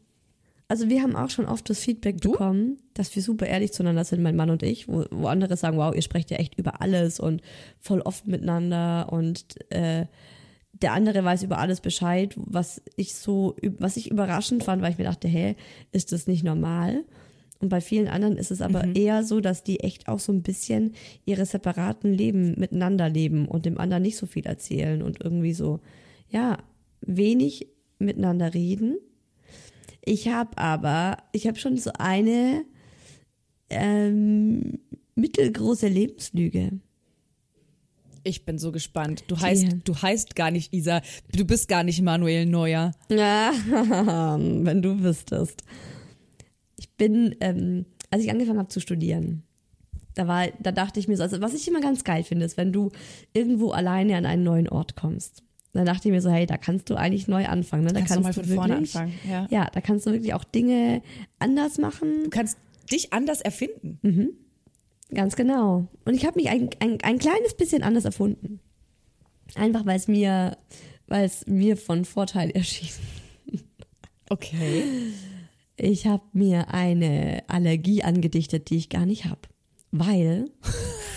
Also 0.69 0.89
wir 0.89 1.01
haben 1.01 1.15
auch 1.15 1.29
schon 1.29 1.45
oft 1.45 1.69
das 1.69 1.79
Feedback 1.79 2.19
bekommen, 2.19 2.77
dass 2.93 3.15
wir 3.15 3.23
super 3.23 3.45
ehrlich 3.47 3.71
zueinander 3.71 4.03
sind, 4.03 4.21
mein 4.21 4.35
Mann 4.35 4.49
und 4.49 4.63
ich, 4.63 4.89
wo, 4.89 5.05
wo 5.11 5.27
andere 5.27 5.55
sagen, 5.55 5.77
wow, 5.77 5.95
ihr 5.95 6.01
sprecht 6.01 6.29
ja 6.29 6.37
echt 6.37 6.59
über 6.59 6.81
alles 6.81 7.21
und 7.21 7.41
voll 7.79 8.01
oft 8.01 8.27
miteinander 8.27 9.07
und 9.13 9.45
äh, 9.71 10.07
der 10.81 10.93
andere 10.93 11.23
weiß 11.23 11.43
über 11.43 11.57
alles 11.57 11.81
Bescheid, 11.81 12.33
was 12.37 12.81
ich 12.95 13.15
so, 13.15 13.55
was 13.77 13.97
ich 13.97 14.11
überraschend 14.11 14.63
fand, 14.63 14.81
weil 14.81 14.91
ich 14.91 14.97
mir 14.97 15.05
dachte, 15.05 15.27
hä, 15.27 15.55
ist 15.91 16.11
das 16.11 16.27
nicht 16.27 16.43
normal? 16.43 17.03
Und 17.59 17.69
bei 17.69 17.81
vielen 17.81 18.07
anderen 18.07 18.37
ist 18.37 18.51
es 18.51 18.61
aber 18.61 18.95
eher 18.95 19.23
so, 19.23 19.39
dass 19.39 19.63
die 19.63 19.79
echt 19.79 20.07
auch 20.07 20.19
so 20.19 20.31
ein 20.31 20.43
bisschen 20.43 20.93
ihre 21.25 21.45
separaten 21.45 22.13
Leben 22.13 22.53
miteinander 22.57 23.09
leben 23.09 23.47
und 23.47 23.65
dem 23.65 23.79
anderen 23.79 24.03
nicht 24.03 24.17
so 24.17 24.27
viel 24.27 24.45
erzählen 24.45 25.01
und 25.01 25.23
irgendwie 25.23 25.53
so, 25.53 25.79
ja, 26.29 26.57
wenig 27.01 27.67
miteinander 27.97 28.53
reden. 28.53 28.97
Ich 30.05 30.27
habe 30.27 30.57
aber, 30.57 31.17
ich 31.31 31.47
habe 31.47 31.57
schon 31.57 31.77
so 31.77 31.91
eine 31.97 32.63
ähm, 33.69 34.79
mittelgroße 35.15 35.87
Lebenslüge. 35.87 36.79
Ich 38.27 38.43
bin 38.43 38.59
so 38.59 38.73
gespannt. 38.73 39.23
Du 39.27 39.39
heißt, 39.39 39.67
du 39.85 39.95
heißt 39.95 40.35
gar 40.35 40.51
nicht 40.51 40.73
Isa, 40.73 41.01
du 41.33 41.45
bist 41.45 41.69
gar 41.69 41.83
nicht 41.83 42.01
Manuel 42.01 42.45
Neuer. 42.45 42.91
Ja, 43.09 43.53
wenn 44.37 44.81
du 44.81 45.01
wüsstest. 45.01 45.63
Ich 46.77 46.89
bin, 46.95 47.35
ähm, 47.39 47.85
als 48.11 48.23
ich 48.23 48.29
angefangen 48.29 48.59
habe 48.59 48.67
zu 48.67 48.81
studieren, 48.81 49.43
da 50.13 50.27
war, 50.27 50.47
da 50.59 50.73
dachte 50.73 50.99
ich 50.99 51.07
mir 51.07 51.15
so, 51.15 51.23
also 51.23 51.39
was 51.39 51.53
ich 51.53 51.67
immer 51.69 51.79
ganz 51.79 52.03
geil 52.03 52.23
finde, 52.23 52.45
ist, 52.45 52.57
wenn 52.57 52.73
du 52.73 52.91
irgendwo 53.33 53.71
alleine 53.71 54.17
an 54.17 54.25
einen 54.25 54.43
neuen 54.43 54.67
Ort 54.67 54.95
kommst. 54.95 55.43
Dann 55.71 55.85
dachte 55.85 56.09
ich 56.09 56.11
mir 56.11 56.21
so, 56.21 56.29
hey, 56.29 56.45
da 56.45 56.57
kannst 56.57 56.89
du 56.89 56.95
eigentlich 56.95 57.27
neu 57.27 57.45
anfangen. 57.45 57.85
Ne? 57.85 57.93
Da 57.93 57.99
Kannst 57.99 58.15
du 58.15 58.21
mal 58.21 58.33
von 58.33 58.45
vorne 58.45 58.75
anfangen, 58.77 59.13
ja. 59.29 59.47
ja, 59.49 59.69
da 59.71 59.79
kannst 59.79 60.05
du 60.05 60.11
wirklich 60.11 60.33
auch 60.33 60.43
Dinge 60.43 61.01
anders 61.39 61.77
machen. 61.77 62.23
Du 62.25 62.29
kannst 62.29 62.57
dich 62.91 63.13
anders 63.13 63.39
erfinden. 63.41 63.99
Ganz 65.13 65.35
genau. 65.35 65.87
Und 66.05 66.13
ich 66.13 66.25
habe 66.25 66.39
mich 66.39 66.49
ein, 66.49 66.69
ein, 66.79 66.97
ein 67.01 67.17
kleines 67.19 67.55
bisschen 67.55 67.83
anders 67.83 68.05
erfunden. 68.05 68.59
Einfach 69.55 69.85
weil 69.85 69.97
es 69.97 70.07
mir, 70.07 70.57
weil 71.07 71.25
es 71.25 71.47
mir 71.47 71.77
von 71.77 72.05
Vorteil 72.05 72.51
erschien. 72.51 72.89
Okay. 74.29 74.83
Ich 75.77 76.05
habe 76.05 76.23
mir 76.33 76.73
eine 76.73 77.43
Allergie 77.47 78.03
angedichtet, 78.03 78.69
die 78.69 78.75
ich 78.75 78.89
gar 78.89 79.05
nicht 79.05 79.23
habe. 79.23 79.39
Weil, 79.91 80.49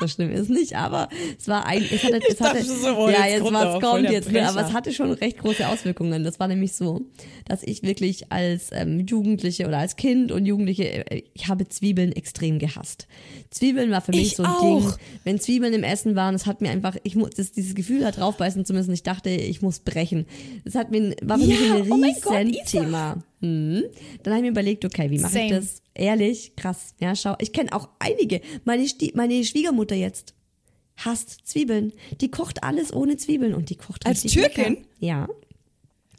so 0.00 0.08
schlimm 0.08 0.30
ist 0.30 0.50
nicht, 0.50 0.76
aber 0.76 1.08
es 1.38 1.46
war 1.48 1.66
ein, 1.66 1.82
es 1.82 2.02
hatte, 2.02 2.20
es 2.28 2.40
hatte, 2.40 2.64
so, 2.64 2.96
oh, 2.96 3.08
ja, 3.08 3.26
jetzt 3.26 3.42
jetzt 3.44 3.52
was 3.52 3.80
kommt 3.80 4.10
jetzt, 4.10 4.32
ne, 4.32 4.48
aber 4.48 4.66
es 4.66 4.72
hatte 4.72 4.92
schon 4.92 5.12
recht 5.12 5.38
große 5.38 5.68
Auswirkungen. 5.68 6.24
Das 6.24 6.40
war 6.40 6.48
nämlich 6.48 6.72
so, 6.72 7.02
dass 7.46 7.62
ich 7.62 7.82
wirklich 7.82 8.32
als 8.32 8.70
ähm, 8.72 9.00
Jugendliche 9.06 9.66
oder 9.66 9.78
als 9.78 9.96
Kind 9.96 10.32
und 10.32 10.46
Jugendliche, 10.46 11.10
äh, 11.10 11.22
ich 11.34 11.48
habe 11.48 11.68
Zwiebeln 11.68 12.12
extrem 12.12 12.58
gehasst. 12.58 13.06
Zwiebeln 13.50 13.90
war 13.90 14.00
für 14.00 14.12
mich 14.12 14.28
Ich 14.28 14.36
so 14.36 14.42
ein 14.42 14.48
auch. 14.48 14.62
Ding, 14.62 14.92
wenn 15.24 15.40
Zwiebeln 15.40 15.74
im 15.74 15.82
Essen 15.84 16.16
waren, 16.16 16.34
das 16.34 16.46
hat 16.46 16.60
mir 16.60 16.70
einfach, 16.70 16.96
ich 17.02 17.16
muss, 17.16 17.30
dieses 17.30 17.74
Gefühl 17.74 18.00
da 18.00 18.10
draufbeißen 18.10 18.64
zu 18.64 18.72
müssen, 18.72 18.92
ich 18.92 19.02
dachte, 19.02 19.30
ich 19.30 19.62
muss 19.62 19.80
brechen. 19.80 20.26
Das 20.64 20.74
hat 20.74 20.90
mir, 20.90 21.14
war 21.22 21.38
für 21.38 21.44
Ja, 21.44 21.74
mich 21.74 21.82
ein 21.84 21.92
oh 21.92 21.96
mein 21.96 22.14
Gott, 22.22 22.34
riesen. 22.36 22.64
Thema. 22.66 23.22
Hm. 23.40 23.84
Dann 24.22 24.32
habe 24.32 24.40
ich 24.40 24.42
mir 24.42 24.50
überlegt, 24.50 24.84
okay, 24.84 25.10
wie 25.10 25.18
mache 25.18 25.38
ich 25.38 25.50
das? 25.50 25.82
Ehrlich, 25.94 26.54
krass. 26.56 26.94
Ja, 26.98 27.14
schau, 27.14 27.34
ich 27.38 27.52
kenne 27.52 27.72
auch 27.72 27.88
einige. 27.98 28.40
Meine, 28.64 28.86
Sti 28.86 29.12
meine 29.14 29.42
Schwiegermutter 29.44 29.96
jetzt 29.96 30.34
hasst 31.04 31.46
Zwiebeln. 31.46 31.92
Die 32.20 32.30
kocht 32.30 32.62
alles 32.62 32.92
ohne 32.92 33.16
Zwiebeln 33.16 33.54
und 33.54 33.70
die 33.70 33.76
kocht 33.76 34.06
Als 34.06 34.22
Türkin? 34.22 34.74
Lecker. 34.74 34.86
Ja. 34.98 35.28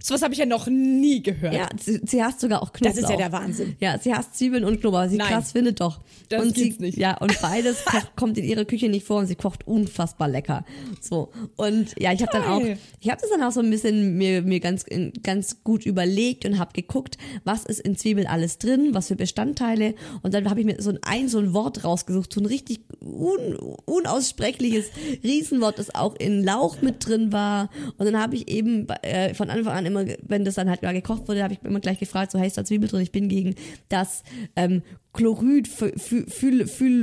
So 0.03 0.15
was 0.15 0.21
habe 0.21 0.33
ich 0.33 0.39
ja 0.39 0.45
noch 0.45 0.67
nie 0.67 1.21
gehört. 1.21 1.53
Ja, 1.53 1.69
sie, 1.79 2.01
sie 2.03 2.23
hasst 2.23 2.39
sogar 2.39 2.63
auch 2.63 2.73
Knoblauch. 2.73 2.95
Das 2.95 3.03
ist 3.03 3.09
ja 3.09 3.17
der 3.17 3.31
Wahnsinn. 3.31 3.75
Ja, 3.79 3.99
sie 3.99 4.13
hasst 4.13 4.35
Zwiebeln 4.35 4.63
und 4.63 4.81
Knoblauch, 4.81 5.09
sie 5.09 5.17
Nein. 5.17 5.27
krass 5.27 5.51
findet 5.51 5.79
doch. 5.79 5.99
Das 6.29 6.41
und 6.41 6.55
sie, 6.55 6.65
gibt's 6.65 6.79
nicht. 6.79 6.97
Ja, 6.97 7.17
und 7.17 7.39
beides 7.41 7.85
kocht, 7.85 8.15
kommt 8.15 8.37
in 8.37 8.45
ihrer 8.45 8.65
Küche 8.65 8.89
nicht 8.89 9.05
vor 9.05 9.19
und 9.19 9.27
sie 9.27 9.35
kocht 9.35 9.67
unfassbar 9.67 10.27
lecker. 10.27 10.65
So. 10.99 11.31
Und 11.55 11.93
ja, 11.99 12.11
ich 12.13 12.21
habe 12.21 12.31
dann 12.31 12.45
auch, 12.45 12.61
ich 12.99 13.09
habe 13.09 13.21
das 13.21 13.29
dann 13.29 13.43
auch 13.43 13.51
so 13.51 13.59
ein 13.59 13.69
bisschen 13.69 14.17
mir, 14.17 14.41
mir 14.41 14.59
ganz, 14.59 14.85
ganz 15.23 15.63
gut 15.63 15.85
überlegt 15.85 16.45
und 16.45 16.57
habe 16.57 16.71
geguckt, 16.73 17.17
was 17.43 17.65
ist 17.65 17.79
in 17.79 17.95
Zwiebeln 17.95 18.27
alles 18.27 18.57
drin, 18.57 18.89
was 18.93 19.07
für 19.07 19.15
Bestandteile. 19.15 19.93
Und 20.23 20.33
dann 20.33 20.49
habe 20.49 20.59
ich 20.59 20.65
mir 20.65 20.81
so 20.81 20.89
ein, 20.89 20.99
ein, 21.03 21.29
so 21.29 21.37
ein 21.37 21.53
Wort 21.53 21.83
rausgesucht, 21.83 22.33
so 22.33 22.41
ein 22.41 22.45
richtig 22.47 22.81
un, 23.01 23.55
unaussprechliches 23.85 24.85
Riesenwort, 25.23 25.77
das 25.77 25.93
auch 25.93 26.15
in 26.15 26.43
Lauch 26.43 26.81
mit 26.81 27.05
drin 27.05 27.31
war. 27.31 27.69
Und 27.97 28.05
dann 28.05 28.19
habe 28.19 28.35
ich 28.35 28.47
eben 28.47 28.87
äh, 29.03 29.33
von 29.33 29.49
Anfang 29.49 29.73
an 29.73 29.90
immer, 29.91 30.05
wenn 30.23 30.45
das 30.45 30.55
dann 30.55 30.69
halt 30.69 30.81
mal 30.81 30.93
gekocht 30.93 31.27
wurde, 31.27 31.43
habe 31.43 31.53
ich 31.53 31.63
immer 31.63 31.79
gleich 31.79 31.99
gefragt, 31.99 32.31
so 32.31 32.39
hey, 32.39 32.47
ist 32.47 32.57
da 32.57 32.65
Zwiebel 32.65 32.89
drin? 32.89 33.01
Ich 33.01 33.11
bin 33.11 33.29
gegen 33.29 33.55
das 33.89 34.23
ähm, 34.55 34.81
Chlorid, 35.13 35.67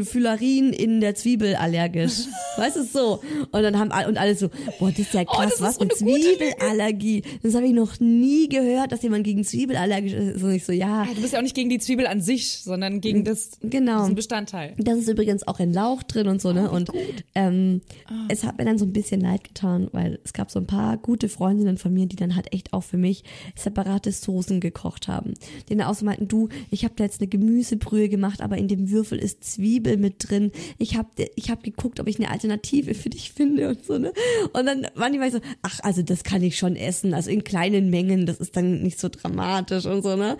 Phylarin 0.04 0.72
in 0.72 1.00
der 1.00 1.14
Zwiebel 1.14 1.54
allergisch. 1.56 2.24
weißt 2.56 2.76
du, 2.76 2.84
so. 2.84 3.20
Und 3.50 3.62
dann 3.62 3.78
haben 3.78 3.90
alle, 3.92 4.08
und 4.08 4.16
alle 4.16 4.34
so, 4.34 4.48
boah, 4.78 4.90
das 4.90 5.00
ist 5.00 5.14
ja 5.14 5.24
krass, 5.24 5.36
Oh, 5.38 5.42
das 5.42 5.54
ist 5.54 5.60
was 5.60 5.74
so 5.76 5.80
eine. 5.82 5.90
Zwiebelallergie. 5.90 7.22
Das 7.42 7.54
habe 7.54 7.66
ich 7.66 7.72
noch 7.72 8.00
nie 8.00 8.48
gehört, 8.48 8.92
dass 8.92 9.02
jemand 9.02 9.24
gegen 9.24 9.44
Zwiebel 9.44 9.76
allergisch 9.76 10.12
ist. 10.12 10.42
Und 10.42 10.52
ich 10.52 10.64
so, 10.64 10.72
ja, 10.72 11.04
Du 11.14 11.20
bist 11.20 11.32
ja 11.32 11.38
auch 11.38 11.42
nicht 11.42 11.54
gegen 11.54 11.68
die 11.70 11.78
Zwiebel 11.78 12.06
an 12.06 12.20
sich, 12.20 12.58
sondern 12.58 13.00
gegen 13.00 13.24
das, 13.24 13.58
genau. 13.62 14.00
diesen 14.02 14.14
Bestandteil. 14.14 14.74
Das 14.78 14.98
ist 14.98 15.08
übrigens 15.08 15.46
auch 15.46 15.60
in 15.60 15.72
Lauch 15.72 16.02
drin 16.02 16.28
und 16.28 16.40
so, 16.40 16.52
ne? 16.52 16.70
Und 16.70 16.90
ähm, 17.34 17.80
Ah. 18.06 18.26
es 18.28 18.44
hat 18.44 18.58
mir 18.58 18.64
dann 18.64 18.78
so 18.78 18.84
ein 18.86 18.92
bisschen 18.92 19.20
leid 19.20 19.44
getan, 19.44 19.88
weil 19.92 20.18
es 20.24 20.32
gab 20.32 20.50
so 20.50 20.58
ein 20.60 20.66
paar 20.66 20.96
gute 20.96 21.28
Freundinnen 21.28 21.76
von 21.78 21.92
mir, 21.92 22.06
die 22.06 22.16
dann 22.16 22.36
halt 22.36 22.52
echt 22.52 22.72
auch 22.72 22.82
für 22.84 22.96
mich 22.96 23.22
separate 23.54 24.12
Soßen 24.12 24.60
gekocht 24.60 25.08
haben. 25.08 25.34
Die 25.68 25.76
dann 25.76 25.86
auch 25.86 25.94
so 25.94 26.04
meinten, 26.04 26.28
du, 26.28 26.48
ich 26.70 26.84
habe 26.84 26.94
da 26.96 27.04
jetzt 27.04 27.20
eine 27.20 27.28
Gemüsebrühe 27.28 27.97
gemacht, 28.06 28.40
aber 28.40 28.56
in 28.56 28.68
dem 28.68 28.90
Würfel 28.90 29.18
ist 29.18 29.42
Zwiebel 29.42 29.96
mit 29.96 30.28
drin. 30.28 30.52
Ich 30.78 30.96
habe 30.96 31.08
ich 31.34 31.50
hab 31.50 31.64
geguckt, 31.64 31.98
ob 31.98 32.06
ich 32.06 32.18
eine 32.18 32.30
Alternative 32.30 32.94
für 32.94 33.10
dich 33.10 33.32
finde 33.32 33.70
und 33.70 33.84
so, 33.84 33.98
ne? 33.98 34.12
Und 34.52 34.66
dann 34.66 34.86
waren 34.94 35.12
die 35.12 35.18
mal 35.18 35.32
so, 35.32 35.40
ach, 35.62 35.80
also 35.82 36.02
das 36.02 36.22
kann 36.22 36.42
ich 36.42 36.56
schon 36.56 36.76
essen, 36.76 37.14
also 37.14 37.30
in 37.30 37.42
kleinen 37.42 37.90
Mengen, 37.90 38.26
das 38.26 38.38
ist 38.38 38.56
dann 38.56 38.82
nicht 38.82 39.00
so 39.00 39.08
dramatisch 39.08 39.86
und 39.86 40.02
so, 40.02 40.14
ne? 40.14 40.36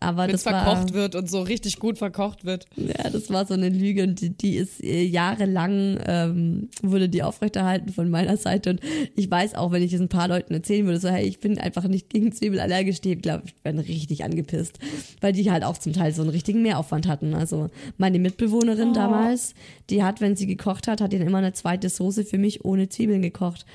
Aber 0.00 0.28
Wenn 0.28 0.34
es 0.34 0.44
das 0.44 0.52
war, 0.52 0.64
verkocht 0.64 0.94
wird 0.94 1.14
und 1.14 1.30
so 1.30 1.42
richtig 1.42 1.78
gut 1.78 1.98
verkocht 1.98 2.44
wird. 2.44 2.66
ja, 2.76 3.10
das 3.10 3.30
war 3.30 3.46
so 3.46 3.54
eine 3.54 3.68
Lüge 3.68 4.04
und 4.04 4.20
die, 4.20 4.30
die 4.30 4.56
ist 4.56 4.82
äh, 4.82 5.02
jahrelang, 5.02 5.98
ähm, 6.06 6.68
wurde 6.82 7.08
die 7.08 7.22
aufrechterhalten 7.22 7.92
von 7.92 8.10
meiner 8.10 8.36
Seite 8.36 8.70
und 8.70 8.80
ich 9.16 9.30
weiß 9.30 9.54
auch, 9.54 9.72
wenn 9.72 9.82
ich 9.82 9.92
es 9.92 10.00
ein 10.00 10.08
paar 10.08 10.28
Leuten 10.28 10.54
erzählen 10.54 10.86
würde, 10.86 11.00
so 11.00 11.08
hey, 11.08 11.26
ich 11.26 11.40
bin 11.40 11.58
einfach 11.58 11.84
nicht 11.84 12.10
gegen 12.10 12.32
Zwiebel 12.32 12.60
allergisch, 12.60 13.00
die 13.00 13.16
glaube 13.16 13.44
ich 13.46 13.54
werden 13.64 13.80
richtig 13.80 14.24
angepisst, 14.24 14.78
weil 15.20 15.32
die 15.32 15.50
halt 15.50 15.64
auch 15.64 15.78
zum 15.78 15.92
Teil 15.92 16.12
so 16.12 16.22
einen 16.22 16.30
richtigen 16.30 16.62
Mehraufwand 16.62 17.08
hatten. 17.08 17.34
Also 17.34 17.68
meine 17.96 18.18
Mitbewohnerin 18.18 18.92
damals, 18.92 19.54
die 19.90 20.02
hat, 20.02 20.20
wenn 20.20 20.36
sie 20.36 20.46
gekocht 20.46 20.88
hat, 20.88 21.00
hat 21.00 21.12
dann 21.12 21.22
immer 21.22 21.38
eine 21.38 21.52
zweite 21.52 21.88
Soße 21.88 22.24
für 22.24 22.38
mich 22.38 22.64
ohne 22.64 22.88
Zwiebeln 22.88 23.22
gekocht. 23.22 23.66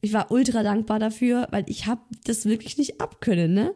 Ich 0.00 0.12
war 0.12 0.30
ultra 0.30 0.62
dankbar 0.62 0.98
dafür, 0.98 1.48
weil 1.50 1.64
ich 1.66 1.86
habe 1.86 2.00
das 2.24 2.44
wirklich 2.44 2.78
nicht 2.78 3.00
abkönnen, 3.00 3.52
ne? 3.52 3.74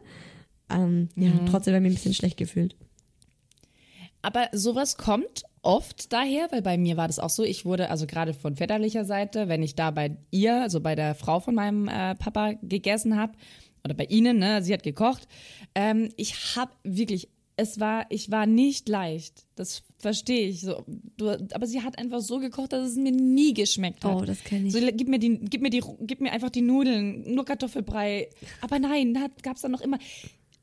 Ähm, 0.73 1.09
ja, 1.15 1.31
trotzdem 1.49 1.73
habe 1.73 1.85
ich 1.85 1.89
mich 1.89 1.91
ein 1.91 1.95
bisschen 1.95 2.13
schlecht 2.13 2.37
gefühlt. 2.37 2.75
Aber 4.21 4.47
sowas 4.51 4.97
kommt 4.97 5.43
oft 5.63 6.11
daher, 6.13 6.47
weil 6.51 6.61
bei 6.61 6.77
mir 6.77 6.97
war 6.97 7.07
das 7.07 7.19
auch 7.19 7.29
so, 7.29 7.43
ich 7.43 7.65
wurde 7.65 7.89
also 7.89 8.07
gerade 8.07 8.33
von 8.33 8.55
väterlicher 8.55 9.05
Seite, 9.05 9.47
wenn 9.47 9.63
ich 9.63 9.75
da 9.75 9.91
bei 9.91 10.17
ihr, 10.31 10.61
also 10.61 10.79
bei 10.79 10.95
der 10.95 11.15
Frau 11.15 11.39
von 11.39 11.55
meinem 11.55 11.87
äh, 11.87 12.15
Papa 12.15 12.53
gegessen 12.61 13.17
habe, 13.17 13.33
oder 13.83 13.95
bei 13.95 14.05
ihnen, 14.05 14.37
ne, 14.37 14.61
sie 14.61 14.73
hat 14.73 14.83
gekocht, 14.83 15.27
ähm, 15.73 16.09
ich 16.15 16.55
habe 16.55 16.71
wirklich, 16.83 17.29
es 17.55 17.79
war, 17.79 18.05
ich 18.09 18.29
war 18.31 18.45
nicht 18.45 18.89
leicht, 18.89 19.45
das 19.55 19.83
verstehe 19.97 20.47
ich 20.47 20.61
so, 20.61 20.83
du, 21.17 21.29
aber 21.53 21.67
sie 21.67 21.81
hat 21.81 21.97
einfach 21.97 22.21
so 22.21 22.39
gekocht, 22.39 22.73
dass 22.73 22.89
es 22.89 22.95
mir 22.95 23.11
nie 23.11 23.53
geschmeckt 23.53 24.03
hat. 24.03 24.15
Oh, 24.15 24.25
das 24.25 24.43
kenn 24.43 24.67
ich. 24.67 24.73
So, 24.73 24.79
gib 24.79 25.07
mir 25.07 25.19
die, 25.19 25.39
gib 25.39 25.61
mir 25.61 25.69
die, 25.69 25.83
gib 26.01 26.21
mir 26.21 26.31
einfach 26.31 26.49
die 26.49 26.61
Nudeln, 26.61 27.33
nur 27.33 27.45
Kartoffelbrei. 27.45 28.29
Aber 28.61 28.79
nein, 28.79 29.13
da 29.13 29.27
gab's 29.41 29.61
dann 29.61 29.71
noch 29.71 29.81
immer. 29.81 29.97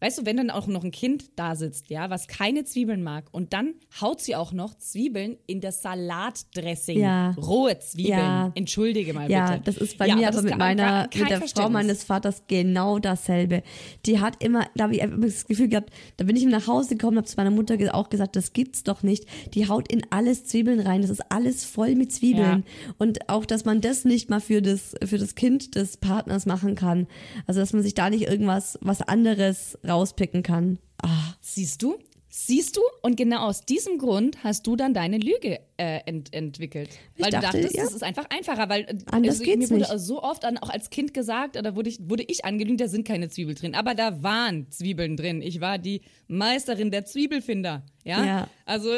Weißt 0.00 0.18
du, 0.18 0.26
wenn 0.26 0.36
dann 0.36 0.50
auch 0.50 0.66
noch 0.66 0.84
ein 0.84 0.90
Kind 0.90 1.30
da 1.36 1.56
sitzt, 1.56 1.90
ja, 1.90 2.10
was 2.10 2.28
keine 2.28 2.64
Zwiebeln 2.64 3.02
mag, 3.02 3.26
und 3.32 3.52
dann 3.52 3.74
haut 4.00 4.20
sie 4.20 4.36
auch 4.36 4.52
noch 4.52 4.74
Zwiebeln 4.76 5.36
in 5.46 5.60
das 5.60 5.82
Salatdressing. 5.82 7.00
Ja. 7.00 7.30
Rohe 7.32 7.78
Zwiebeln. 7.78 8.18
Ja. 8.18 8.52
Entschuldige 8.54 9.12
mal 9.12 9.30
Ja, 9.30 9.52
bitte. 9.52 9.62
das 9.64 9.76
ist 9.78 9.98
bei 9.98 10.06
Ja, 10.06 10.16
mir 10.16 10.28
aber 10.28 10.42
mit 10.42 10.56
meiner, 10.56 11.08
mit 11.14 11.30
der 11.30 11.40
Frau 11.42 11.68
meines 11.68 12.04
Vaters 12.04 12.42
genau 12.46 12.98
dasselbe. 12.98 13.62
Die 14.06 14.20
hat 14.20 14.42
immer, 14.42 14.66
da 14.76 14.84
habe 14.84 14.94
ich 14.94 15.02
einfach 15.02 15.18
das 15.20 15.46
Gefühl 15.46 15.68
gehabt, 15.68 15.90
da 16.16 16.24
bin 16.24 16.36
ich 16.36 16.44
nach 16.44 16.66
Hause 16.66 16.96
gekommen, 16.96 17.16
habe 17.16 17.26
zu 17.26 17.36
meiner 17.36 17.50
Mutter 17.50 17.76
auch 17.94 18.08
gesagt, 18.08 18.36
das 18.36 18.52
gibt's 18.52 18.82
doch 18.84 19.02
nicht. 19.02 19.24
Die 19.54 19.68
haut 19.68 19.90
in 19.90 20.02
alles 20.10 20.44
Zwiebeln 20.44 20.80
rein, 20.80 21.02
das 21.02 21.10
ist 21.10 21.22
alles 21.30 21.64
voll 21.64 21.94
mit 21.94 22.12
Zwiebeln. 22.12 22.64
Und 22.98 23.28
auch, 23.28 23.44
dass 23.44 23.64
man 23.64 23.80
das 23.80 24.04
nicht 24.04 24.30
mal 24.30 24.40
für 24.40 24.62
das, 24.62 24.94
für 25.04 25.18
das 25.18 25.34
Kind 25.34 25.74
des 25.74 25.96
Partners 25.96 26.46
machen 26.46 26.74
kann. 26.74 27.06
Also, 27.46 27.60
dass 27.60 27.72
man 27.72 27.82
sich 27.82 27.94
da 27.94 28.10
nicht 28.10 28.22
irgendwas, 28.22 28.78
was 28.80 29.02
anderes 29.02 29.78
rauspicken 29.88 30.42
kann. 30.42 30.78
Ah, 31.02 31.34
Siehst 31.40 31.82
du? 31.82 31.96
Siehst 32.30 32.76
du? 32.76 32.80
Und 33.02 33.16
genau 33.16 33.46
aus 33.46 33.62
diesem 33.64 33.98
Grund 33.98 34.44
hast 34.44 34.66
du 34.66 34.76
dann 34.76 34.92
deine 34.92 35.16
Lüge 35.18 35.60
äh, 35.78 36.00
ent 36.04 36.32
entwickelt. 36.34 36.90
Ich 37.16 37.24
Weil 37.24 37.30
dachte, 37.32 37.46
du 37.46 37.52
dachtest, 37.62 37.76
ja. 37.76 37.84
das 37.84 37.94
ist 37.94 38.02
einfach 38.04 38.26
einfacher, 38.30 38.68
weil 38.68 38.82
äh, 38.82 38.98
Anders 39.10 39.40
also, 39.40 39.44
geht's 39.44 39.70
mir 39.70 39.80
wurde 39.80 39.92
nicht. 39.92 40.04
so 40.04 40.22
oft 40.22 40.44
dann 40.44 40.58
auch 40.58 40.68
als 40.68 40.90
Kind 40.90 41.14
gesagt, 41.14 41.56
oder 41.56 41.74
wurde 41.74 41.88
ich, 41.88 41.98
wurde 42.08 42.22
ich 42.28 42.44
angelügt, 42.44 42.80
da 42.82 42.86
sind 42.88 43.08
keine 43.08 43.28
Zwiebeln 43.30 43.56
drin. 43.56 43.74
Aber 43.74 43.94
da 43.94 44.22
waren 44.22 44.70
Zwiebeln 44.70 45.16
drin. 45.16 45.40
Ich 45.42 45.60
war 45.60 45.78
die 45.78 46.02
Meisterin 46.28 46.90
der 46.90 47.06
Zwiebelfinder. 47.06 47.82
Ja. 48.04 48.24
Ja. 48.24 48.48
Also. 48.66 48.90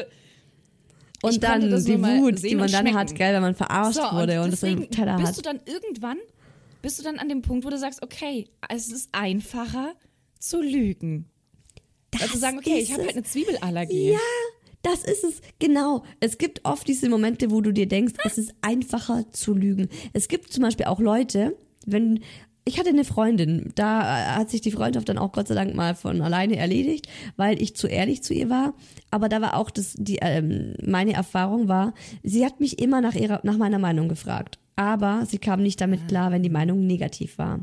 und 1.22 1.30
Ich 1.32 1.40
dann 1.40 1.70
das 1.70 1.84
die 1.84 1.98
Wut, 2.02 2.42
die 2.42 2.54
man 2.56 2.64
und 2.64 2.72
dann 2.74 2.80
schmecken. 2.86 2.98
hat, 2.98 3.14
gell, 3.14 3.32
wenn 3.34 3.42
man 3.42 3.54
verarscht 3.54 3.94
So, 3.94 4.16
wurde 4.16 4.40
und 4.42 4.52
es 4.52 4.60
deswegen 4.60 4.82
im 4.82 4.90
Teller 4.90 5.16
bist 5.16 5.28
hat. 5.28 5.38
du 5.38 5.42
dann 5.42 5.60
irgendwann, 5.66 6.18
bist 6.82 6.98
du 6.98 7.04
dann 7.04 7.18
an 7.18 7.28
dem 7.28 7.42
Punkt, 7.42 7.64
wo 7.64 7.70
du 7.70 7.78
sagst, 7.78 8.02
okay, 8.02 8.48
es 8.68 8.90
ist 8.90 9.08
einfacher 9.12 9.92
zu 10.40 10.60
lügen. 10.60 11.26
Also 12.20 12.38
sagen, 12.38 12.58
okay, 12.58 12.78
ich 12.78 12.92
habe 12.92 13.04
halt 13.04 13.12
eine 13.12 13.22
Zwiebelallergie. 13.22 14.12
Ja, 14.12 14.18
das 14.82 15.04
ist 15.04 15.22
es. 15.22 15.40
Genau. 15.58 16.02
Es 16.18 16.38
gibt 16.38 16.64
oft 16.64 16.88
diese 16.88 17.08
Momente, 17.08 17.50
wo 17.50 17.60
du 17.60 17.72
dir 17.72 17.86
denkst, 17.86 18.14
es 18.24 18.38
ist 18.38 18.54
einfacher 18.62 19.30
zu 19.30 19.54
lügen. 19.54 19.88
Es 20.12 20.26
gibt 20.26 20.52
zum 20.52 20.64
Beispiel 20.64 20.86
auch 20.86 20.98
Leute, 20.98 21.56
wenn 21.86 22.20
ich 22.64 22.78
hatte 22.78 22.90
eine 22.90 23.04
Freundin, 23.04 23.72
da 23.74 24.00
äh, 24.02 24.24
hat 24.38 24.50
sich 24.50 24.60
die 24.60 24.70
Freundschaft 24.70 25.08
dann 25.08 25.18
auch 25.18 25.32
Gott 25.32 25.48
sei 25.48 25.54
Dank 25.54 25.74
mal 25.74 25.94
von 25.94 26.20
alleine 26.20 26.56
erledigt, 26.56 27.08
weil 27.36 27.60
ich 27.60 27.74
zu 27.74 27.86
ehrlich 27.86 28.22
zu 28.22 28.34
ihr 28.34 28.50
war. 28.50 28.74
Aber 29.10 29.28
da 29.28 29.40
war 29.40 29.56
auch 29.56 29.70
das, 29.70 29.94
die, 29.96 30.18
ähm, 30.20 30.74
meine 30.84 31.14
Erfahrung 31.14 31.68
war, 31.68 31.94
sie 32.22 32.44
hat 32.44 32.60
mich 32.60 32.78
immer 32.78 33.00
nach 33.00 33.14
ihrer, 33.14 33.40
nach 33.44 33.56
meiner 33.56 33.78
Meinung 33.78 34.08
gefragt. 34.08 34.58
Aber 34.76 35.24
sie 35.26 35.38
kam 35.38 35.62
nicht 35.62 35.80
damit 35.80 36.08
klar, 36.08 36.30
wenn 36.32 36.42
die 36.42 36.50
Meinung 36.50 36.86
negativ 36.86 37.38
war. 37.38 37.60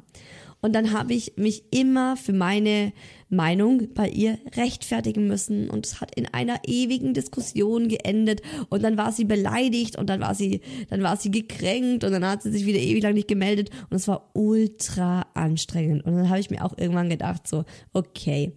Und 0.61 0.73
dann 0.73 0.91
habe 0.91 1.13
ich 1.13 1.33
mich 1.37 1.63
immer 1.71 2.17
für 2.17 2.33
meine 2.33 2.91
Meinung 3.29 3.93
bei 3.93 4.09
ihr 4.09 4.39
rechtfertigen 4.55 5.27
müssen. 5.27 5.69
Und 5.69 5.85
es 5.85 6.01
hat 6.01 6.15
in 6.15 6.25
einer 6.33 6.59
ewigen 6.65 7.13
Diskussion 7.13 7.87
geendet. 7.87 8.41
Und 8.69 8.83
dann 8.83 8.97
war 8.97 9.11
sie 9.11 9.25
beleidigt 9.25 9.97
und 9.97 10.09
dann 10.09 10.21
war 10.21 10.33
sie, 10.33 10.61
dann 10.89 11.03
war 11.03 11.17
sie 11.17 11.31
gekränkt 11.31 12.03
und 12.03 12.11
dann 12.11 12.25
hat 12.25 12.41
sie 12.41 12.51
sich 12.51 12.65
wieder 12.65 12.79
ewig 12.79 13.03
lang 13.03 13.13
nicht 13.13 13.27
gemeldet. 13.27 13.69
Und 13.89 13.97
es 13.97 14.07
war 14.07 14.31
ultra 14.33 15.27
anstrengend. 15.33 16.05
Und 16.05 16.15
dann 16.15 16.29
habe 16.29 16.39
ich 16.39 16.49
mir 16.49 16.65
auch 16.65 16.77
irgendwann 16.77 17.09
gedacht, 17.09 17.47
so, 17.47 17.63
okay, 17.93 18.53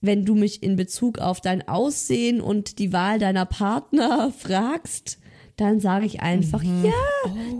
wenn 0.00 0.24
du 0.24 0.34
mich 0.34 0.62
in 0.62 0.76
Bezug 0.76 1.18
auf 1.18 1.40
dein 1.40 1.66
Aussehen 1.68 2.40
und 2.40 2.78
die 2.78 2.92
Wahl 2.92 3.18
deiner 3.18 3.46
Partner 3.46 4.32
fragst, 4.38 5.19
dann 5.60 5.78
sage 5.80 6.06
ich 6.06 6.20
einfach 6.20 6.62
ja. 6.62 6.92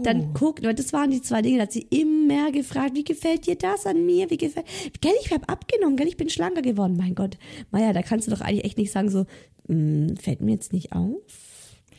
Dann 0.03 0.33
guck, 0.33 0.63
weil 0.63 0.75
das 0.75 0.93
waren 0.93 1.11
die 1.11 1.21
zwei 1.23 1.43
Dinge, 1.43 1.59
da 1.59 1.63
hat 1.65 1.73
sie 1.73 1.87
immer 1.91 2.51
gefragt, 2.51 2.95
wie 2.95 3.05
gefällt 3.05 3.47
dir 3.47 3.57
das 3.57 3.85
an 3.87 4.07
mir? 4.07 4.31
Wie 4.31 4.39
gefällt, 4.39 4.67
gell, 5.01 5.13
ich 5.23 5.31
habe 5.33 5.49
abgenommen, 5.49 5.97
gell, 5.97 6.09
ich 6.09 6.17
bin 6.17 6.31
schlanker 6.31 6.63
geworden. 6.63 6.97
Mein 6.97 7.15
Gott, 7.15 7.37
Maja, 7.71 7.93
da 7.93 8.03
kannst 8.03 8.27
du 8.27 8.31
doch 8.31 8.41
eigentlich 8.41 8.65
echt 8.65 8.79
nicht 8.79 8.91
sagen 8.93 9.11
so, 9.11 9.27
"Mm, 9.69 10.17
fällt 10.17 10.41
mir 10.41 10.53
jetzt 10.53 10.73
nicht 10.73 10.93
auf. 10.93 11.15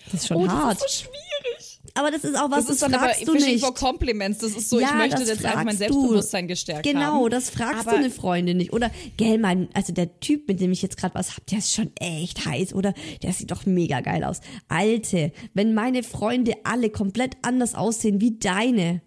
Das 0.05 0.21
ist 0.21 0.27
schon 0.27 0.37
Oh, 0.37 0.47
hart. 0.47 0.81
das 0.81 0.85
ist 0.91 0.97
so 0.99 1.05
schwierig. 1.05 1.61
Aber 1.93 2.11
das 2.11 2.23
ist 2.23 2.35
auch 2.37 2.49
was, 2.49 2.65
das 2.65 2.75
ist 2.75 2.81
das 2.81 2.89
dann 2.91 2.99
aber 2.99 3.09
fragst 3.13 3.27
du 3.27 3.33
nicht. 3.33 3.63
for 3.63 3.73
Compliments. 3.73 4.39
Das 4.39 4.51
ist 4.51 4.69
so, 4.69 4.79
ja, 4.79 4.87
ich 4.87 4.93
möchte 4.95 5.17
das 5.19 5.27
jetzt 5.27 5.45
einfach 5.45 5.57
mein 5.63 5.75
fragst. 5.75 5.79
Selbstbewusstsein 5.79 6.47
gestärkt 6.47 6.87
haben. 6.87 6.93
Genau, 6.93 7.27
das 7.29 7.49
fragst 7.49 7.81
Aber- 7.87 7.91
du 7.91 7.97
eine 7.97 8.09
Freundin 8.09 8.57
nicht. 8.57 8.73
Oder, 8.73 8.91
gell, 9.17 9.37
mein, 9.37 9.67
also 9.73 9.91
der 9.93 10.19
Typ, 10.19 10.47
mit 10.47 10.61
dem 10.61 10.71
ich 10.71 10.81
jetzt 10.81 10.97
gerade 10.97 11.15
was 11.15 11.35
hab, 11.35 11.45
der 11.47 11.57
ist 11.59 11.73
schon 11.73 11.91
echt 11.99 12.45
heiß. 12.45 12.73
Oder 12.73 12.93
der 13.23 13.33
sieht 13.33 13.51
doch 13.51 13.65
mega 13.65 14.01
geil 14.01 14.23
aus. 14.23 14.39
Alte, 14.69 15.31
wenn 15.53 15.73
meine 15.73 16.03
Freunde 16.03 16.53
alle 16.63 16.89
komplett 16.89 17.35
anders 17.41 17.75
aussehen 17.75 18.21
wie 18.21 18.37
deine, 18.39 19.01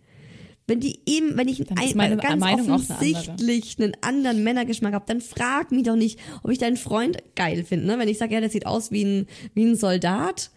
wenn 0.66 0.80
die 0.80 1.00
eben, 1.06 1.36
wenn 1.36 1.48
ich 1.48 1.60
ein, 1.70 1.76
meine 1.94 2.16
ganz 2.16 2.40
Meinung 2.40 2.70
auch 2.70 2.74
eine 2.74 2.74
offensichtlich 2.74 3.76
einen 3.78 3.92
anderen 4.00 4.42
Männergeschmack 4.44 4.94
habe, 4.94 5.04
dann 5.06 5.20
frag 5.20 5.72
mich 5.72 5.82
doch 5.82 5.96
nicht, 5.96 6.18
ob 6.42 6.50
ich 6.50 6.58
deinen 6.58 6.76
Freund 6.78 7.18
geil 7.34 7.64
finde. 7.64 7.86
Ne? 7.86 7.98
Wenn 7.98 8.08
ich 8.08 8.16
sage, 8.18 8.32
ja, 8.34 8.40
der 8.40 8.48
sieht 8.50 8.64
aus 8.66 8.90
wie 8.90 9.04
ein, 9.04 9.26
wie 9.54 9.64
ein 9.64 9.76
Soldat, 9.76 10.50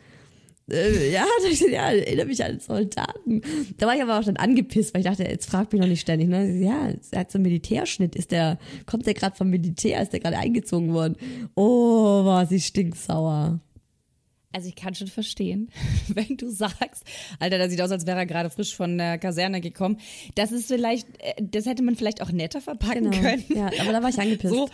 äh, 0.71 1.11
ja, 1.11 1.25
da 1.61 1.67
ja, 1.67 1.91
erinnere 1.91 2.25
mich 2.25 2.43
an 2.43 2.59
Soldaten. 2.59 3.41
Da 3.77 3.87
war 3.87 3.95
ich 3.95 4.01
aber 4.01 4.19
auch 4.19 4.23
dann 4.23 4.37
angepisst, 4.37 4.93
weil 4.93 5.01
ich 5.01 5.07
dachte, 5.07 5.23
jetzt 5.23 5.49
frag 5.49 5.71
mich 5.71 5.81
noch 5.81 5.87
nicht 5.87 6.01
ständig. 6.01 6.27
Ne? 6.29 6.57
Ja, 6.59 6.89
er 7.11 7.19
hat 7.19 7.31
so 7.31 7.37
einen 7.37 7.43
Militärschnitt. 7.43 8.15
Ist 8.15 8.31
der, 8.31 8.57
kommt 8.85 9.05
der 9.05 9.13
gerade 9.13 9.35
vom 9.35 9.49
Militär? 9.49 10.01
Ist 10.01 10.13
der 10.13 10.19
gerade 10.19 10.37
eingezogen 10.37 10.93
worden? 10.93 11.15
Oh, 11.55 12.25
war 12.25 12.45
sie 12.45 12.59
stinksauer. 12.59 13.59
Also 14.53 14.69
ich 14.69 14.75
kann 14.75 14.95
schon 14.95 15.07
verstehen, 15.07 15.69
wenn 16.07 16.37
du 16.37 16.49
sagst, 16.49 17.03
Alter, 17.39 17.57
der 17.59 17.69
sieht 17.69 17.81
aus, 17.81 17.91
als 17.91 18.07
wäre 18.07 18.17
er 18.17 18.25
gerade 18.25 18.49
frisch 18.49 18.75
von 18.75 18.97
der 18.97 19.17
Kaserne 19.19 19.61
gekommen. 19.61 19.99
Das 20.35 20.51
ist 20.51 20.67
vielleicht, 20.67 21.07
äh, 21.21 21.33
das 21.39 21.65
hätte 21.65 21.83
man 21.83 21.95
vielleicht 21.95 22.21
auch 22.21 22.31
netter 22.31 22.59
verpacken 22.61 23.11
können. 23.11 23.43
Ja, 23.49 23.69
aber 23.81 23.91
da 23.91 24.01
war 24.01 24.09
ich 24.09 24.19
angepisst. 24.19 24.53
So. 24.53 24.69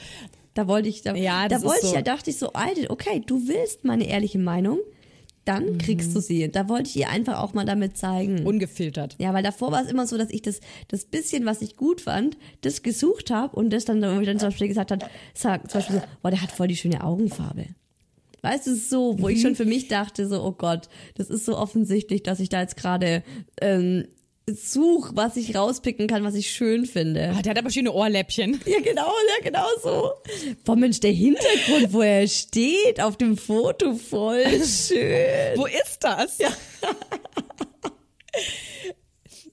Da 0.53 0.67
wollte 0.67 0.87
ich, 0.87 1.01
da, 1.01 1.15
Ja, 1.15 1.47
da 1.47 1.61
wollte 1.63 1.79
ist 1.79 1.83
ich 1.85 1.89
so. 1.89 1.95
ja, 1.95 2.01
dachte 2.03 2.29
ich 2.29 2.37
so, 2.37 2.53
Alter, 2.53 2.91
okay, 2.91 3.21
du 3.25 3.47
willst 3.47 3.83
meine 3.83 4.07
ehrliche 4.07 4.37
Meinung, 4.39 4.77
dann 5.45 5.77
kriegst 5.77 6.09
Mhm. 6.09 6.13
du 6.13 6.19
sie. 6.21 6.49
Da 6.51 6.69
wollte 6.69 6.89
ich 6.89 6.95
ihr 6.95 7.09
einfach 7.09 7.39
auch 7.41 7.53
mal 7.53 7.65
damit 7.65 7.97
zeigen. 7.97 8.45
Ungefiltert. 8.45 9.15
Ja, 9.19 9.33
weil 9.33 9.43
davor 9.43 9.71
war 9.71 9.83
es 9.83 9.89
immer 9.91 10.07
so, 10.07 10.17
dass 10.17 10.29
ich 10.29 10.41
das, 10.41 10.59
das 10.87 11.05
bisschen, 11.05 11.45
was 11.45 11.61
ich 11.61 11.75
gut 11.75 12.01
fand, 12.01 12.37
das 12.61 12.81
gesucht 12.83 13.29
habe 13.31 13.55
und 13.55 13.71
das 13.71 13.85
dann, 13.85 14.01
dann 14.01 14.25
zum 14.39 14.49
Beispiel 14.49 14.67
gesagt 14.69 14.91
hat, 14.91 15.09
sag, 15.33 15.69
zum 15.69 15.79
Beispiel 15.79 15.95
so, 15.97 16.01
boah, 16.21 16.31
der 16.31 16.41
hat 16.41 16.51
voll 16.51 16.67
die 16.67 16.77
schöne 16.77 17.03
Augenfarbe. 17.03 17.65
Weißt 18.41 18.67
du, 18.67 18.75
so, 18.75 19.19
wo 19.19 19.29
ich 19.29 19.37
Mhm. 19.37 19.41
schon 19.41 19.55
für 19.55 19.65
mich 19.65 19.87
dachte, 19.87 20.27
so, 20.27 20.43
oh 20.43 20.51
Gott, 20.51 20.89
das 21.15 21.29
ist 21.29 21.45
so 21.45 21.57
offensichtlich, 21.57 22.23
dass 22.23 22.39
ich 22.41 22.49
da 22.49 22.59
jetzt 22.61 22.75
gerade 22.75 23.23
ähm, 23.61 24.05
such, 24.49 25.11
was 25.15 25.37
ich 25.37 25.55
rauspicken 25.55 26.07
kann, 26.07 26.23
was 26.23 26.35
ich 26.35 26.49
schön 26.49 26.85
finde. 26.85 27.33
Ah, 27.35 27.41
der 27.41 27.51
hat 27.51 27.57
aber 27.57 27.69
schöne 27.69 27.91
Ohrläppchen. 27.91 28.59
Ja, 28.65 28.79
genau, 28.79 29.07
ja, 29.07 29.43
genau 29.43 29.65
so. 29.81 30.11
Boah, 30.65 30.75
Mensch, 30.75 30.99
der 30.99 31.11
Hintergrund, 31.11 31.93
wo 31.93 32.01
er 32.01 32.27
steht, 32.27 33.01
auf 33.01 33.17
dem 33.17 33.37
Foto, 33.37 33.95
voll 33.95 34.43
schön. 34.65 35.55
Wo 35.55 35.65
ist 35.65 35.99
das? 36.01 36.37
Ja. 36.39 36.49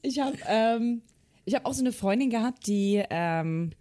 ich 0.02 0.18
habe 0.18 0.36
ähm, 0.46 1.02
ich 1.44 1.54
hab 1.54 1.66
auch 1.66 1.74
so 1.74 1.82
eine 1.82 1.92
Freundin 1.92 2.30
gehabt, 2.30 2.66
die 2.66 3.02
ähm, 3.10 3.72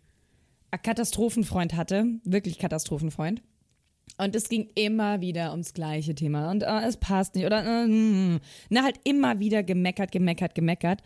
einen 0.72 0.82
Katastrophenfreund 0.84 1.76
hatte. 1.76 2.06
Wirklich 2.24 2.60
Katastrophenfreund. 2.60 3.42
Und 4.18 4.36
es 4.36 4.50
ging 4.50 4.70
immer 4.76 5.22
wieder 5.22 5.52
ums 5.52 5.74
gleiche 5.74 6.16
Thema. 6.16 6.52
Und 6.52 6.64
äh, 6.64 6.82
es 6.88 6.98
passt 6.98 7.36
nicht. 7.36 7.46
Oder 7.46 7.64
äh, 7.66 7.88
mm, 7.88 8.40
na, 8.70 8.84
halt 8.84 9.00
immer 9.04 9.40
wieder 9.40 9.64
gemeckert, 9.64 10.12
gemeckert, 10.12 10.56
gemeckert. 10.56 11.02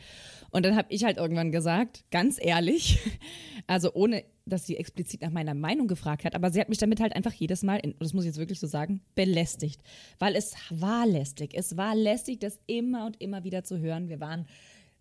Und 0.50 0.66
dann 0.66 0.76
habe 0.76 0.88
ich 0.92 1.04
halt 1.04 1.18
irgendwann 1.18 1.52
gesagt, 1.52 2.06
ganz 2.12 2.38
ehrlich, 2.40 3.00
also 3.68 3.94
ohne, 3.94 4.24
dass 4.46 4.66
sie 4.66 4.78
explizit 4.78 5.22
nach 5.22 5.32
meiner 5.32 5.54
Meinung 5.54 5.88
gefragt 5.88 6.26
hat, 6.26 6.36
aber 6.36 6.52
sie 6.52 6.60
hat 6.60 6.70
mich 6.70 6.78
damit 6.78 7.00
halt 7.00 7.16
einfach 7.16 7.34
jedes 7.34 7.64
Mal, 7.64 7.78
in, 7.78 7.96
das 8.00 8.14
muss 8.14 8.24
ich 8.24 8.30
jetzt 8.30 8.40
wirklich 8.40 8.60
so 8.60 8.68
sagen, 8.68 9.02
belästigt. 9.16 9.82
Weil 10.20 10.36
es 10.36 10.56
war 10.70 11.06
lästig. 11.06 11.54
Es 11.54 11.78
war 11.78 11.96
lästig, 11.96 12.40
das 12.40 12.60
immer 12.68 13.06
und 13.06 13.22
immer 13.22 13.44
wieder 13.44 13.64
zu 13.64 13.80
hören. 13.80 14.10
Wir 14.10 14.20
waren 14.20 14.48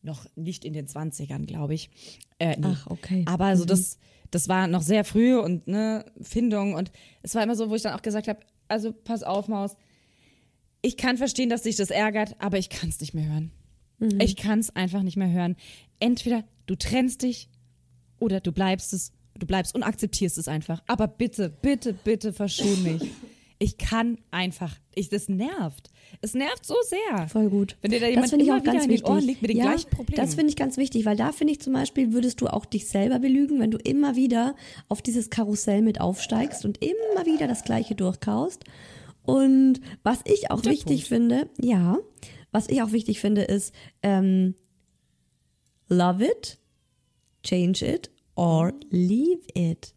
noch 0.02 0.26
nicht 0.34 0.64
in 0.64 0.72
den 0.72 0.86
20ern, 0.86 1.46
glaube 1.46 1.74
ich. 1.74 1.90
Äh, 2.38 2.56
nee. 2.58 2.66
Ach, 2.66 2.86
okay. 2.88 3.24
Aber 3.26 3.46
also 3.46 3.64
das, 3.64 3.98
das 4.32 4.48
war 4.48 4.66
noch 4.66 4.82
sehr 4.82 5.04
früh 5.04 5.36
und 5.38 5.68
ne, 5.68 6.04
Findung 6.20 6.74
und 6.74 6.90
es 7.22 7.34
war 7.36 7.42
immer 7.44 7.54
so, 7.54 7.70
wo 7.70 7.76
ich 7.76 7.82
dann 7.82 7.94
auch 7.94 8.02
gesagt 8.02 8.26
habe, 8.26 8.40
also 8.66 8.92
pass 8.92 9.22
auf, 9.22 9.46
Maus, 9.46 9.76
ich 10.80 10.96
kann 10.96 11.16
verstehen, 11.16 11.48
dass 11.48 11.62
dich 11.62 11.76
das 11.76 11.90
ärgert, 11.90 12.34
aber 12.40 12.58
ich 12.58 12.68
kann 12.68 12.88
es 12.88 13.00
nicht 13.00 13.14
mehr 13.14 13.28
hören. 13.28 13.52
Ich 14.20 14.34
kann 14.34 14.58
es 14.58 14.74
einfach 14.74 15.02
nicht 15.02 15.16
mehr 15.16 15.30
hören. 15.30 15.54
Entweder 16.00 16.42
du 16.66 16.74
trennst 16.74 17.22
dich 17.22 17.48
oder 18.18 18.40
du 18.40 18.50
bleibst 18.50 18.92
es, 18.92 19.12
du 19.38 19.46
bleibst 19.46 19.74
und 19.76 19.84
akzeptierst 19.84 20.38
es 20.38 20.48
einfach. 20.48 20.82
Aber 20.88 21.06
bitte, 21.06 21.48
bitte, 21.48 21.92
bitte 21.92 22.32
verschon 22.32 22.82
mich. 22.82 23.02
Ich 23.62 23.78
kann 23.78 24.18
einfach, 24.32 24.76
ich, 24.92 25.08
das 25.08 25.28
nervt. 25.28 25.88
Es 26.20 26.34
nervt 26.34 26.66
so 26.66 26.74
sehr. 26.84 27.28
Voll 27.28 27.48
gut. 27.48 27.76
Wenn 27.80 27.92
dir 27.92 28.00
da 28.00 28.06
das 28.06 28.10
jemand 28.10 28.30
finde 28.30 28.42
ich 28.42 28.48
immer 28.48 28.58
auch 28.58 28.62
wieder 28.62 28.72
ganz 28.72 28.84
in 28.84 28.88
den 28.88 28.94
wichtig. 28.94 29.08
Ohren 29.08 29.24
liegt 29.24 29.42
mit 29.42 29.50
den 29.52 29.56
ja, 29.58 29.64
gleichen 29.66 29.90
Problemen. 29.90 30.16
Das 30.16 30.34
finde 30.34 30.50
ich 30.50 30.56
ganz 30.56 30.76
wichtig, 30.78 31.04
weil 31.04 31.16
da 31.16 31.30
finde 31.30 31.52
ich 31.52 31.60
zum 31.60 31.72
Beispiel, 31.72 32.12
würdest 32.12 32.40
du 32.40 32.48
auch 32.48 32.64
dich 32.64 32.88
selber 32.88 33.20
belügen, 33.20 33.60
wenn 33.60 33.70
du 33.70 33.78
immer 33.78 34.16
wieder 34.16 34.56
auf 34.88 35.00
dieses 35.00 35.30
Karussell 35.30 35.80
mit 35.80 36.00
aufsteigst 36.00 36.64
und 36.64 36.82
immer 36.82 37.24
wieder 37.24 37.46
das 37.46 37.62
Gleiche 37.62 37.94
durchkaust. 37.94 38.64
Und 39.22 39.80
was 40.02 40.22
ich 40.24 40.50
auch 40.50 40.56
Guter 40.56 40.70
wichtig 40.70 41.08
Punkt. 41.08 41.30
finde, 41.30 41.48
ja, 41.60 41.98
was 42.50 42.68
ich 42.68 42.82
auch 42.82 42.90
wichtig 42.90 43.20
finde, 43.20 43.42
ist 43.42 43.72
ähm, 44.02 44.56
love 45.88 46.24
it, 46.24 46.58
change 47.44 47.86
it 47.86 48.10
or 48.34 48.72
leave 48.90 49.42
it. 49.54 49.94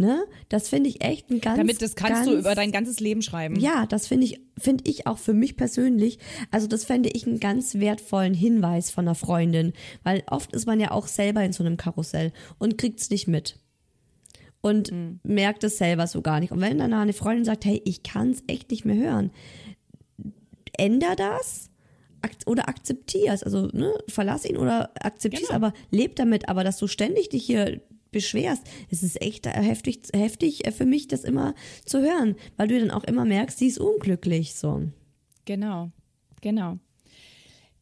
Ne? 0.00 0.24
Das 0.48 0.68
finde 0.68 0.88
ich 0.88 1.02
echt 1.02 1.28
ein 1.28 1.40
ganz 1.40 1.58
Damit 1.58 1.82
das 1.82 1.96
kannst 1.96 2.14
ganz, 2.22 2.26
du 2.28 2.38
über 2.38 2.54
dein 2.54 2.70
ganzes 2.70 3.00
Leben 3.00 3.20
schreiben. 3.20 3.58
ja, 3.58 3.84
das 3.86 4.06
finde 4.06 4.26
ich, 4.26 4.40
finde 4.56 4.84
ich 4.88 5.08
auch 5.08 5.18
für 5.18 5.34
mich 5.34 5.56
persönlich. 5.56 6.18
Also 6.52 6.68
das 6.68 6.84
fände 6.84 7.08
ich 7.12 7.26
einen 7.26 7.40
ganz 7.40 7.74
wertvollen 7.74 8.32
Hinweis 8.32 8.90
von 8.92 9.06
einer 9.06 9.16
Freundin, 9.16 9.72
weil 10.04 10.22
oft 10.30 10.52
ist 10.54 10.66
man 10.66 10.78
ja 10.78 10.92
auch 10.92 11.08
selber 11.08 11.42
in 11.42 11.52
so 11.52 11.64
einem 11.64 11.76
Karussell 11.76 12.32
und 12.58 12.78
kriegt's 12.78 13.10
nicht 13.10 13.26
mit 13.26 13.58
und 14.60 14.92
merkt 15.24 15.64
es 15.64 15.78
selber 15.78 16.06
so 16.06 16.22
gar 16.22 16.38
nicht. 16.38 16.52
Und 16.52 16.60
wenn 16.60 16.78
dann 16.78 16.94
eine 16.94 17.12
Freundin 17.12 17.44
sagt, 17.44 17.64
hey, 17.64 17.82
ich 17.84 18.02
kann's 18.04 18.42
echt 18.46 18.70
nicht 18.70 18.84
mehr 18.84 18.96
hören, 18.96 19.30
änder 20.76 21.16
das 21.16 21.70
oder 22.46 22.68
akzeptier's. 22.68 23.42
Also 23.42 23.66
ne, 23.72 23.92
verlass 24.08 24.44
ihn 24.44 24.56
oder 24.56 24.90
akzeptier's, 25.00 25.48
Genau. 25.48 25.56
aber 25.56 25.72
leb 25.90 26.16
damit. 26.16 26.48
Aber 26.48 26.64
dass 26.64 26.78
du 26.78 26.86
ständig 26.86 27.28
dich 27.30 27.44
hier 27.44 27.80
beschwerst, 28.18 28.62
es 28.90 29.02
ist 29.02 29.20
echt 29.22 29.46
heftig, 29.46 30.00
heftig 30.14 30.66
äh, 30.66 30.72
für 30.72 30.86
mich, 30.86 31.08
das 31.08 31.24
immer 31.24 31.54
zu 31.84 32.00
hören, 32.00 32.34
weil 32.56 32.68
du 32.68 32.78
dann 32.78 32.90
auch 32.90 33.04
immer 33.04 33.24
merkst, 33.24 33.58
sie 33.58 33.68
ist 33.68 33.78
unglücklich 33.78 34.54
so. 34.54 34.82
Genau, 35.44 35.90
genau. 36.40 36.78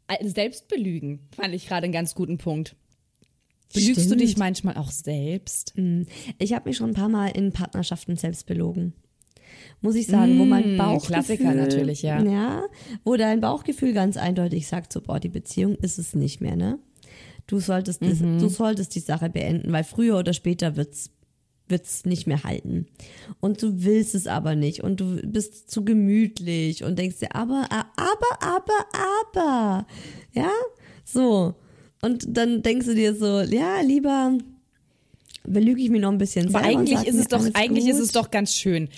Also 0.06 0.28
Selbstbelügen 0.28 1.20
fand 1.34 1.54
ich 1.54 1.66
gerade 1.66 1.84
einen 1.84 1.92
ganz 1.92 2.14
guten 2.14 2.38
Punkt. 2.38 2.76
Belügst 3.72 3.96
du 3.96 4.02
Stimmt. 4.04 4.20
dich 4.20 4.36
manchmal 4.36 4.76
auch 4.76 4.90
selbst? 4.92 5.74
Ich 6.38 6.52
habe 6.52 6.68
mich 6.68 6.76
schon 6.76 6.90
ein 6.90 6.94
paar 6.94 7.08
Mal 7.08 7.28
in 7.28 7.52
Partnerschaften 7.52 8.16
selbst 8.16 8.46
belogen. 8.46 8.92
Muss 9.80 9.96
ich 9.96 10.06
sagen, 10.06 10.38
wo 10.38 10.44
mein 10.44 10.74
Mm, 10.74 10.78
Bauchgefühl, 10.78 11.14
Klassiker 11.14 11.54
natürlich, 11.54 12.02
ja. 12.02 12.22
Ja, 12.22 12.64
wo 13.04 13.16
dein 13.16 13.40
Bauchgefühl 13.40 13.92
ganz 13.92 14.16
eindeutig 14.16 14.66
sagt, 14.68 14.92
so, 14.92 15.00
boah, 15.00 15.18
die 15.18 15.28
Beziehung 15.28 15.74
ist 15.76 15.98
es 15.98 16.14
nicht 16.14 16.40
mehr, 16.40 16.56
ne? 16.56 16.78
Du 17.46 17.60
solltest, 17.60 18.02
das, 18.02 18.20
Mhm. 18.20 18.38
du 18.38 18.48
solltest 18.48 18.94
die 18.94 19.00
Sache 19.00 19.30
beenden, 19.30 19.72
weil 19.72 19.84
früher 19.84 20.18
oder 20.18 20.32
später 20.32 20.76
wird's 20.76 21.10
wird's 21.68 22.04
nicht 22.04 22.28
mehr 22.28 22.44
halten. 22.44 22.86
Und 23.40 23.60
du 23.60 23.82
willst 23.82 24.14
es 24.14 24.28
aber 24.28 24.54
nicht 24.54 24.84
und 24.84 25.00
du 25.00 25.16
bist 25.26 25.68
zu 25.68 25.84
gemütlich 25.84 26.84
und 26.84 26.96
denkst 26.96 27.18
dir, 27.18 27.34
aber, 27.34 27.66
aber, 27.70 28.38
aber, 28.40 28.86
aber, 29.34 29.86
ja, 30.32 30.48
so. 31.04 31.54
Und 32.02 32.24
dann 32.28 32.62
denkst 32.62 32.86
du 32.86 32.94
dir 32.94 33.16
so, 33.16 33.40
ja, 33.40 33.80
lieber 33.80 34.38
belüge 35.44 35.80
ich 35.82 35.90
mich 35.90 36.00
noch 36.00 36.12
ein 36.12 36.18
bisschen 36.18 36.54
Aber 36.54 36.64
eigentlich 36.64 37.04
ist 37.04 37.16
es 37.16 37.26
doch, 37.28 37.44
eigentlich 37.54 37.86
ist 37.86 37.96
gut. 37.96 38.04
es 38.04 38.12
doch 38.12 38.30
ganz 38.30 38.54
schön. 38.54 38.88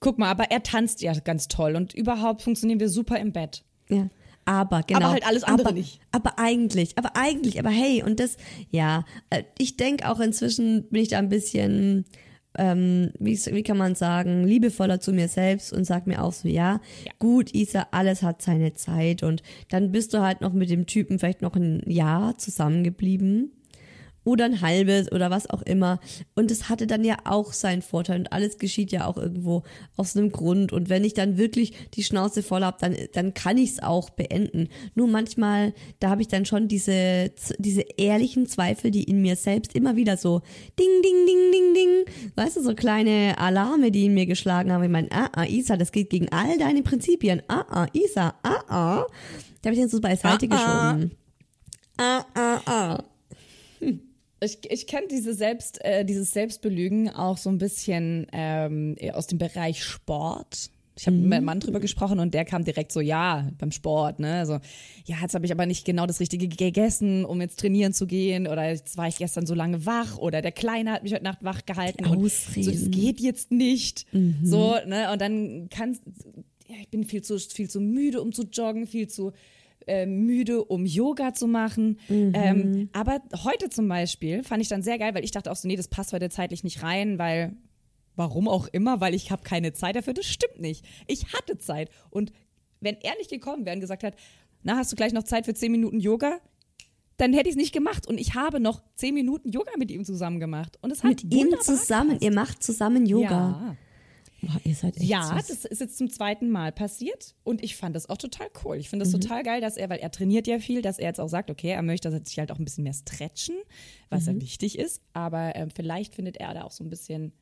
Guck 0.00 0.18
mal, 0.18 0.30
aber 0.30 0.44
er 0.50 0.62
tanzt 0.62 1.02
ja 1.02 1.12
ganz 1.12 1.48
toll 1.48 1.76
und 1.76 1.92
überhaupt 1.94 2.40
funktionieren 2.42 2.80
wir 2.80 2.88
super 2.88 3.18
im 3.18 3.32
Bett. 3.32 3.64
Ja. 3.90 4.08
Aber, 4.44 4.82
genau. 4.82 5.00
Aber 5.00 5.12
halt 5.12 5.26
alles 5.26 5.44
andere 5.44 5.68
aber, 5.68 5.76
nicht. 5.76 6.00
Aber 6.12 6.38
eigentlich, 6.38 6.98
aber 6.98 7.12
eigentlich, 7.14 7.58
aber 7.58 7.70
hey, 7.70 8.02
und 8.02 8.20
das, 8.20 8.36
ja, 8.70 9.04
äh, 9.30 9.44
ich 9.58 9.76
denke 9.76 10.08
auch 10.10 10.20
inzwischen 10.20 10.88
bin 10.90 11.02
ich 11.02 11.08
da 11.08 11.18
ein 11.18 11.28
bisschen, 11.28 12.04
ähm, 12.56 13.10
wie, 13.18 13.36
wie 13.36 13.62
kann 13.62 13.78
man 13.78 13.94
sagen, 13.94 14.44
liebevoller 14.44 15.00
zu 15.00 15.12
mir 15.12 15.28
selbst 15.28 15.72
und 15.72 15.84
sag 15.84 16.06
mir 16.06 16.22
auch 16.22 16.32
so, 16.32 16.48
ja, 16.48 16.80
gut, 17.18 17.54
Isa, 17.54 17.88
alles 17.90 18.22
hat 18.22 18.42
seine 18.42 18.74
Zeit 18.74 19.22
und 19.22 19.42
dann 19.70 19.92
bist 19.92 20.12
du 20.14 20.20
halt 20.20 20.40
noch 20.40 20.52
mit 20.52 20.70
dem 20.70 20.86
Typen 20.86 21.18
vielleicht 21.18 21.42
noch 21.42 21.56
ein 21.56 21.82
Jahr 21.86 22.36
zusammengeblieben 22.38 23.52
oder 24.24 24.46
ein 24.46 24.60
halbes 24.60 25.12
oder 25.12 25.30
was 25.30 25.48
auch 25.48 25.62
immer. 25.62 26.00
Und 26.34 26.50
es 26.50 26.68
hatte 26.68 26.86
dann 26.86 27.04
ja 27.04 27.16
auch 27.24 27.52
seinen 27.52 27.82
Vorteil 27.82 28.20
und 28.20 28.32
alles 28.32 28.58
geschieht 28.58 28.90
ja 28.92 29.06
auch 29.06 29.16
irgendwo 29.16 29.62
aus 29.96 30.16
einem 30.16 30.32
Grund. 30.32 30.72
Und 30.72 30.88
wenn 30.88 31.04
ich 31.04 31.14
dann 31.14 31.36
wirklich 31.36 31.72
die 31.94 32.02
Schnauze 32.02 32.42
voll 32.42 32.62
habe, 32.64 32.78
dann, 32.80 32.96
dann 33.12 33.34
kann 33.34 33.58
ich 33.58 33.70
es 33.70 33.82
auch 33.82 34.10
beenden. 34.10 34.68
Nur 34.94 35.08
manchmal, 35.08 35.74
da 36.00 36.10
habe 36.10 36.22
ich 36.22 36.28
dann 36.28 36.46
schon 36.46 36.68
diese, 36.68 37.30
diese 37.58 37.82
ehrlichen 37.96 38.46
Zweifel, 38.46 38.90
die 38.90 39.04
in 39.04 39.20
mir 39.22 39.36
selbst 39.36 39.74
immer 39.74 39.96
wieder 39.96 40.16
so 40.16 40.40
ding, 40.78 41.02
ding, 41.02 41.26
ding, 41.26 41.52
ding, 41.52 41.74
ding, 41.74 42.32
weißt 42.36 42.56
du, 42.56 42.62
so 42.62 42.74
kleine 42.74 43.36
Alarme, 43.38 43.90
die 43.90 44.06
in 44.06 44.14
mir 44.14 44.26
geschlagen 44.26 44.72
haben. 44.72 44.82
Ich 44.84 44.90
meine, 44.90 45.08
ah, 45.12 45.28
ah, 45.34 45.44
Isa, 45.44 45.76
das 45.76 45.92
geht 45.92 46.10
gegen 46.10 46.30
all 46.30 46.58
deine 46.58 46.82
Prinzipien. 46.82 47.42
Ah, 47.48 47.64
ah, 47.68 47.86
Isa, 47.92 48.34
ah, 48.42 48.62
ah. 48.68 49.06
Da 49.62 49.68
habe 49.68 49.74
ich 49.74 49.80
dann 49.80 49.88
so 49.88 50.00
beiseite 50.00 50.46
Ah, 50.50 50.56
ah. 50.56 50.92
geschoben. 50.92 51.10
Ah, 51.96 52.24
ah, 52.34 52.60
ah. 52.66 53.04
Ich, 54.44 54.58
ich 54.70 54.86
kenne 54.86 55.06
diese 55.10 55.34
Selbst, 55.34 55.84
äh, 55.84 56.04
dieses 56.04 56.30
Selbstbelügen 56.32 57.10
auch 57.10 57.38
so 57.38 57.50
ein 57.50 57.58
bisschen 57.58 58.26
ähm, 58.32 58.96
aus 59.12 59.26
dem 59.26 59.38
Bereich 59.38 59.82
Sport. 59.82 60.70
Ich 60.96 61.08
habe 61.08 61.16
mit 61.16 61.28
meinem 61.28 61.44
Mann 61.44 61.58
drüber 61.58 61.80
gesprochen 61.80 62.20
und 62.20 62.34
der 62.34 62.44
kam 62.44 62.62
direkt 62.62 62.92
so, 62.92 63.00
ja, 63.00 63.50
beim 63.58 63.72
Sport, 63.72 64.20
ne? 64.20 64.34
Also, 64.34 64.60
ja, 65.06 65.16
jetzt 65.20 65.34
habe 65.34 65.44
ich 65.44 65.50
aber 65.50 65.66
nicht 65.66 65.84
genau 65.84 66.06
das 66.06 66.20
Richtige 66.20 66.46
gegessen, 66.46 67.24
um 67.24 67.40
jetzt 67.40 67.58
trainieren 67.58 67.92
zu 67.92 68.06
gehen. 68.06 68.46
Oder 68.46 68.68
jetzt 68.68 68.96
war 68.96 69.08
ich 69.08 69.16
gestern 69.16 69.44
so 69.44 69.54
lange 69.54 69.86
wach 69.86 70.18
oder 70.18 70.40
der 70.40 70.52
Kleine 70.52 70.92
hat 70.92 71.02
mich 71.02 71.12
heute 71.12 71.24
Nacht 71.24 71.42
wach 71.42 71.66
gehalten. 71.66 72.04
Und 72.04 72.18
so, 72.18 72.24
das 72.24 72.56
Ausreden. 72.56 72.90
geht 72.92 73.20
jetzt 73.20 73.50
nicht. 73.50 74.06
So, 74.44 74.76
ne? 74.86 75.10
Und 75.12 75.20
dann 75.20 75.68
kann 75.68 75.98
ja, 76.68 76.76
ich 76.80 76.88
bin 76.88 77.04
viel 77.04 77.22
zu, 77.22 77.38
viel 77.38 77.68
zu 77.68 77.80
müde, 77.80 78.22
um 78.22 78.32
zu 78.32 78.44
joggen, 78.44 78.86
viel 78.86 79.08
zu 79.08 79.32
äh, 79.86 80.06
müde, 80.06 80.64
um 80.64 80.86
Yoga 80.86 81.32
zu 81.34 81.46
machen. 81.46 81.98
Ähm, 82.08 82.88
aber 82.92 83.20
heute 83.44 83.70
zum 83.70 83.88
Beispiel 83.88 84.42
fand 84.42 84.62
ich 84.62 84.68
dann 84.68 84.82
sehr 84.82 84.98
geil, 84.98 85.14
weil 85.14 85.24
ich 85.24 85.30
dachte 85.30 85.50
auch 85.50 85.56
so, 85.56 85.68
nee, 85.68 85.76
das 85.76 85.88
passt 85.88 86.12
heute 86.12 86.28
zeitlich 86.30 86.64
nicht 86.64 86.82
rein, 86.82 87.18
weil 87.18 87.56
warum 88.16 88.48
auch 88.48 88.68
immer, 88.68 89.00
weil 89.00 89.14
ich 89.14 89.30
habe 89.30 89.42
keine 89.42 89.72
Zeit 89.72 89.96
dafür. 89.96 90.14
Das 90.14 90.26
stimmt 90.26 90.60
nicht. 90.60 90.84
Ich 91.06 91.32
hatte 91.32 91.58
Zeit. 91.58 91.90
Und 92.10 92.32
wenn 92.80 92.96
er 93.00 93.16
nicht 93.18 93.30
gekommen 93.30 93.64
wäre 93.66 93.74
und 93.76 93.80
gesagt 93.80 94.04
hat, 94.04 94.14
na, 94.62 94.76
hast 94.76 94.92
du 94.92 94.96
gleich 94.96 95.12
noch 95.12 95.24
Zeit 95.24 95.46
für 95.46 95.54
zehn 95.54 95.72
Minuten 95.72 96.00
Yoga? 96.00 96.38
Dann 97.16 97.32
hätte 97.32 97.48
ich 97.48 97.54
es 97.54 97.56
nicht 97.56 97.72
gemacht. 97.72 98.06
Und 98.06 98.18
ich 98.18 98.34
habe 98.34 98.60
noch 98.60 98.82
zehn 98.96 99.14
Minuten 99.14 99.48
Yoga 99.50 99.72
mit 99.78 99.90
ihm 99.90 100.04
zusammen 100.04 100.40
gemacht. 100.40 100.78
Und 100.80 100.90
es 100.90 101.02
hat 101.04 101.10
Mit 101.10 101.32
ihm 101.34 101.54
zusammen, 101.60 102.10
gepasst. 102.10 102.24
ihr 102.24 102.32
macht 102.32 102.62
zusammen 102.62 103.06
Yoga. 103.06 103.30
Ja. 103.30 103.76
Boah, 104.46 104.60
ihr 104.64 104.74
seid 104.74 104.96
echt 104.96 105.06
Ja, 105.08 105.36
süß. 105.38 105.46
das 105.48 105.64
ist 105.64 105.80
jetzt 105.80 105.98
zum 105.98 106.10
zweiten 106.10 106.50
Mal 106.50 106.72
passiert 106.72 107.34
und 107.44 107.62
ich 107.62 107.76
fand 107.76 107.94
das 107.96 108.08
auch 108.08 108.16
total 108.18 108.48
cool. 108.64 108.76
Ich 108.76 108.88
finde 108.88 109.04
das 109.04 109.12
Mhm. 109.14 109.20
total 109.20 109.42
geil, 109.42 109.60
dass 109.60 109.76
er, 109.76 109.88
weil 109.90 109.98
er 109.98 110.10
trainiert 110.10 110.46
ja 110.46 110.58
viel, 110.58 110.82
dass 110.82 110.98
er 110.98 111.06
jetzt 111.08 111.20
auch 111.20 111.28
sagt, 111.28 111.50
okay, 111.50 111.68
er 111.70 111.82
möchte 111.82 112.10
sich 112.24 112.38
halt 112.38 112.50
auch 112.52 112.58
ein 112.58 112.64
bisschen 112.64 112.84
mehr 112.84 112.92
stretchen, 112.94 113.56
was 114.10 114.26
Mhm. 114.26 114.34
ja 114.36 114.40
wichtig 114.42 114.78
ist, 114.78 115.02
aber 115.12 115.54
ähm, 115.56 115.70
vielleicht 115.70 116.14
findet 116.14 116.36
er 116.38 116.54
da 116.54 116.64
auch 116.64 116.72
so 116.72 116.84
ein 116.84 116.90
bisschen, 116.90 117.32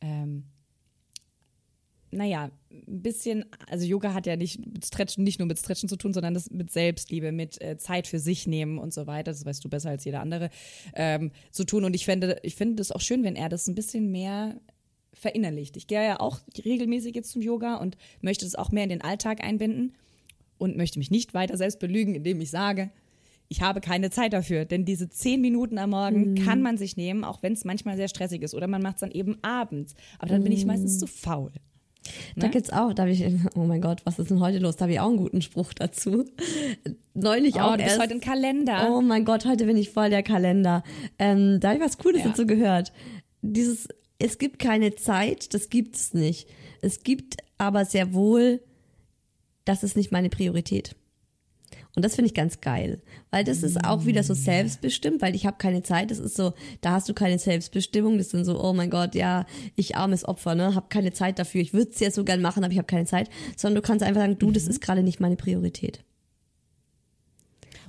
ähm, 0.00 0.44
naja, 2.12 2.50
ein 2.70 3.02
bisschen, 3.02 3.44
also 3.68 3.84
Yoga 3.84 4.14
hat 4.14 4.26
ja 4.26 4.36
nicht 4.36 4.64
mit 4.64 4.86
Stretchen, 4.86 5.24
nicht 5.24 5.38
nur 5.40 5.48
mit 5.48 5.58
Stretchen 5.58 5.88
zu 5.88 5.96
tun, 5.96 6.14
sondern 6.14 6.34
das 6.34 6.50
mit 6.50 6.70
Selbstliebe, 6.70 7.32
mit 7.32 7.60
äh, 7.60 7.76
Zeit 7.78 8.06
für 8.06 8.20
sich 8.20 8.46
nehmen 8.46 8.78
und 8.78 8.94
so 8.94 9.06
weiter, 9.06 9.32
das 9.32 9.44
weißt 9.44 9.62
du 9.64 9.68
besser 9.68 9.90
als 9.90 10.04
jeder 10.04 10.20
andere, 10.20 10.50
ähm, 10.94 11.32
zu 11.50 11.64
tun. 11.64 11.84
Und 11.84 11.94
ich 11.94 12.04
finde, 12.04 12.38
ich 12.42 12.54
finde 12.54 12.76
das 12.76 12.92
auch 12.92 13.00
schön, 13.00 13.24
wenn 13.24 13.34
er 13.36 13.48
das 13.48 13.66
ein 13.66 13.74
bisschen 13.74 14.10
mehr 14.12 14.58
verinnerlicht. 15.18 15.76
Ich 15.76 15.86
gehe 15.86 16.04
ja 16.04 16.20
auch 16.20 16.40
regelmäßig 16.64 17.14
jetzt 17.14 17.30
zum 17.30 17.42
Yoga 17.42 17.76
und 17.76 17.96
möchte 18.20 18.44
das 18.44 18.54
auch 18.54 18.70
mehr 18.70 18.84
in 18.84 18.90
den 18.90 19.02
Alltag 19.02 19.42
einbinden 19.42 19.94
und 20.58 20.76
möchte 20.76 20.98
mich 20.98 21.10
nicht 21.10 21.34
weiter 21.34 21.56
selbst 21.56 21.78
belügen, 21.80 22.14
indem 22.14 22.40
ich 22.40 22.50
sage, 22.50 22.90
ich 23.48 23.62
habe 23.62 23.80
keine 23.80 24.10
Zeit 24.10 24.32
dafür. 24.32 24.64
Denn 24.64 24.84
diese 24.84 25.08
zehn 25.08 25.40
Minuten 25.40 25.78
am 25.78 25.90
Morgen 25.90 26.34
kann 26.34 26.62
man 26.62 26.78
sich 26.78 26.96
nehmen, 26.96 27.22
auch 27.24 27.42
wenn 27.42 27.52
es 27.52 27.64
manchmal 27.64 27.96
sehr 27.96 28.08
stressig 28.08 28.42
ist. 28.42 28.54
Oder 28.54 28.66
man 28.66 28.82
macht 28.82 28.96
es 28.96 29.00
dann 29.00 29.12
eben 29.12 29.38
abends. 29.42 29.94
Aber 30.18 30.30
dann 30.30 30.42
bin 30.42 30.52
ich 30.52 30.66
meistens 30.66 30.98
zu 30.98 31.06
faul. 31.06 31.52
Da 32.36 32.48
gibt's 32.48 32.70
auch, 32.70 32.92
da 32.92 33.02
habe 33.02 33.12
ich, 33.12 33.24
oh 33.56 33.64
mein 33.64 33.80
Gott, 33.80 34.00
was 34.04 34.18
ist 34.18 34.30
denn 34.30 34.38
heute 34.40 34.58
los? 34.58 34.76
Da 34.76 34.82
habe 34.84 34.92
ich 34.92 35.00
auch 35.00 35.08
einen 35.08 35.16
guten 35.16 35.42
Spruch 35.42 35.72
dazu. 35.74 36.24
Neulich 37.14 37.56
Oh, 37.56 37.60
auch 37.60 37.70
du 37.72 37.78
bist 37.84 37.88
erst. 37.90 38.00
heute 38.00 38.14
ein 38.14 38.20
Kalender. 38.20 38.88
Oh 38.92 39.00
mein 39.00 39.24
Gott, 39.24 39.44
heute 39.46 39.64
bin 39.66 39.76
ich 39.76 39.90
voll 39.90 40.10
der 40.10 40.22
Kalender. 40.22 40.82
Ähm, 41.18 41.58
da 41.60 41.68
habe 41.68 41.78
ich 41.78 41.84
was 41.84 41.98
Cooles 41.98 42.22
Ja. 42.22 42.28
dazu 42.28 42.46
gehört. 42.46 42.92
Dieses, 43.42 43.88
es 44.18 44.38
gibt 44.38 44.58
keine 44.58 44.94
Zeit, 44.94 45.52
das 45.54 45.68
gibt 45.68 45.96
es 45.96 46.14
nicht. 46.14 46.48
Es 46.80 47.02
gibt 47.02 47.36
aber 47.58 47.84
sehr 47.84 48.14
wohl, 48.14 48.60
das 49.64 49.82
ist 49.82 49.96
nicht 49.96 50.12
meine 50.12 50.30
Priorität. 50.30 50.94
Und 51.94 52.04
das 52.04 52.14
finde 52.14 52.26
ich 52.26 52.34
ganz 52.34 52.60
geil, 52.60 53.00
weil 53.30 53.42
das 53.42 53.62
ist 53.62 53.82
auch 53.82 54.04
wieder 54.04 54.22
so 54.22 54.34
selbstbestimmt, 54.34 55.22
weil 55.22 55.34
ich 55.34 55.46
habe 55.46 55.56
keine 55.56 55.82
Zeit. 55.82 56.10
Das 56.10 56.18
ist 56.18 56.36
so, 56.36 56.52
da 56.82 56.92
hast 56.92 57.08
du 57.08 57.14
keine 57.14 57.38
Selbstbestimmung. 57.38 58.18
Das 58.18 58.30
sind 58.30 58.44
so, 58.44 58.62
oh 58.62 58.74
mein 58.74 58.90
Gott, 58.90 59.14
ja, 59.14 59.46
ich 59.76 59.96
armes 59.96 60.26
Opfer, 60.26 60.54
ne, 60.54 60.74
habe 60.74 60.86
keine 60.90 61.12
Zeit 61.12 61.38
dafür. 61.38 61.62
Ich 61.62 61.72
würde 61.72 61.90
es 61.90 61.98
ja 61.98 62.10
so 62.10 62.22
gern 62.22 62.42
machen, 62.42 62.62
aber 62.64 62.72
ich 62.72 62.78
habe 62.78 62.86
keine 62.86 63.06
Zeit. 63.06 63.30
Sondern 63.56 63.82
du 63.82 63.86
kannst 63.86 64.04
einfach 64.04 64.20
sagen, 64.20 64.38
du, 64.38 64.50
das 64.50 64.66
ist 64.66 64.82
gerade 64.82 65.02
nicht 65.02 65.20
meine 65.20 65.36
Priorität. 65.36 66.04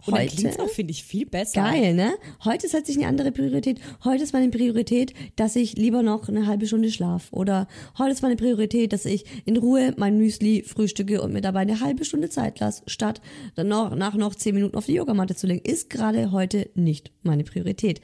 Und 0.07 0.13
heute- 0.19 0.35
klingt 0.35 0.59
auch, 0.59 0.69
finde 0.69 0.91
ich, 0.91 1.03
viel 1.03 1.25
besser. 1.25 1.61
Geil, 1.61 1.93
ne? 1.93 2.13
Heute 2.43 2.67
setze 2.67 2.91
ich 2.91 2.97
eine 2.97 3.07
andere 3.07 3.31
Priorität. 3.31 3.79
Heute 4.03 4.23
ist 4.23 4.33
meine 4.33 4.49
Priorität, 4.49 5.13
dass 5.35 5.55
ich 5.55 5.73
lieber 5.77 6.03
noch 6.03 6.27
eine 6.29 6.47
halbe 6.47 6.65
Stunde 6.67 6.91
schlaf. 6.91 7.27
Oder 7.31 7.67
heute 7.97 8.11
ist 8.11 8.21
meine 8.21 8.35
Priorität, 8.35 8.93
dass 8.93 9.05
ich 9.05 9.25
in 9.45 9.57
Ruhe 9.57 9.93
mein 9.97 10.17
Müsli 10.17 10.63
frühstücke 10.63 11.21
und 11.21 11.33
mir 11.33 11.41
dabei 11.41 11.59
eine 11.61 11.79
halbe 11.79 12.05
Stunde 12.05 12.29
Zeit 12.29 12.59
lasse, 12.59 12.83
statt 12.87 13.21
dann 13.55 13.67
noch, 13.67 13.95
nach 13.95 14.13
noch 14.15 14.35
zehn 14.35 14.55
Minuten 14.55 14.77
auf 14.77 14.85
die 14.85 14.93
Yogamatte 14.93 15.35
zu 15.35 15.47
legen. 15.47 15.63
Ist 15.63 15.89
gerade 15.89 16.31
heute 16.31 16.69
nicht 16.75 17.11
meine 17.23 17.43
Priorität. 17.43 18.01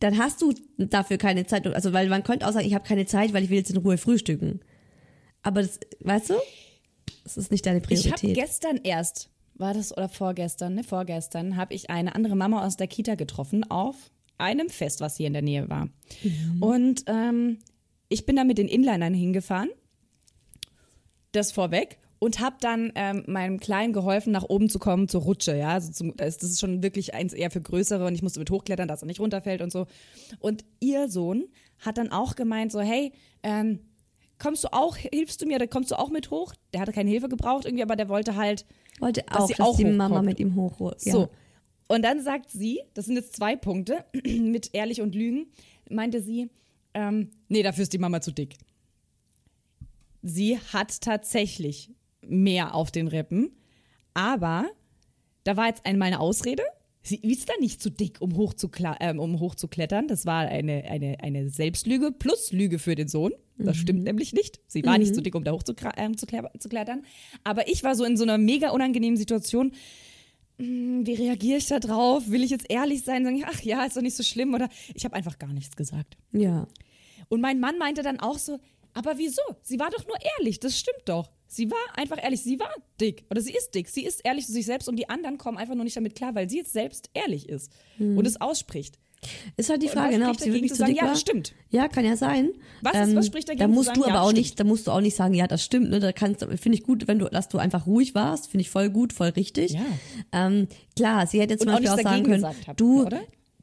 Dann 0.00 0.18
hast 0.18 0.42
du 0.42 0.52
dafür 0.78 1.16
keine 1.16 1.46
Zeit. 1.46 1.66
Also, 1.66 1.92
weil 1.92 2.08
man 2.08 2.24
könnte 2.24 2.46
auch 2.48 2.52
sagen, 2.52 2.66
ich 2.66 2.74
habe 2.74 2.84
keine 2.86 3.06
Zeit, 3.06 3.32
weil 3.32 3.44
ich 3.44 3.50
will 3.50 3.58
jetzt 3.58 3.70
in 3.70 3.76
Ruhe 3.76 3.98
frühstücken. 3.98 4.60
Aber 5.42 5.62
das, 5.62 5.78
weißt 6.00 6.30
du? 6.30 6.34
Das 7.24 7.36
ist 7.36 7.50
nicht 7.52 7.64
deine 7.66 7.78
Ich 7.88 8.06
habe 8.06 8.16
Priorität. 8.16 8.34
gestern 8.34 8.80
erst, 8.82 9.30
war 9.54 9.74
das 9.74 9.96
oder 9.96 10.08
vorgestern, 10.08 10.74
ne, 10.74 10.84
vorgestern, 10.84 11.56
habe 11.56 11.74
ich 11.74 11.90
eine 11.90 12.14
andere 12.14 12.36
Mama 12.36 12.66
aus 12.66 12.76
der 12.76 12.88
Kita 12.88 13.14
getroffen 13.14 13.70
auf 13.70 13.96
einem 14.38 14.68
Fest, 14.68 15.00
was 15.00 15.16
hier 15.16 15.26
in 15.28 15.34
der 15.34 15.42
Nähe 15.42 15.68
war. 15.68 15.88
Und 16.60 17.04
ähm, 17.06 17.58
ich 18.08 18.26
bin 18.26 18.36
da 18.36 18.44
mit 18.44 18.58
den 18.58 18.68
Inlinern 18.68 19.14
hingefahren, 19.14 19.70
das 21.32 21.52
vorweg, 21.52 21.98
und 22.18 22.38
habe 22.38 22.54
dann 22.60 22.92
ähm, 22.94 23.24
meinem 23.26 23.58
Kleinen 23.58 23.92
geholfen, 23.92 24.32
nach 24.32 24.44
oben 24.44 24.68
zu 24.68 24.78
kommen 24.78 25.08
zur 25.08 25.22
Rutsche. 25.22 25.56
Ja, 25.56 25.70
also 25.70 25.90
zum, 25.90 26.16
das 26.16 26.38
das 26.38 26.50
ist 26.50 26.60
schon 26.60 26.80
wirklich 26.82 27.14
eins 27.14 27.32
eher 27.32 27.50
für 27.50 27.60
größere 27.60 28.06
und 28.06 28.14
ich 28.14 28.22
musste 28.22 28.38
mit 28.38 28.48
hochklettern, 28.48 28.86
dass 28.86 29.02
er 29.02 29.06
nicht 29.06 29.18
runterfällt 29.18 29.60
und 29.60 29.72
so. 29.72 29.86
Und 30.38 30.64
ihr 30.78 31.08
Sohn 31.08 31.48
hat 31.78 31.98
dann 31.98 32.12
auch 32.12 32.36
gemeint 32.36 32.70
so, 32.70 32.80
hey, 32.80 33.12
ähm, 33.42 33.80
kommst 34.42 34.64
du 34.64 34.72
auch, 34.72 34.96
hilfst 34.96 35.40
du 35.40 35.46
mir, 35.46 35.56
oder 35.56 35.68
kommst 35.68 35.92
du 35.92 35.98
auch 35.98 36.10
mit 36.10 36.30
hoch? 36.30 36.52
Der 36.72 36.80
hatte 36.80 36.92
keine 36.92 37.08
Hilfe 37.08 37.28
gebraucht 37.28 37.64
irgendwie, 37.64 37.84
aber 37.84 37.94
der 37.94 38.08
wollte 38.08 38.34
halt 38.34 38.66
Wollte 38.98 39.22
dass 39.22 39.42
auch, 39.42 39.48
dass 39.48 39.60
auch 39.60 39.76
die 39.76 39.84
Mama 39.84 40.16
hochkommt. 40.16 40.26
mit 40.26 40.40
ihm 40.40 40.56
hoch. 40.56 40.80
Ja. 41.04 41.12
So. 41.12 41.28
Und 41.88 42.02
dann 42.02 42.20
sagt 42.20 42.50
sie, 42.50 42.80
das 42.94 43.06
sind 43.06 43.16
jetzt 43.16 43.36
zwei 43.36 43.54
Punkte, 43.54 44.04
mit 44.24 44.70
ehrlich 44.72 45.00
und 45.00 45.14
Lügen, 45.14 45.46
meinte 45.88 46.20
sie, 46.20 46.50
ähm, 46.94 47.30
nee, 47.48 47.62
dafür 47.62 47.82
ist 47.82 47.92
die 47.92 47.98
Mama 47.98 48.20
zu 48.20 48.32
dick. 48.32 48.56
Sie 50.22 50.58
hat 50.58 51.00
tatsächlich 51.00 51.90
mehr 52.20 52.74
auf 52.74 52.90
den 52.90 53.08
Rippen, 53.08 53.52
aber 54.14 54.66
da 55.44 55.56
war 55.56 55.68
jetzt 55.68 55.86
einmal 55.86 56.08
eine 56.08 56.20
Ausrede. 56.20 56.62
Sie 57.02 57.16
ist 57.16 57.48
da 57.48 57.54
nicht 57.60 57.82
zu 57.82 57.90
dick, 57.90 58.20
um, 58.20 58.36
hochzukla 58.36 58.96
ähm, 59.00 59.18
um 59.18 59.40
hochzuklettern. 59.40 60.06
Das 60.06 60.26
war 60.26 60.46
eine, 60.46 60.84
eine, 60.84 61.18
eine 61.20 61.48
Selbstlüge 61.48 62.12
plus 62.12 62.52
Lüge 62.52 62.78
für 62.78 62.94
den 62.94 63.08
Sohn. 63.08 63.32
Das 63.64 63.76
stimmt 63.76 64.04
nämlich 64.04 64.32
nicht. 64.32 64.60
Sie 64.66 64.84
war 64.84 64.98
nicht 64.98 65.14
zu 65.14 65.22
dick, 65.22 65.34
um 65.34 65.44
da. 65.44 65.52
Ähm, 65.96 66.16
zu 66.16 66.26
kle- 66.26 66.58
zu 66.58 66.68
klettern. 66.68 67.04
Aber 67.44 67.68
ich 67.68 67.82
war 67.84 67.94
so 67.94 68.04
in 68.04 68.16
so 68.16 68.22
einer 68.24 68.38
mega 68.38 68.70
unangenehmen 68.70 69.16
Situation. 69.16 69.72
Hm, 70.58 71.06
Wie 71.06 71.14
reagiere 71.14 71.58
ich 71.58 71.66
da 71.66 71.80
drauf? 71.80 72.28
Will 72.28 72.42
ich 72.42 72.50
jetzt 72.50 72.66
ehrlich 72.68 73.02
sein? 73.02 73.24
Sagen, 73.24 73.44
ach 73.46 73.60
ja, 73.62 73.84
ist 73.84 73.96
doch 73.96 74.02
nicht 74.02 74.16
so 74.16 74.22
schlimm. 74.22 74.54
Oder 74.54 74.68
ich 74.94 75.04
habe 75.04 75.14
einfach 75.16 75.38
gar 75.38 75.52
nichts 75.52 75.76
gesagt. 75.76 76.16
ja. 76.32 76.66
Und 77.28 77.40
mein 77.40 77.60
Mann 77.60 77.78
meinte 77.78 78.02
dann 78.02 78.20
auch 78.20 78.36
so, 78.36 78.58
aber 78.92 79.16
wieso? 79.16 79.40
Sie 79.62 79.78
war 79.78 79.88
doch 79.88 80.06
nur 80.06 80.16
ehrlich, 80.38 80.60
das 80.60 80.78
stimmt 80.78 81.00
doch. 81.06 81.30
Sie 81.46 81.70
war 81.70 81.78
einfach 81.96 82.22
ehrlich, 82.22 82.42
sie 82.42 82.58
war 82.60 82.68
dick 83.00 83.24
oder 83.30 83.40
sie 83.40 83.52
ist 83.54 83.70
dick. 83.74 83.88
Sie 83.88 84.04
ist 84.04 84.20
ehrlich 84.24 84.44
zu 84.44 84.52
sich 84.52 84.66
selbst 84.66 84.86
und 84.86 84.96
die 84.96 85.08
anderen 85.08 85.38
kommen 85.38 85.56
einfach 85.56 85.74
nur 85.74 85.84
nicht 85.84 85.96
damit 85.96 86.14
klar, 86.14 86.34
weil 86.34 86.50
sie 86.50 86.58
jetzt 86.58 86.74
selbst 86.74 87.08
ehrlich 87.14 87.48
ist 87.48 87.72
und 87.98 88.26
es 88.26 88.38
ausspricht. 88.38 88.98
Ist 89.56 89.70
halt 89.70 89.82
die 89.82 89.88
Frage, 89.88 90.18
ne, 90.18 90.28
ob 90.30 90.40
sie 90.40 90.52
wirklich 90.52 90.70
zu 90.72 90.74
zu 90.76 90.78
sagen, 90.80 90.90
dick 90.92 90.98
ja, 90.98 91.04
war. 91.04 91.10
das 91.12 91.20
stimmt? 91.20 91.54
Ja, 91.70 91.88
kann 91.88 92.04
ja 92.04 92.16
sein. 92.16 92.46
Ähm, 92.46 92.52
Was 92.82 93.08
ist- 93.08 93.16
was 93.16 93.26
spricht 93.26 93.48
dagegen 93.48 93.60
Da 93.60 93.68
musst 93.68 93.86
sagen, 93.88 94.00
du 94.00 94.06
ja, 94.06 94.10
aber 94.10 94.18
das 94.18 94.22
auch 94.26 94.30
stimmt? 94.30 94.38
nicht, 94.38 94.60
da 94.60 94.64
musst 94.64 94.86
du 94.86 94.90
auch 94.90 95.00
nicht 95.00 95.16
sagen, 95.16 95.34
ja, 95.34 95.46
das 95.46 95.64
stimmt. 95.64 95.90
Ne, 95.90 96.00
da 96.00 96.12
kannst, 96.12 96.40
finde 96.44 96.76
ich 96.78 96.82
gut, 96.82 97.06
wenn 97.08 97.18
du, 97.18 97.26
dass 97.26 97.48
du 97.48 97.58
einfach 97.58 97.86
ruhig 97.86 98.14
warst, 98.14 98.50
finde 98.50 98.62
ich 98.62 98.70
voll 98.70 98.90
gut, 98.90 99.12
voll 99.12 99.28
richtig. 99.28 99.72
Ja. 99.72 99.80
Ähm, 100.32 100.66
klar, 100.96 101.26
sie 101.26 101.40
hätte 101.40 101.54
jetzt 101.54 101.62
zum 101.62 101.68
auch 101.70 101.74
Beispiel 101.74 101.90
auch 101.90 101.96
nichts 101.96 102.10
sagen 102.10 102.24
können, 102.24 102.44
haben, 102.44 102.76
du, 102.76 103.02
oder? 103.06 103.20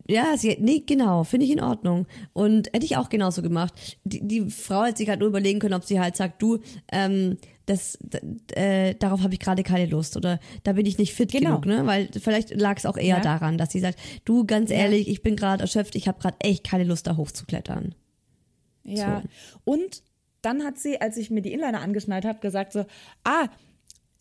Ja, 0.07 0.36
sie, 0.38 0.57
nee, 0.60 0.82
genau, 0.88 1.24
finde 1.24 1.45
ich 1.45 1.51
in 1.51 1.62
Ordnung. 1.62 2.07
Und 2.34 2.68
hätte 2.74 2.84
ich 2.86 2.97
auch 2.97 3.10
genauso 3.10 3.43
gemacht. 3.43 3.74
Die, 4.05 4.28
die 4.28 4.49
Frau 4.49 4.84
hätte 4.86 4.97
sich 4.97 5.10
halt 5.10 5.20
nur 5.20 5.30
überlegen 5.30 5.60
können, 5.60 5.76
ob 5.76 5.84
sie 5.84 5.99
halt 5.99 6.16
sagt, 6.16 6.41
du, 6.41 6.57
ähm, 6.91 7.38
das, 7.70 7.97
äh, 8.55 8.95
darauf 8.95 9.22
habe 9.22 9.34
ich 9.34 9.39
gerade 9.39 9.63
keine 9.63 9.86
Lust 9.86 10.17
oder 10.17 10.39
da 10.63 10.74
bin 10.74 10.86
ich 10.86 10.97
nicht 10.97 11.13
fit 11.13 11.32
Genau. 11.32 11.59
genug, 11.59 11.65
ne? 11.65 11.86
Weil 11.86 12.09
vielleicht 12.20 12.49
lag 12.59 12.78
es 12.78 12.86
auch 12.86 12.97
eher 12.97 13.17
Ja. 13.17 13.22
daran, 13.22 13.57
dass 13.57 13.72
sie 13.72 13.80
sagt, 13.80 13.99
du 14.26 14.45
ganz 14.45 14.72
ehrlich, 14.72 15.07
ich 15.07 15.22
bin 15.22 15.36
gerade 15.36 15.61
erschöpft, 15.61 15.95
ich 15.95 16.07
habe 16.07 16.20
gerade 16.20 16.38
echt 16.39 16.63
keine 16.65 16.84
Lust 16.84 17.07
da 17.07 17.15
hochzuklettern. 17.17 17.95
Ja. 18.84 19.24
Und 19.65 20.03
dann 20.41 20.63
hat 20.63 20.78
sie, 20.78 20.99
als 20.99 21.17
ich 21.17 21.30
mir 21.30 21.41
die 21.41 21.51
Inliner 21.53 21.82
angeschnallt 21.82 22.26
habe, 22.26 22.39
gesagt 22.39 22.72
so, 22.74 22.86
ah, 23.24 23.47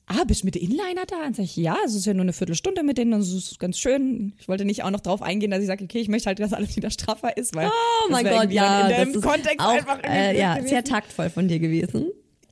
ah, 0.07 0.25
bist 0.27 0.43
du 0.43 0.47
mit 0.47 0.55
den 0.57 0.63
Inliner 0.63 1.07
da? 1.07 1.27
Und 1.27 1.37
sag 1.37 1.45
ich, 1.45 1.57
ja, 1.57 1.77
es 1.87 1.95
ist 1.95 2.07
ja 2.07 2.13
nur 2.15 2.23
eine 2.23 2.33
Viertelstunde 2.33 2.83
mit 2.83 2.99
denen 2.99 3.13
und 3.13 3.21
es 3.21 3.33
ist 3.33 3.59
ganz 3.61 3.79
schön. 3.79 4.35
Ich 4.41 4.49
wollte 4.49 4.65
nicht 4.65 4.83
auch 4.83 4.91
noch 4.91 5.01
drauf 5.01 5.23
eingehen, 5.23 5.51
dass 5.51 5.61
ich 5.61 5.67
sage, 5.69 5.85
okay, 5.85 6.01
ich 6.01 6.09
möchte 6.09 6.27
halt, 6.27 6.41
dass 6.41 6.53
alles 6.53 6.77
wieder 6.77 6.91
straffer 6.91 7.37
ist, 7.37 7.55
weil 7.55 7.69
Oh 7.69 8.11
mein 8.11 8.25
Gott, 8.25 8.51
ja, 8.51 8.89
in 8.89 8.91
das 8.91 8.99
dem 9.05 9.15
ist 9.15 9.23
Kontext 9.23 9.61
auch, 9.61 9.73
einfach 9.73 10.03
äh, 10.05 10.39
ja, 10.39 10.61
sehr 10.63 10.83
taktvoll 10.85 11.31
von 11.31 11.47
dir 11.49 11.59
gewesen. 11.61 12.07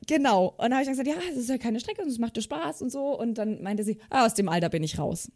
Genau. 0.06 0.48
Und 0.56 0.58
dann 0.70 0.72
habe 0.74 0.82
ich 0.82 0.88
dann 0.88 0.96
gesagt, 0.96 1.08
ja, 1.08 1.30
es 1.32 1.38
ist 1.38 1.48
ja 1.48 1.58
keine 1.58 1.80
Strecke 1.80 2.02
und 2.02 2.08
es 2.08 2.18
macht 2.18 2.36
dir 2.36 2.42
Spaß 2.42 2.82
und 2.82 2.90
so. 2.90 3.18
Und 3.18 3.34
dann 3.38 3.62
meinte 3.62 3.84
sie, 3.84 3.98
ah, 4.10 4.26
aus 4.26 4.34
dem 4.34 4.48
Alter 4.48 4.68
bin 4.68 4.82
ich 4.82 4.98
raus. 4.98 5.30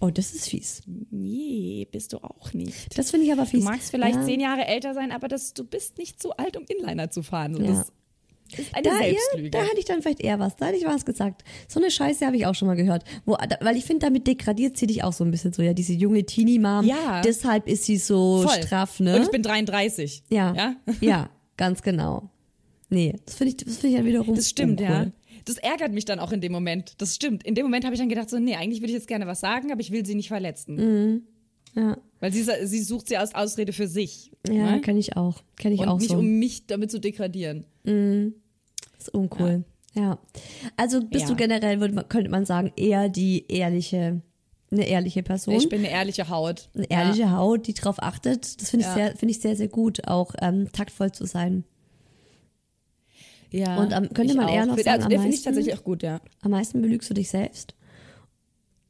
Oh, 0.00 0.10
das 0.10 0.34
ist 0.34 0.48
fies. 0.48 0.82
Nee, 1.10 1.86
bist 1.90 2.12
du 2.12 2.18
auch 2.18 2.52
nicht. 2.54 2.96
Das 2.96 3.10
finde 3.10 3.26
ich 3.26 3.32
aber 3.32 3.42
Du 3.42 3.50
fies. 3.50 3.64
magst 3.64 3.90
vielleicht 3.90 4.16
ja. 4.16 4.24
zehn 4.24 4.40
Jahre 4.40 4.66
älter 4.66 4.94
sein, 4.94 5.10
aber 5.10 5.28
das, 5.28 5.52
du 5.52 5.64
bist 5.64 5.98
nicht 5.98 6.22
zu 6.22 6.36
alt, 6.36 6.56
um 6.56 6.64
Inliner 6.68 7.10
zu 7.10 7.22
fahren. 7.22 7.54
So, 7.54 7.62
Ja. 7.62 7.84
Das 8.50 8.60
ist 8.60 8.74
eine 8.74 8.82
Da, 8.82 9.00
ja, 9.02 9.50
da 9.50 9.58
hätte 9.62 9.78
ich 9.78 9.84
dann 9.84 10.00
vielleicht 10.00 10.20
eher 10.20 10.38
was. 10.38 10.56
Da 10.56 10.66
hätte 10.66 10.78
ich 10.78 10.86
was 10.86 11.04
gesagt. 11.04 11.44
So 11.68 11.80
eine 11.80 11.90
Scheiße 11.90 12.24
habe 12.24 12.36
ich 12.36 12.46
auch 12.46 12.54
schon 12.54 12.66
mal 12.66 12.76
gehört. 12.76 13.04
Wo, 13.26 13.36
da, 13.36 13.58
weil 13.60 13.76
ich 13.76 13.84
finde, 13.84 14.06
damit 14.06 14.26
degradiert 14.26 14.78
sie 14.78 14.86
dich 14.86 15.04
auch 15.04 15.12
so 15.12 15.22
ein 15.22 15.30
bisschen 15.30 15.52
so. 15.52 15.60
Ja, 15.60 15.74
diese 15.74 15.92
junge 15.92 16.24
Teenie-Mom. 16.24 16.86
Ja. 16.86 17.20
Deshalb 17.20 17.68
ist 17.68 17.84
sie 17.84 17.98
so 17.98 18.42
Voll. 18.42 18.62
straff, 18.62 19.00
ne? 19.00 19.16
Und 19.16 19.22
ich 19.24 19.30
bin 19.30 19.42
33. 19.42 20.22
ja. 20.30 20.54
Ja, 20.54 20.76
ja. 21.02 21.30
ganz 21.58 21.82
genau. 21.82 22.30
Nee, 22.90 23.14
das 23.26 23.34
finde 23.36 23.50
ich, 23.50 23.56
das 23.58 23.76
finde 23.78 23.96
ich 23.96 24.00
ja 24.00 24.04
wiederum 24.06 24.34
das 24.34 24.48
stimmt, 24.48 24.80
uncool. 24.80 24.94
ja. 24.96 25.12
Das 25.44 25.56
ärgert 25.58 25.92
mich 25.92 26.04
dann 26.04 26.18
auch 26.20 26.32
in 26.32 26.40
dem 26.40 26.52
Moment. 26.52 26.94
Das 26.98 27.14
stimmt. 27.14 27.42
In 27.44 27.54
dem 27.54 27.64
Moment 27.64 27.84
habe 27.84 27.94
ich 27.94 28.00
dann 28.00 28.08
gedacht, 28.08 28.28
so, 28.28 28.38
nee, 28.38 28.54
eigentlich 28.56 28.80
würde 28.80 28.88
ich 28.88 28.94
jetzt 28.98 29.08
gerne 29.08 29.26
was 29.26 29.40
sagen, 29.40 29.72
aber 29.72 29.80
ich 29.80 29.90
will 29.90 30.04
sie 30.04 30.14
nicht 30.14 30.28
verletzen. 30.28 30.74
Mhm. 30.76 31.22
Ja, 31.74 31.96
Weil 32.20 32.32
sie, 32.32 32.42
sie 32.66 32.82
sucht 32.82 33.08
sie 33.08 33.16
als 33.18 33.34
Ausrede 33.34 33.72
für 33.72 33.86
sich. 33.86 34.32
ja 34.48 34.72
ne? 34.72 34.80
kenne 34.80 34.98
ich 34.98 35.16
auch. 35.16 35.42
Kenne 35.56 35.74
ich 35.74 35.80
Und 35.82 35.88
auch 35.88 35.98
nicht, 35.98 36.10
so. 36.10 36.18
um 36.18 36.38
mich 36.38 36.66
damit 36.66 36.90
zu 36.90 36.98
degradieren. 36.98 37.64
Das 37.84 39.08
ist 39.08 39.14
uncool. 39.14 39.64
Ja. 39.94 40.18
Also 40.76 41.00
bist 41.02 41.24
Ja. 41.24 41.28
du 41.30 41.36
generell, 41.36 41.80
würde 41.80 41.94
man, 41.94 42.08
könnte 42.08 42.30
man 42.30 42.44
sagen, 42.46 42.72
eher 42.76 43.08
die 43.08 43.44
ehrliche, 43.48 44.20
eine 44.70 44.86
ehrliche 44.88 45.22
Person. 45.22 45.54
Ich 45.54 45.68
bin 45.68 45.80
eine 45.80 45.90
ehrliche 45.90 46.28
Haut. 46.28 46.68
eine 46.74 46.90
ehrliche 46.90 47.32
Haut, 47.32 47.66
die 47.66 47.74
drauf 47.74 48.02
achtet. 48.02 48.60
Das 48.60 48.70
finde 48.70 48.84
ich 48.84 48.88
Ja. 48.88 48.94
sehr, 48.94 49.16
finde 49.16 49.32
ich 49.32 49.40
sehr, 49.40 49.56
sehr 49.56 49.68
gut, 49.68 50.06
auch 50.08 50.34
ähm, 50.40 50.70
taktvoll 50.72 51.12
zu 51.12 51.26
sein. 51.26 51.64
Ja. 53.50 53.76
Und, 53.78 53.92
ähm, 53.92 54.08
könnte 54.14 54.34
man 54.34 54.48
eher 54.48 54.62
auch. 54.62 54.66
noch 54.66 54.74
Find- 54.74 54.84
sagen, 54.84 55.02
also, 55.04 55.06
am 55.16 55.22
finde 55.22 55.28
ich 55.28 55.32
meisten? 55.36 55.44
tatsächlich 55.44 55.74
auch 55.78 55.84
gut, 55.84 56.02
ja. 56.02 56.20
Am 56.42 56.50
meisten 56.50 56.80
belügst 56.82 57.08
du 57.10 57.14
dich 57.14 57.28
selbst. 57.30 57.74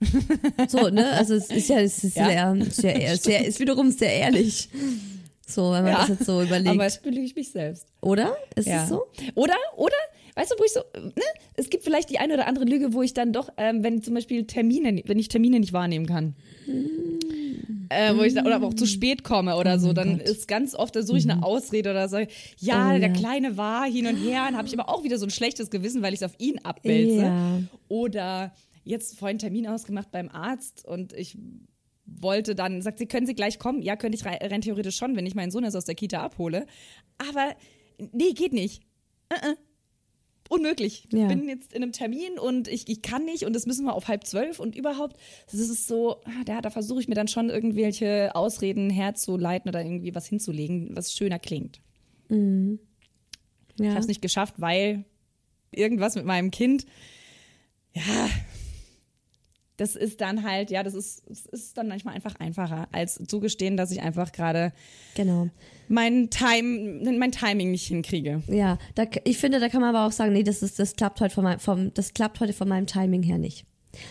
so, 0.68 0.88
ne? 0.88 1.10
Also 1.12 1.34
es 1.34 1.50
ist 1.50 1.68
ja, 1.68 1.80
es 1.80 2.02
ist 2.04 2.16
Ja. 2.16 2.54
sehr, 2.54 2.64
sehr, 2.70 3.16
sehr, 3.16 3.44
ist 3.46 3.58
wiederum 3.60 3.90
sehr 3.90 4.12
ehrlich. 4.12 4.68
So, 5.46 5.72
wenn 5.72 5.82
man 5.84 5.92
Ja. 5.92 5.98
das 6.00 6.08
jetzt 6.10 6.24
so 6.26 6.42
überlegt. 6.42 6.68
Aber 6.70 6.84
jetzt 6.84 7.02
belüge 7.02 7.22
ich 7.22 7.34
mich 7.34 7.50
selbst. 7.50 7.86
oder? 8.00 8.36
Ist 8.54 8.68
Ja. 8.68 8.82
es 8.84 8.88
so? 8.90 9.06
Oder, 9.34 9.56
oder, 9.76 9.94
weißt 10.38 10.52
du, 10.52 10.54
wo 10.58 10.64
ich 10.64 10.72
so, 10.72 10.80
ne? 11.00 11.24
Es 11.54 11.68
gibt 11.68 11.82
vielleicht 11.82 12.10
die 12.10 12.18
eine 12.18 12.34
oder 12.34 12.46
andere 12.46 12.64
Lüge, 12.64 12.92
wo 12.92 13.02
ich 13.02 13.12
dann 13.12 13.32
doch, 13.32 13.48
ähm, 13.56 13.82
wenn 13.82 14.02
zum 14.02 14.14
Beispiel 14.14 14.46
Termine, 14.46 15.02
wenn 15.04 15.18
ich 15.18 15.28
Termine 15.28 15.58
nicht 15.58 15.72
wahrnehmen 15.72 16.06
kann. 16.06 16.36
Äh, 17.88 18.14
wo 18.14 18.22
ich 18.22 18.34
dann, 18.34 18.46
oder 18.46 18.62
auch 18.62 18.74
zu 18.74 18.86
spät 18.86 19.24
komme 19.24 19.56
oder 19.56 19.78
so, 19.78 19.92
dann 19.92 20.20
ist 20.20 20.46
ganz 20.46 20.74
oft, 20.74 20.94
da 20.94 21.02
suche 21.02 21.18
ich 21.18 21.28
eine 21.28 21.42
Ausrede 21.42 21.90
oder 21.90 22.08
so, 22.08 22.18
ja, 22.58 22.88
Oh, 22.88 22.98
der 22.98 23.08
ja. 23.08 23.12
Kleine 23.12 23.56
war 23.56 23.86
hin 23.86 24.06
und 24.06 24.16
her, 24.16 24.44
dann 24.46 24.56
habe 24.56 24.68
ich 24.68 24.78
aber 24.78 24.88
auch 24.88 25.02
wieder 25.04 25.18
so 25.18 25.26
ein 25.26 25.30
schlechtes 25.30 25.70
Gewissen, 25.70 26.02
weil 26.02 26.12
ich 26.12 26.20
es 26.20 26.24
auf 26.24 26.38
ihn 26.38 26.58
abwälze. 26.60 27.22
Ja. 27.22 27.60
Oder 27.88 28.52
jetzt 28.84 29.18
vorhin 29.18 29.38
Termin 29.38 29.66
ausgemacht 29.66 30.10
beim 30.12 30.28
Arzt 30.28 30.84
und 30.86 31.12
ich 31.14 31.36
wollte 32.04 32.54
dann, 32.54 32.80
sagt 32.80 32.98
sie, 32.98 33.06
können 33.06 33.26
Sie 33.26 33.34
gleich 33.34 33.58
kommen? 33.58 33.82
Ja, 33.82 33.96
könnte 33.96 34.16
ich 34.16 34.24
rein, 34.24 34.60
theoretisch 34.60 34.96
schon, 34.96 35.16
wenn 35.16 35.26
ich 35.26 35.34
meinen 35.34 35.50
Sohn 35.50 35.64
jetzt 35.64 35.76
aus 35.76 35.84
der 35.84 35.94
Kita 35.94 36.22
abhole. 36.22 36.66
Aber 37.18 37.54
nee, 38.12 38.32
geht 38.32 38.52
nicht. 38.52 38.82
Äh, 39.28 39.50
äh. 39.50 39.54
Unmöglich. 40.48 41.04
Ja. 41.12 41.22
Ich 41.22 41.28
bin 41.28 41.48
jetzt 41.48 41.72
in 41.74 41.82
einem 41.82 41.92
Termin 41.92 42.38
und 42.38 42.68
ich, 42.68 42.88
ich 42.88 43.02
kann 43.02 43.24
nicht 43.24 43.44
und 43.44 43.54
das 43.54 43.66
müssen 43.66 43.84
wir 43.84 43.94
auf 43.94 44.08
halb 44.08 44.24
zwölf 44.26 44.58
und 44.60 44.74
überhaupt, 44.74 45.16
das 45.50 45.60
ist 45.60 45.86
so, 45.86 46.22
ah, 46.24 46.44
da, 46.46 46.60
da 46.62 46.70
versuche 46.70 47.00
ich 47.00 47.08
mir 47.08 47.14
dann 47.14 47.28
schon 47.28 47.50
irgendwelche 47.50 48.34
Ausreden 48.34 48.88
herzuleiten 48.88 49.68
oder 49.68 49.84
irgendwie 49.84 50.14
was 50.14 50.26
hinzulegen, 50.26 50.96
was 50.96 51.12
schöner 51.12 51.38
klingt. 51.38 51.80
Ich 52.30 52.36
Ja. 53.78 53.90
habe 53.90 54.00
es 54.00 54.06
nicht 54.06 54.22
geschafft, 54.22 54.54
weil 54.58 55.04
irgendwas 55.70 56.14
mit 56.14 56.24
meinem 56.24 56.50
Kind, 56.50 56.86
ja, 57.92 58.02
das 59.78 59.96
ist 59.96 60.20
dann 60.20 60.42
halt, 60.44 60.70
ja, 60.70 60.82
das 60.82 60.92
ist, 60.92 61.22
das 61.28 61.46
ist 61.46 61.78
dann 61.78 61.88
manchmal 61.88 62.14
einfach 62.14 62.34
einfacher, 62.38 62.88
als 62.92 63.18
zugestehen, 63.26 63.76
dass 63.78 63.90
ich 63.90 64.02
einfach 64.02 64.32
gerade 64.32 64.72
Genau. 65.14 65.48
mein 65.88 66.28
Time, 66.30 67.00
mein 67.18 67.32
Timing 67.32 67.70
nicht 67.70 67.86
hinkriege. 67.86 68.42
Ja, 68.48 68.78
da, 68.94 69.04
ich 69.24 69.38
finde, 69.38 69.60
da 69.60 69.68
kann 69.70 69.80
man 69.80 69.94
aber 69.94 70.06
auch 70.06 70.12
sagen, 70.12 70.32
nee, 70.34 70.42
das 70.42 70.62
ist, 70.62 70.78
das 70.78 70.96
klappt 70.96 71.20
heute 71.20 71.34
von 71.34 71.44
meinem, 71.44 71.60
vom, 71.60 71.94
das 71.94 72.12
klappt 72.12 72.40
heute 72.40 72.52
von 72.52 72.68
meinem 72.68 72.86
Timing 72.86 73.22
her 73.22 73.38
nicht. 73.38 73.64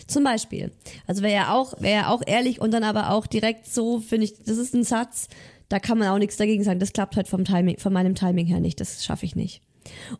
Zum 0.07 0.23
Beispiel. 0.23 0.71
Also 1.05 1.21
wäre 1.21 1.33
ja 1.35 1.53
auch, 1.53 1.79
wäre 1.79 2.01
ja 2.01 2.09
auch 2.09 2.23
ehrlich 2.25 2.59
und 2.59 2.71
dann 2.71 2.83
aber 2.83 3.11
auch 3.11 3.27
direkt 3.27 3.67
so, 3.67 3.99
finde 3.99 4.25
ich, 4.25 4.41
das 4.43 4.57
ist 4.57 4.73
ein 4.73 4.83
Satz, 4.83 5.27
da 5.69 5.79
kann 5.79 5.97
man 5.97 6.07
auch 6.07 6.17
nichts 6.17 6.37
dagegen 6.37 6.63
sagen. 6.63 6.79
Das 6.79 6.93
klappt 6.93 7.15
halt 7.15 7.27
vom 7.27 7.45
Timing, 7.45 7.77
von 7.77 7.93
meinem 7.93 8.15
Timing 8.15 8.47
her 8.47 8.59
nicht. 8.59 8.79
Das 8.79 9.03
schaffe 9.05 9.25
ich 9.25 9.35
nicht. 9.35 9.61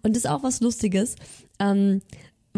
Und 0.04 0.16
das 0.16 0.24
ist 0.26 0.30
auch 0.30 0.44
was 0.44 0.62
Lustiges, 0.62 1.16
ähm, 1.60 2.02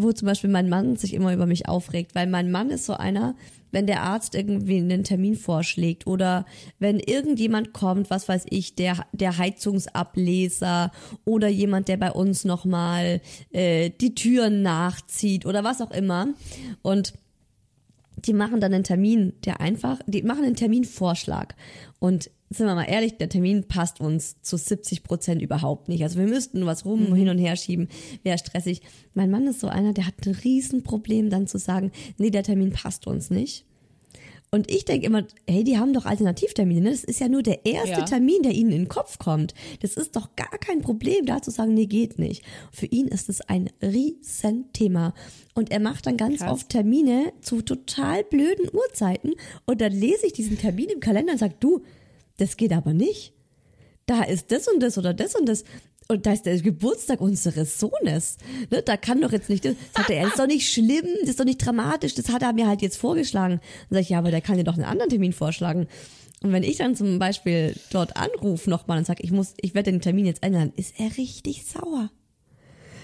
wo 0.04 0.12
zum 0.12 0.28
Beispiel 0.28 0.50
mein 0.50 0.70
Mann 0.70 0.96
sich 0.96 1.14
immer 1.14 1.34
über 1.34 1.46
mich 1.46 1.68
aufregt, 1.68 2.16
weil 2.16 2.28
mein 2.28 2.52
Mann 2.52 2.70
ist 2.70 2.86
so 2.86 2.94
einer, 2.94 3.36
wenn 3.72 3.88
der 3.88 4.04
Arzt 4.04 4.36
irgendwie 4.36 4.78
einen 4.78 5.04
Termin 5.04 5.36
vorschlägt 5.36 6.08
oder 6.08 6.46
wenn 6.80 7.00
irgendjemand 7.00 7.74
kommt, 7.74 8.10
was 8.10 8.28
weiß 8.28 8.46
ich, 8.50 8.76
der, 8.76 9.06
der 9.12 9.38
Heizungsableser 9.38 10.92
oder 11.26 11.48
jemand, 11.48 11.88
der 11.88 11.98
bei 11.98 12.12
uns 12.12 12.46
nochmal 12.46 13.22
äh, 13.52 13.90
die 13.90 14.16
Türen 14.16 14.62
nachzieht 14.62 15.46
oder 15.46 15.64
was 15.64 15.82
auch 15.82 15.92
immer 15.92 16.28
und 16.82 17.14
die 18.26 18.34
machen 18.34 18.60
dann 18.60 18.74
einen 18.74 18.84
Termin, 18.84 19.34
der 19.46 19.62
einfach, 19.62 20.00
die 20.06 20.24
machen 20.24 20.44
einen 20.44 20.56
Terminvorschlag. 20.56 21.56
Und 22.00 22.30
sind 22.50 22.66
wir 22.66 22.76
mal 22.76 22.86
ehrlich, 22.86 23.18
der 23.18 23.30
Termin 23.30 23.68
passt 23.68 24.00
uns 24.02 24.42
zu 24.42 24.58
70 24.58 25.04
Prozent 25.04 25.42
überhaupt 25.42 25.88
nicht. 25.88 26.04
Also 26.04 26.18
wir 26.20 26.28
müssten 26.28 26.66
was 26.66 26.84
rum, 26.86 27.14
hin 27.14 27.30
und 27.30 27.38
her 27.38 27.56
schieben, 27.56 27.90
wäre 28.24 28.38
stressig. 28.40 28.82
Mein 29.14 29.30
Mann 29.30 29.46
ist 29.48 29.60
so 29.60 29.68
einer, 29.68 29.94
der 29.94 30.08
hat 30.08 30.16
ein 30.26 30.34
Riesenproblem 30.34 31.30
dann 31.30 31.48
zu 31.48 31.60
sagen, 31.60 31.92
nee, 32.18 32.32
der 32.32 32.44
Termin 32.44 32.72
passt 32.72 33.06
uns 33.06 33.30
nicht. 33.30 33.66
Und 34.52 34.72
ich 34.72 34.84
denke 34.84 35.06
immer, 35.06 35.26
hey, 35.48 35.64
die 35.64 35.78
haben 35.78 35.94
doch 35.94 36.08
Alternativtermine. 36.08 36.82
Ne? 36.82 36.90
Das 36.90 37.04
ist 37.04 37.20
ja 37.20 37.28
nur 37.30 37.44
der 37.44 37.68
erste 37.68 38.00
Ja. 38.00 38.06
Termin, 38.06 38.42
der 38.42 38.54
ihnen 38.54 38.72
in 38.72 38.82
den 38.84 38.88
Kopf 38.88 39.20
kommt. 39.20 39.54
Das 39.82 39.94
ist 39.94 40.16
doch 40.16 40.36
gar 40.36 40.58
kein 40.58 40.82
Problem, 40.82 41.28
da 41.28 41.40
zu 41.42 41.52
sagen, 41.52 41.76
nee, 41.76 41.86
geht 41.86 42.18
nicht. 42.18 42.44
Für 42.72 42.88
ihn 42.88 43.08
ist 43.08 43.30
es 43.30 43.42
ein 43.42 43.70
Riesenthema. 43.82 45.14
Und 45.54 45.72
er 45.72 45.80
macht 45.80 46.08
dann 46.08 46.18
ganz 46.18 46.40
Krass. 46.40 46.52
oft 46.52 46.70
Termine 46.70 47.32
zu 47.42 47.62
total 47.62 48.24
blöden 48.24 48.68
Uhrzeiten. 48.74 49.34
Und 49.68 49.82
dann 49.82 49.92
lese 49.92 50.26
ich 50.26 50.34
diesen 50.34 50.58
Termin 50.58 50.90
im 50.90 51.00
Kalender 51.00 51.34
und 51.34 51.40
sage, 51.40 51.56
du, 51.60 51.84
das 52.40 52.58
geht 52.58 52.74
aber 52.74 52.94
nicht. 52.94 53.34
Da 54.06 54.24
ist 54.24 54.52
das 54.52 54.68
und 54.68 54.82
das 54.82 54.98
oder 54.98 55.14
das 55.14 55.36
und 55.36 55.48
das. 55.48 55.64
Und 56.08 56.26
da 56.26 56.34
ist 56.34 56.48
der 56.48 56.60
Geburtstag 56.60 57.22
unseres 57.22 57.80
Sohnes. 57.80 58.38
Ne, 58.72 58.82
da 58.82 58.98
kann 58.98 59.22
doch 59.22 59.32
jetzt 59.32 59.50
nicht, 59.50 59.64
das 59.64 59.76
sagt 59.96 60.10
er, 60.10 60.24
das 60.24 60.32
ist 60.32 60.40
doch 60.40 60.48
nicht 60.48 60.68
schlimm, 60.68 61.06
das 61.22 61.30
ist 61.30 61.40
doch 61.40 61.46
nicht 61.46 61.64
dramatisch, 61.64 62.16
das 62.16 62.30
hat 62.30 62.42
er 62.42 62.54
mir 62.54 62.68
halt 62.68 62.82
jetzt 62.82 62.98
vorgeschlagen. 62.98 63.60
Dann 63.90 63.96
sage 63.96 64.02
ich, 64.02 64.10
ja, 64.10 64.18
aber 64.18 64.32
der 64.32 64.42
kann 64.42 64.58
dir 64.58 64.64
doch 64.64 64.74
einen 64.74 64.86
anderen 64.86 65.10
Termin 65.10 65.34
vorschlagen. 65.34 65.88
Und 66.42 66.52
wenn 66.52 66.64
ich 66.64 66.78
dann 66.78 66.96
zum 66.96 67.20
Beispiel 67.20 67.76
dort 67.92 68.18
anrufe 68.18 68.70
nochmal 68.70 68.98
und 68.98 69.06
sage, 69.06 69.22
ich 69.22 69.32
muss, 69.32 69.54
ich 69.58 69.76
werde 69.76 69.92
den 69.92 70.02
Termin 70.02 70.26
jetzt 70.26 70.42
ändern, 70.42 70.74
ist 70.76 71.00
er 71.00 71.16
richtig 71.18 71.66
sauer. 71.66 72.10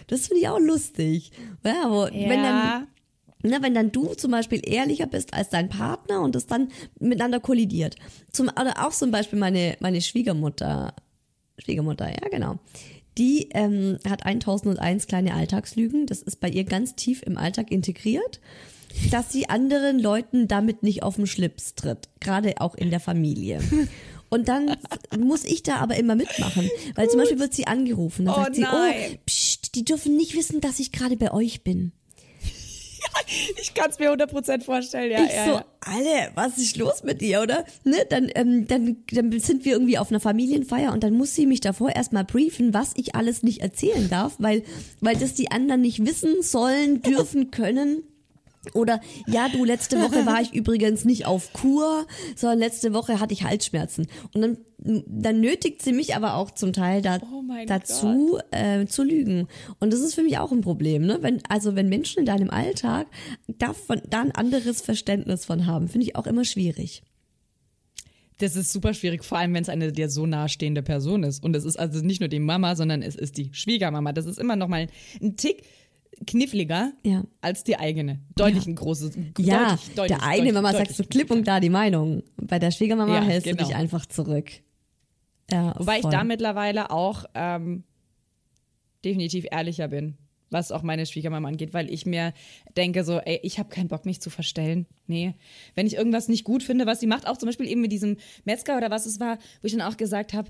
Das 0.08 0.28
finde 0.28 0.42
ich 0.42 0.50
auch 0.50 0.60
lustig. 0.60 1.32
Ja, 1.64 1.90
wo, 1.90 2.06
wenn 2.06 2.42
dann, 2.42 2.88
na, 3.44 3.62
wenn 3.62 3.74
dann 3.74 3.92
du 3.92 4.14
zum 4.16 4.32
Beispiel 4.32 4.62
ehrlicher 4.64 5.08
bist 5.08 5.34
als 5.34 5.50
dein 5.50 5.70
Partner 5.70 6.22
und 6.22 6.36
es 6.36 6.48
dann 6.48 6.70
miteinander 7.00 7.40
kollidiert. 7.40 7.96
Zum, 8.32 8.48
oder 8.48 8.86
auch 8.86 8.92
zum 8.92 9.12
Beispiel 9.12 9.38
meine, 9.38 9.78
meine 9.80 10.02
Schwiegermutter, 10.02 10.94
Schwiegermutter, 11.60 12.10
ja 12.10 12.28
genau. 12.30 12.60
Die 13.18 13.50
ähm, 13.54 13.98
hat 14.10 14.26
1001 14.26 15.08
kleine 15.08 15.34
Alltagslügen. 15.34 16.06
Das 16.06 16.22
ist 16.22 16.40
bei 16.40 16.50
ihr 16.50 16.66
ganz 16.66 16.96
tief 16.96 17.22
im 17.24 17.38
Alltag 17.38 17.72
integriert, 17.72 18.42
dass 19.12 19.32
sie 19.32 19.48
anderen 19.48 20.00
Leuten 20.00 20.48
damit 20.48 20.84
nicht 20.84 21.04
auf 21.04 21.16
den 21.16 21.28
Schlips 21.28 21.76
tritt. 21.76 22.10
Gerade 22.20 22.60
auch 22.60 22.76
in 22.76 22.90
der 22.90 23.00
Familie. 23.00 23.60
Und 24.30 24.50
dann 24.50 24.76
muss 25.18 25.46
ich 25.46 25.64
da 25.64 25.78
aber 25.78 25.96
immer 25.96 26.16
mitmachen. 26.16 26.70
Weil 26.96 27.10
zum 27.10 27.20
Beispiel 27.20 27.40
wird 27.40 27.54
sie 27.54 27.68
angerufen. 27.68 28.26
Dann 28.26 28.36
Oh 28.36 28.44
sagt 28.44 28.56
sie, 28.56 28.62
nein. 28.62 28.94
oh, 29.14 29.18
pst, 29.28 29.76
die 29.76 29.86
dürfen 29.86 30.18
nicht 30.18 30.36
wissen, 30.36 30.60
dass 30.62 30.80
ich 30.80 30.92
gerade 30.92 31.16
bei 31.16 31.32
euch 31.32 31.64
bin. 31.64 31.94
ich 33.62 33.74
kann 33.74 33.90
es 33.90 34.00
mir 34.00 34.12
100% 34.12 34.64
vorstellen, 34.64 35.12
ja. 35.12 35.24
ich 35.24 35.34
ja, 35.34 35.46
so, 35.46 35.52
ja. 35.52 35.66
alle, 35.82 36.32
was 36.36 36.58
ist 36.58 36.78
los 36.78 37.04
mit 37.04 37.22
dir, 37.22 37.42
oder? 37.42 37.66
Ne, 37.84 38.06
dann, 38.10 38.30
ähm, 38.36 38.68
dann, 38.68 38.98
dann 39.12 39.40
sind 39.40 39.66
wir 39.66 39.74
irgendwie 39.74 39.98
auf 39.98 40.10
einer 40.10 40.20
Familienfeier 40.20 40.94
und 40.94 41.04
dann 41.04 41.14
muss 41.14 41.36
sie 41.36 41.46
mich 41.46 41.62
davor 41.62 41.96
erstmal 41.96 42.26
briefen, 42.26 42.74
was 42.74 42.94
ich 42.96 43.16
alles 43.16 43.44
nicht 43.44 43.62
erzählen 43.62 44.10
darf, 44.10 44.36
weil, 44.40 44.64
weil 45.02 45.16
das 45.16 45.34
die 45.34 45.52
anderen 45.52 45.82
nicht 45.82 46.06
wissen 46.06 46.42
sollen, 46.42 47.02
dürfen, 47.02 47.52
können. 47.52 48.04
Oder 48.74 49.02
ja, 49.28 49.50
du, 49.50 49.64
letzte 49.66 50.02
Woche 50.02 50.26
war 50.26 50.42
ich 50.42 50.54
übrigens 50.54 51.06
nicht 51.06 51.26
auf 51.26 51.54
Kur, 51.54 52.08
sondern 52.36 52.60
letzte 52.60 52.94
Woche 52.94 53.20
hatte 53.20 53.34
ich 53.34 53.44
Halsschmerzen. 53.44 54.08
Und 54.34 54.42
dann, 54.42 54.58
dann 54.78 55.40
nötigt 55.42 55.82
sie 55.82 55.94
mich 55.94 56.16
aber 56.16 56.36
auch 56.36 56.52
zum 56.52 56.74
Teil 56.74 57.02
da, 57.02 57.20
Oh 57.22 57.44
dazu 57.68 58.40
äh, 58.52 58.86
zu 58.86 59.04
lügen. 59.04 59.48
Und 59.80 59.94
das 59.94 60.00
ist 60.00 60.16
für 60.16 60.24
mich 60.24 60.38
auch 60.38 60.52
ein 60.52 60.62
Problem. 60.62 61.06
Ne? 61.06 61.20
Wenn, 61.22 61.42
also 61.50 61.76
wenn 61.76 61.90
Menschen 61.90 62.20
in 62.20 62.26
deinem 62.26 62.50
Alltag 62.50 63.08
davon, 63.48 64.02
da 64.10 64.22
ein 64.22 64.32
anderes 64.32 64.82
Verständnis 64.82 65.46
von 65.46 65.66
haben, 65.66 65.88
finde 65.88 66.08
ich 66.08 66.16
auch 66.16 66.28
immer 66.28 66.46
schwierig. 66.46 67.04
Das 68.38 68.58
ist 68.58 68.74
super 68.74 68.94
schwierig, 68.94 69.24
vor 69.24 69.38
allem 69.38 69.54
wenn 69.54 69.64
es 69.64 69.70
eine 69.70 69.94
dir 69.94 70.10
so 70.10 70.26
nahestehende 70.26 70.84
Person 70.84 71.24
ist. 71.24 71.44
Und 71.44 71.56
es 71.56 71.64
ist 71.64 71.78
also 71.78 72.02
nicht 72.02 72.20
nur 72.20 72.28
die 72.28 72.40
Mama, 72.40 72.76
sondern 72.76 73.02
es 73.02 73.16
ist 73.16 73.38
die 73.38 73.50
Schwiegermama. 73.54 74.12
Das 74.12 74.26
ist 74.26 74.38
immer 74.38 74.58
noch 74.58 74.68
mal 74.68 74.88
ein 75.22 75.38
Tick 75.38 75.64
kniffliger 76.26 76.94
Ja. 77.04 77.24
als 77.42 77.64
die 77.64 77.78
eigene. 77.78 78.20
Deutlich 78.36 78.66
ein 78.68 78.76
großes. 78.76 79.16
Ja, 79.38 79.70
deutlich, 79.72 79.96
deutlich, 79.96 80.18
der 80.18 80.24
eine 80.24 80.38
deutlich, 80.38 80.54
Mama 80.54 80.72
deutlich 80.72 80.88
sagt 80.90 80.98
so 80.98 81.04
klipp 81.10 81.32
und 81.32 81.44
klar 81.44 81.60
die 81.60 81.70
Meinung. 81.70 82.24
Bei 82.38 82.60
der 82.60 82.72
Schwiegermama 82.72 83.16
Ja, 83.16 83.22
hältst 83.24 83.48
du 83.48 83.52
genau. 83.56 83.68
dich 83.68 83.76
einfach 83.76 84.06
zurück. 84.06 84.52
Ja, 85.52 85.76
Wobei 85.78 86.02
voll. 86.02 86.12
ich 86.12 86.18
da 86.18 86.24
mittlerweile 86.24 86.90
auch 86.92 87.26
ähm, 87.36 87.84
definitiv 89.04 89.46
ehrlicher 89.52 89.88
bin, 89.88 90.18
was 90.50 90.72
auch 90.72 90.82
meine 90.82 91.06
Schwiegermama 91.06 91.48
angeht, 91.48 91.74
weil 91.74 91.92
ich 91.92 92.06
mir 92.06 92.34
denke 92.78 93.04
so, 93.04 93.20
ey, 93.20 93.40
ich 93.44 93.60
habe 93.60 93.70
keinen 93.70 93.88
Bock, 93.90 94.06
mich 94.06 94.22
zu 94.22 94.30
verstellen. 94.30 94.88
Nee. 95.08 95.36
Wenn 95.76 95.86
ich 95.86 95.96
irgendwas 95.96 96.28
nicht 96.30 96.44
gut 96.44 96.64
finde, 96.64 96.86
was 96.86 97.00
sie 97.00 97.08
macht, 97.08 97.28
auch 97.28 97.38
zum 97.38 97.48
Beispiel 97.48 97.68
eben 97.68 97.82
mit 97.82 97.92
diesem 97.92 98.18
Metzger 98.46 98.78
oder 98.78 98.90
was 98.90 99.06
es 99.06 99.20
war, 99.20 99.38
wo 99.62 99.66
ich 99.68 99.74
dann 99.74 99.82
auch 99.82 99.98
gesagt 99.98 100.34
habe, 100.34 100.50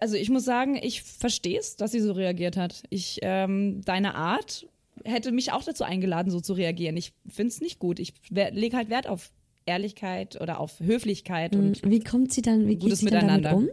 also 0.00 0.16
ich 0.16 0.30
muss 0.30 0.44
sagen, 0.44 0.76
ich 0.80 1.02
verstehe 1.02 1.58
es, 1.58 1.76
dass 1.76 1.92
sie 1.92 2.00
so 2.00 2.12
reagiert 2.12 2.56
hat. 2.56 2.82
Ich, 2.90 3.18
ähm, 3.22 3.82
deine 3.84 4.14
Art 4.14 4.66
hätte 5.04 5.32
mich 5.32 5.52
auch 5.52 5.64
dazu 5.64 5.84
eingeladen, 5.84 6.30
so 6.30 6.40
zu 6.40 6.52
reagieren. 6.52 6.96
Ich 6.96 7.12
finde 7.28 7.48
es 7.48 7.60
nicht 7.60 7.78
gut. 7.78 7.98
Ich 7.98 8.14
lege 8.30 8.76
halt 8.76 8.90
Wert 8.90 9.06
auf 9.08 9.32
Ehrlichkeit 9.64 10.40
oder 10.40 10.60
auf 10.60 10.80
Höflichkeit 10.80 11.54
und 11.54 11.88
Wie 11.88 12.00
kommt 12.00 12.32
sie 12.32 12.42
dann, 12.42 12.66
wie 12.68 12.76
geht 12.76 12.96
sie 12.96 13.06
dann 13.06 13.28
damit 13.28 13.52
um? 13.52 13.68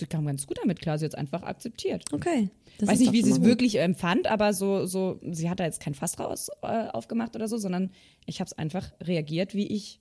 sie 0.00 0.06
kam 0.06 0.26
ganz 0.26 0.46
gut 0.46 0.58
damit 0.60 0.80
klar. 0.80 0.98
Sie 0.98 1.04
hat 1.04 1.12
es 1.12 1.18
einfach 1.18 1.42
akzeptiert. 1.42 2.04
Okay. 2.12 2.48
Das 2.78 2.88
Weiß 2.88 2.98
nicht, 2.98 3.12
wie 3.12 3.22
sie 3.22 3.30
es 3.30 3.42
wirklich 3.42 3.78
empfand, 3.78 4.26
aber 4.26 4.54
so, 4.54 4.86
so, 4.86 5.20
sie 5.30 5.50
hat 5.50 5.60
da 5.60 5.64
jetzt 5.64 5.80
kein 5.80 5.94
Fass 5.94 6.18
raus 6.18 6.48
äh, 6.62 6.88
aufgemacht 6.88 7.36
oder 7.36 7.46
so, 7.46 7.58
sondern 7.58 7.90
ich 8.24 8.40
habe 8.40 8.46
es 8.46 8.54
einfach 8.54 8.90
reagiert, 9.02 9.54
wie 9.54 9.66
ich, 9.66 10.00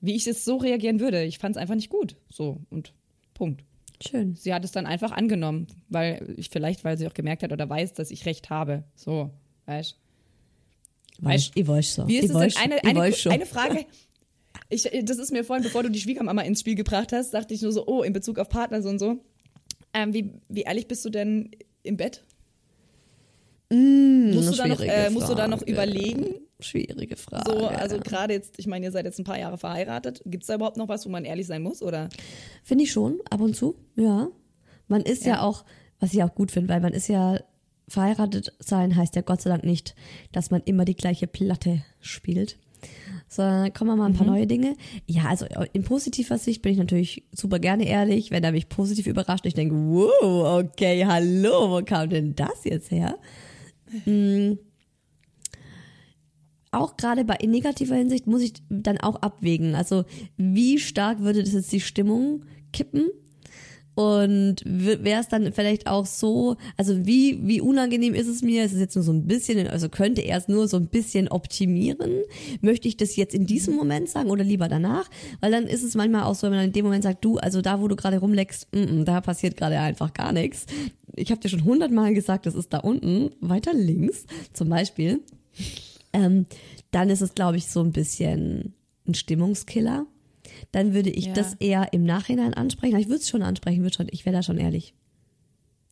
wie 0.00 0.14
ich 0.14 0.26
es 0.26 0.44
so 0.44 0.58
reagieren 0.58 1.00
würde. 1.00 1.24
Ich 1.24 1.38
fand 1.38 1.56
es 1.56 1.60
einfach 1.60 1.74
nicht 1.74 1.88
gut. 1.88 2.16
So 2.28 2.60
und 2.68 2.92
Punkt. 3.34 3.64
Schön. 4.06 4.34
Sie 4.34 4.52
hat 4.52 4.64
es 4.64 4.72
dann 4.72 4.86
einfach 4.86 5.12
angenommen, 5.12 5.66
weil 5.88 6.34
ich 6.36 6.50
vielleicht, 6.50 6.84
weil 6.84 6.98
sie 6.98 7.06
auch 7.06 7.14
gemerkt 7.14 7.42
hat 7.42 7.52
oder 7.52 7.68
weiß, 7.68 7.92
dass 7.94 8.10
ich 8.10 8.26
recht 8.26 8.50
habe. 8.50 8.84
So, 8.94 9.30
weißt 9.66 9.98
Weiß, 11.18 11.52
ich 11.54 11.66
weiß 11.66 11.94
so. 11.94 12.08
Wie 12.08 12.16
ist 12.16 12.24
ich 12.24 12.30
es 12.30 12.34
weiß, 12.34 12.54
denn? 12.54 12.72
Eine, 12.82 13.08
ich 13.08 13.26
eine, 13.26 13.34
eine 13.34 13.46
Frage. 13.46 13.86
Ich, 14.68 14.88
das 15.04 15.18
ist 15.18 15.30
mir 15.30 15.44
vorhin, 15.44 15.62
bevor 15.62 15.82
du 15.82 15.90
die 15.90 16.00
Schwiegermama 16.00 16.42
ins 16.42 16.60
Spiel 16.60 16.74
gebracht 16.74 17.12
hast, 17.12 17.34
dachte 17.34 17.54
ich 17.54 17.62
nur 17.62 17.72
so, 17.72 17.86
oh, 17.86 18.02
in 18.02 18.12
Bezug 18.12 18.38
auf 18.38 18.48
Partner 18.48 18.82
so 18.82 18.88
und 18.88 18.98
so. 18.98 19.18
Ähm, 19.92 20.12
wie, 20.12 20.32
wie 20.48 20.62
ehrlich 20.62 20.88
bist 20.88 21.04
du 21.04 21.10
denn 21.10 21.50
im 21.82 21.96
Bett? 21.96 22.24
musst, 23.70 24.52
du 24.52 24.56
da 24.56 24.66
noch, 24.66 24.80
äh, 24.80 25.10
musst 25.10 25.28
du 25.28 25.34
da 25.34 25.48
noch 25.48 25.62
überlegen? 25.62 26.34
Schwierige 26.64 27.16
Frage. 27.16 27.50
So, 27.50 27.66
also 27.66 27.98
gerade 27.98 28.32
jetzt, 28.34 28.58
ich 28.58 28.66
meine, 28.66 28.86
ihr 28.86 28.92
seid 28.92 29.04
jetzt 29.04 29.18
ein 29.18 29.24
paar 29.24 29.38
Jahre 29.38 29.58
verheiratet. 29.58 30.22
Gibt 30.24 30.42
es 30.44 30.46
da 30.48 30.54
überhaupt 30.54 30.76
noch 30.76 30.88
was, 30.88 31.04
wo 31.06 31.10
man 31.10 31.24
ehrlich 31.24 31.46
sein 31.46 31.62
muss? 31.62 31.82
Oder? 31.82 32.08
Finde 32.62 32.84
ich 32.84 32.92
schon, 32.92 33.18
ab 33.30 33.40
und 33.40 33.54
zu, 33.54 33.76
ja. 33.96 34.28
Man 34.88 35.02
ist 35.02 35.24
ja, 35.24 35.34
Ja. 35.34 35.42
auch, 35.42 35.64
was 36.00 36.12
ich 36.14 36.22
auch 36.22 36.34
gut 36.34 36.50
finde, 36.50 36.68
weil 36.70 36.80
man 36.80 36.92
ist 36.92 37.08
ja, 37.08 37.38
verheiratet 37.86 38.52
sein 38.60 38.96
heißt 38.96 39.14
ja 39.14 39.22
Gott 39.22 39.42
sei 39.42 39.50
Dank 39.50 39.64
nicht, 39.64 39.94
dass 40.32 40.50
man 40.50 40.62
immer 40.64 40.84
die 40.86 40.96
gleiche 40.96 41.26
Platte 41.26 41.82
spielt. 42.00 42.58
Sondern 43.28 43.72
kommen 43.72 43.90
wir 43.90 43.96
mal 43.96 44.06
ein 44.06 44.14
paar 44.14 44.26
neue 44.26 44.46
Dinge. 44.46 44.76
Ja, 45.06 45.24
also 45.24 45.46
in 45.72 45.84
positiver 45.84 46.36
Sicht 46.38 46.60
bin 46.62 46.72
ich 46.72 46.78
natürlich 46.78 47.24
super 47.32 47.58
gerne 47.58 47.86
ehrlich, 47.86 48.30
wenn 48.30 48.44
er 48.44 48.52
mich 48.52 48.68
positiv 48.68 49.06
überrascht. 49.06 49.46
Ich 49.46 49.54
denke, 49.54 49.74
wow, 49.74 50.62
okay, 50.62 51.04
hallo, 51.06 51.70
wo 51.70 51.82
kam 51.84 52.10
denn 52.10 52.34
das 52.34 52.64
jetzt 52.64 52.90
her? 52.90 53.18
Mm. 54.06 54.54
Auch 56.74 56.96
gerade 56.96 57.24
bei 57.24 57.36
in 57.36 57.52
negativer 57.52 57.94
Hinsicht 57.94 58.26
muss 58.26 58.42
ich 58.42 58.54
dann 58.68 58.98
auch 58.98 59.16
abwägen. 59.16 59.74
Also 59.74 60.04
wie 60.36 60.78
stark 60.78 61.20
würde 61.20 61.42
das 61.42 61.52
jetzt 61.52 61.72
die 61.72 61.80
Stimmung 61.80 62.42
kippen? 62.72 63.10
Und 63.94 64.56
wäre 64.64 65.20
es 65.20 65.28
dann 65.28 65.52
vielleicht 65.52 65.86
auch 65.86 66.04
so, 66.04 66.56
also 66.76 67.06
wie, 67.06 67.38
wie 67.46 67.60
unangenehm 67.60 68.12
ist 68.12 68.26
es 68.26 68.42
mir? 68.42 68.64
Es 68.64 68.72
ist 68.72 68.80
jetzt 68.80 68.96
nur 68.96 69.04
so 69.04 69.12
ein 69.12 69.28
bisschen, 69.28 69.68
also 69.68 69.88
könnte 69.88 70.22
er 70.22 70.36
es 70.36 70.48
nur 70.48 70.66
so 70.66 70.76
ein 70.78 70.88
bisschen 70.88 71.28
optimieren? 71.28 72.22
Möchte 72.60 72.88
ich 72.88 72.96
das 72.96 73.14
jetzt 73.14 73.36
in 73.36 73.46
diesem 73.46 73.76
Moment 73.76 74.08
sagen 74.08 74.30
oder 74.30 74.42
lieber 74.42 74.68
danach? 74.68 75.08
Weil 75.40 75.52
dann 75.52 75.68
ist 75.68 75.84
es 75.84 75.94
manchmal 75.94 76.24
auch 76.24 76.34
so, 76.34 76.48
wenn 76.48 76.56
man 76.56 76.64
in 76.64 76.72
dem 76.72 76.84
Moment 76.84 77.04
sagt, 77.04 77.24
du, 77.24 77.38
also 77.38 77.62
da, 77.62 77.80
wo 77.80 77.86
du 77.86 77.94
gerade 77.94 78.18
rumleckst, 78.18 78.66
mm, 78.74 78.78
mm, 78.78 79.04
da 79.04 79.20
passiert 79.20 79.56
gerade 79.56 79.78
einfach 79.78 80.12
gar 80.12 80.32
nichts. 80.32 80.66
Ich 81.14 81.30
habe 81.30 81.40
dir 81.40 81.48
schon 81.48 81.64
hundertmal 81.64 82.14
gesagt, 82.14 82.46
das 82.46 82.56
ist 82.56 82.72
da 82.72 82.78
unten, 82.78 83.30
weiter 83.40 83.74
links 83.74 84.26
zum 84.52 84.70
Beispiel. 84.70 85.20
Ähm, 86.14 86.46
dann 86.92 87.10
ist 87.10 87.20
es, 87.20 87.34
glaube 87.34 87.58
ich, 87.58 87.66
so 87.66 87.80
ein 87.80 87.92
bisschen 87.92 88.74
ein 89.06 89.14
Stimmungskiller 89.14 90.06
dann 90.72 90.92
würde 90.92 91.08
ich 91.10 91.26
Ja. 91.26 91.32
das 91.32 91.54
eher 91.54 91.92
im 91.92 92.04
Nachhinein 92.04 92.52
ansprechen. 92.54 92.96
Ich 92.98 93.06
würde 93.08 93.20
es 93.20 93.28
schon 93.28 93.42
ansprechen, 93.42 93.82
würd 93.82 93.94
schon, 93.94 94.08
ich 94.10 94.24
wäre 94.26 94.36
da 94.36 94.42
schon 94.42 94.58
ehrlich. 94.58 94.94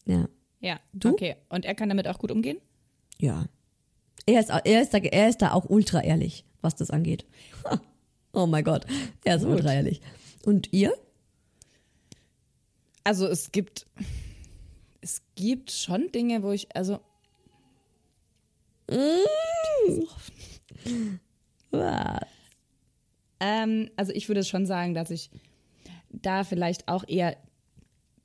Ja. 0.06 0.28
Ja, 0.60 0.78
Du? 0.92 1.10
okay. 1.10 1.36
Und 1.48 1.64
er 1.64 1.74
kann 1.74 1.88
damit 1.88 2.06
auch 2.06 2.18
gut 2.18 2.30
umgehen? 2.30 2.58
Ja. 3.18 3.46
Er 4.26 4.40
ist, 4.40 4.50
er 4.50 4.82
ist, 4.82 4.92
da, 4.94 4.98
er 4.98 5.28
ist 5.28 5.38
da 5.42 5.52
auch 5.52 5.68
ultra 5.68 6.02
ehrlich, 6.02 6.44
was 6.60 6.76
das 6.76 6.90
angeht. 6.90 7.24
Oh 8.34 8.46
mein 8.46 8.62
Gott. 8.64 8.86
Er 9.24 9.36
ist 9.36 9.44
Gut. 9.44 9.52
ultra 9.56 9.74
ehrlich. 9.74 10.00
Und 10.44 10.72
ihr? 10.72 10.94
Also 13.04 13.26
es 13.26 13.52
gibt, 13.52 13.86
es 15.00 15.22
gibt 15.34 15.70
schon 15.70 16.10
Dinge, 16.12 16.42
wo 16.42 16.52
ich, 16.52 16.74
also 16.76 17.00
Ähm, 23.40 23.90
also 23.96 24.12
ich 24.12 24.28
würde 24.28 24.44
schon 24.44 24.66
sagen, 24.66 24.94
dass 24.94 25.10
ich 25.10 25.30
da 26.10 26.44
vielleicht 26.44 26.88
auch 26.88 27.04
eher 27.08 27.36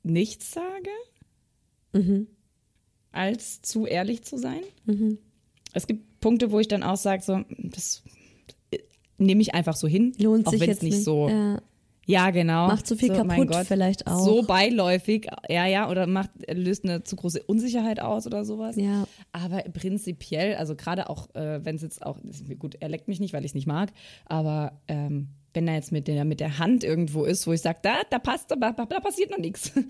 nichts 0.02 0.52
sage, 0.52 0.90
als 3.12 3.62
zu 3.62 3.86
ehrlich 3.86 4.22
zu 4.24 4.36
sein. 4.38 4.60
Es 5.72 5.86
gibt 5.86 6.20
Punkte, 6.20 6.50
wo 6.52 6.60
ich 6.60 6.68
dann 6.68 6.82
auch 6.82 6.96
sage, 6.96 7.22
so, 7.22 7.44
das 7.58 8.02
äh, 8.70 8.78
nehme 9.16 9.40
ich 9.42 9.54
einfach 9.54 9.76
so 9.76 9.88
hin, 9.88 10.12
Lohnt 10.18 10.46
auch 10.46 10.52
wenn 10.52 10.70
es 10.70 10.82
nicht 10.82 10.94
nicht. 10.94 11.04
so. 11.04 11.28
Ja. 11.28 11.60
Ja, 12.08 12.30
genau. 12.30 12.68
Macht 12.68 12.86
zu 12.86 12.96
viel 12.96 13.14
so, 13.14 13.22
mein 13.22 13.40
kaputt 13.40 13.48
Gott, 13.48 13.66
vielleicht 13.66 14.06
auch. 14.06 14.24
So 14.24 14.42
beiläufig, 14.42 15.28
ja, 15.50 15.66
ja, 15.66 15.90
oder 15.90 16.06
macht, 16.06 16.30
löst 16.50 16.84
eine 16.84 17.04
zu 17.04 17.16
große 17.16 17.42
Unsicherheit 17.42 18.00
aus 18.00 18.26
oder 18.26 18.46
sowas. 18.46 18.76
Ja. 18.76 19.06
Aber 19.32 19.58
prinzipiell, 19.58 20.54
also 20.56 20.74
gerade 20.74 21.10
auch, 21.10 21.34
äh, 21.34 21.62
wenn 21.62 21.76
es 21.76 21.82
jetzt 21.82 22.04
auch, 22.04 22.18
gut, 22.58 22.76
er 22.80 22.88
leckt 22.88 23.08
mich 23.08 23.20
nicht, 23.20 23.34
weil 23.34 23.44
ich 23.44 23.50
es 23.50 23.54
nicht 23.54 23.66
mag, 23.66 23.90
aber 24.24 24.80
ähm, 24.88 25.28
wenn 25.52 25.68
er 25.68 25.74
jetzt 25.74 25.92
mit 25.92 26.08
der, 26.08 26.24
mit 26.24 26.40
der 26.40 26.58
Hand 26.58 26.82
irgendwo 26.82 27.24
ist, 27.24 27.46
wo 27.46 27.52
ich 27.52 27.60
sage, 27.60 27.80
da, 27.82 27.96
da 28.08 28.18
passt, 28.18 28.50
da, 28.50 28.56
da 28.56 29.00
passiert 29.00 29.30
noch 29.30 29.38
nichts. 29.38 29.72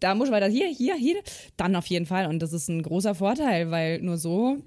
Da 0.00 0.14
muss 0.14 0.28
ich 0.28 0.32
weiter 0.32 0.46
hier, 0.46 0.68
hier, 0.68 0.94
hier, 0.94 1.16
dann 1.56 1.74
auf 1.74 1.86
jeden 1.86 2.06
Fall. 2.06 2.26
Und 2.28 2.38
das 2.38 2.52
ist 2.52 2.68
ein 2.68 2.82
großer 2.82 3.16
Vorteil, 3.16 3.72
weil 3.72 4.00
nur 4.00 4.16
so 4.16 4.58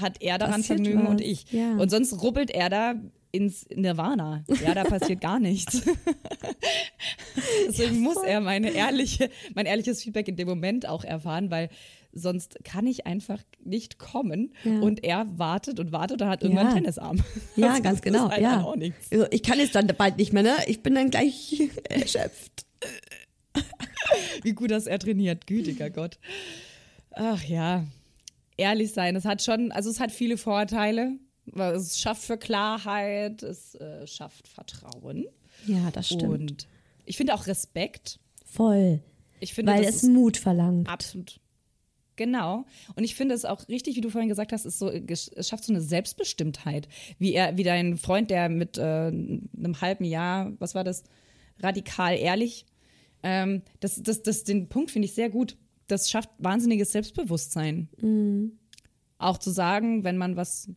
hat 0.00 0.22
er 0.22 0.38
daran 0.38 0.62
Vergnügen 0.62 1.06
und 1.06 1.20
ich. 1.20 1.52
ja. 1.52 1.76
Und 1.76 1.90
sonst 1.90 2.22
rubbelt 2.22 2.50
er 2.50 2.70
da 2.70 2.94
ins 3.32 3.66
Nirvana. 3.74 4.44
Ja, 4.64 4.74
da 4.74 4.84
passiert 4.84 5.20
gar 5.20 5.38
nichts. 5.38 5.82
Deswegen 7.68 8.00
muss 8.00 8.16
er 8.16 8.40
meine 8.40 8.70
ehrliche, 8.70 9.30
mein 9.54 9.66
ehrliches 9.66 10.02
Feedback 10.02 10.28
in 10.28 10.36
dem 10.36 10.48
Moment 10.48 10.86
auch 10.88 11.04
erfahren, 11.04 11.50
weil 11.50 11.68
sonst 12.12 12.58
kann 12.64 12.86
ich 12.86 13.06
einfach 13.06 13.38
nicht 13.64 13.98
kommen 13.98 14.52
Ja. 14.64 14.80
und 14.80 15.04
er 15.04 15.26
wartet 15.38 15.78
und 15.78 15.92
wartet 15.92 16.22
und 16.22 16.28
hat 16.28 16.42
irgendwann 16.42 16.66
Ja. 16.66 16.70
einen 16.72 16.82
Tennisarm. 16.84 17.24
Ja, 17.56 17.68
Das 17.74 17.82
ganz 17.82 18.02
genau. 18.02 18.30
halt 18.30 18.42
ja. 18.42 18.66
Also 19.12 19.26
Ich 19.30 19.42
kann 19.42 19.58
jetzt 19.58 19.74
dann 19.76 19.86
bald 19.96 20.16
nicht 20.18 20.32
mehr, 20.32 20.42
ne? 20.42 20.56
Ich 20.66 20.82
bin 20.82 20.94
dann 20.94 21.10
gleich 21.10 21.62
erschöpft. 21.88 22.66
Wie 24.42 24.52
gut, 24.52 24.70
dass 24.70 24.86
er 24.86 24.98
trainiert, 24.98 25.46
gütiger 25.46 25.90
Gott. 25.90 26.18
Ach 27.12 27.42
ja, 27.44 27.84
ehrlich 28.56 28.92
sein, 28.92 29.14
es 29.14 29.24
hat 29.24 29.42
schon, 29.42 29.70
also 29.72 29.88
es 29.90 30.00
hat 30.00 30.10
viele 30.10 30.36
Vorteile. 30.36 31.12
Weil 31.52 31.74
Es 31.74 31.98
schafft 31.98 32.22
für 32.22 32.38
Klarheit, 32.38 33.42
es 33.42 33.74
äh, 33.76 34.06
schafft 34.06 34.48
Vertrauen. 34.48 35.26
Ja, 35.66 35.90
das 35.90 36.08
stimmt. 36.08 36.22
Und 36.24 36.68
ich 37.04 37.16
finde 37.16 37.34
auch 37.34 37.46
Respekt. 37.46 38.18
Voll. 38.44 39.00
Ich 39.40 39.54
finde, 39.54 39.72
Weil 39.72 39.84
es 39.84 40.02
Mut 40.02 40.36
verlangt. 40.36 40.88
absolut 40.88 41.40
Genau. 42.20 42.66
Und 42.96 43.04
ich 43.04 43.14
finde 43.14 43.34
es 43.34 43.46
auch 43.46 43.66
richtig, 43.68 43.96
wie 43.96 44.02
du 44.02 44.10
vorhin 44.10 44.28
gesagt 44.28 44.52
hast, 44.52 44.66
ist 44.66 44.78
so, 44.78 44.90
es 44.90 45.30
schafft 45.48 45.64
so 45.64 45.72
eine 45.72 45.80
Selbstbestimmtheit. 45.80 46.86
Wie 47.18 47.32
er, 47.32 47.56
wie 47.56 47.62
dein 47.62 47.96
Freund, 47.96 48.30
der 48.30 48.50
mit 48.50 48.76
äh, 48.76 48.82
einem 48.82 49.80
halben 49.80 50.04
Jahr, 50.04 50.52
was 50.58 50.74
war 50.74 50.84
das, 50.84 51.04
radikal 51.60 52.14
ehrlich, 52.18 52.66
ähm, 53.22 53.62
das, 53.80 54.02
das, 54.02 54.22
das, 54.22 54.44
den 54.44 54.68
Punkt 54.68 54.90
finde 54.90 55.06
ich 55.06 55.14
sehr 55.14 55.30
gut. 55.30 55.56
Das 55.86 56.10
schafft 56.10 56.28
wahnsinniges 56.36 56.92
Selbstbewusstsein. 56.92 57.88
Mhm. 58.02 58.58
Auch 59.16 59.38
zu 59.38 59.50
sagen, 59.50 60.04
wenn 60.04 60.18
man 60.18 60.36
was 60.36 60.68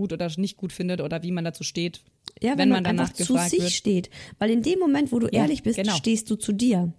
gut 0.00 0.14
oder 0.14 0.30
nicht 0.38 0.56
gut 0.56 0.72
findet 0.72 1.02
oder 1.02 1.22
wie 1.22 1.30
man 1.30 1.44
dazu 1.44 1.62
steht. 1.62 2.02
Ja, 2.40 2.52
wenn, 2.52 2.58
wenn 2.58 2.68
man, 2.70 2.82
man 2.84 2.98
einfach 3.00 3.12
zu 3.12 3.36
sich 3.36 3.60
wird. 3.60 3.70
steht. 3.70 4.10
Weil 4.38 4.50
in 4.50 4.62
dem 4.62 4.78
Moment, 4.78 5.12
wo 5.12 5.18
du 5.18 5.26
ja, 5.26 5.42
ehrlich 5.42 5.62
bist, 5.62 5.76
genau. 5.76 5.94
stehst 5.94 6.30
du 6.30 6.36
zu 6.36 6.52
dir. 6.52 6.94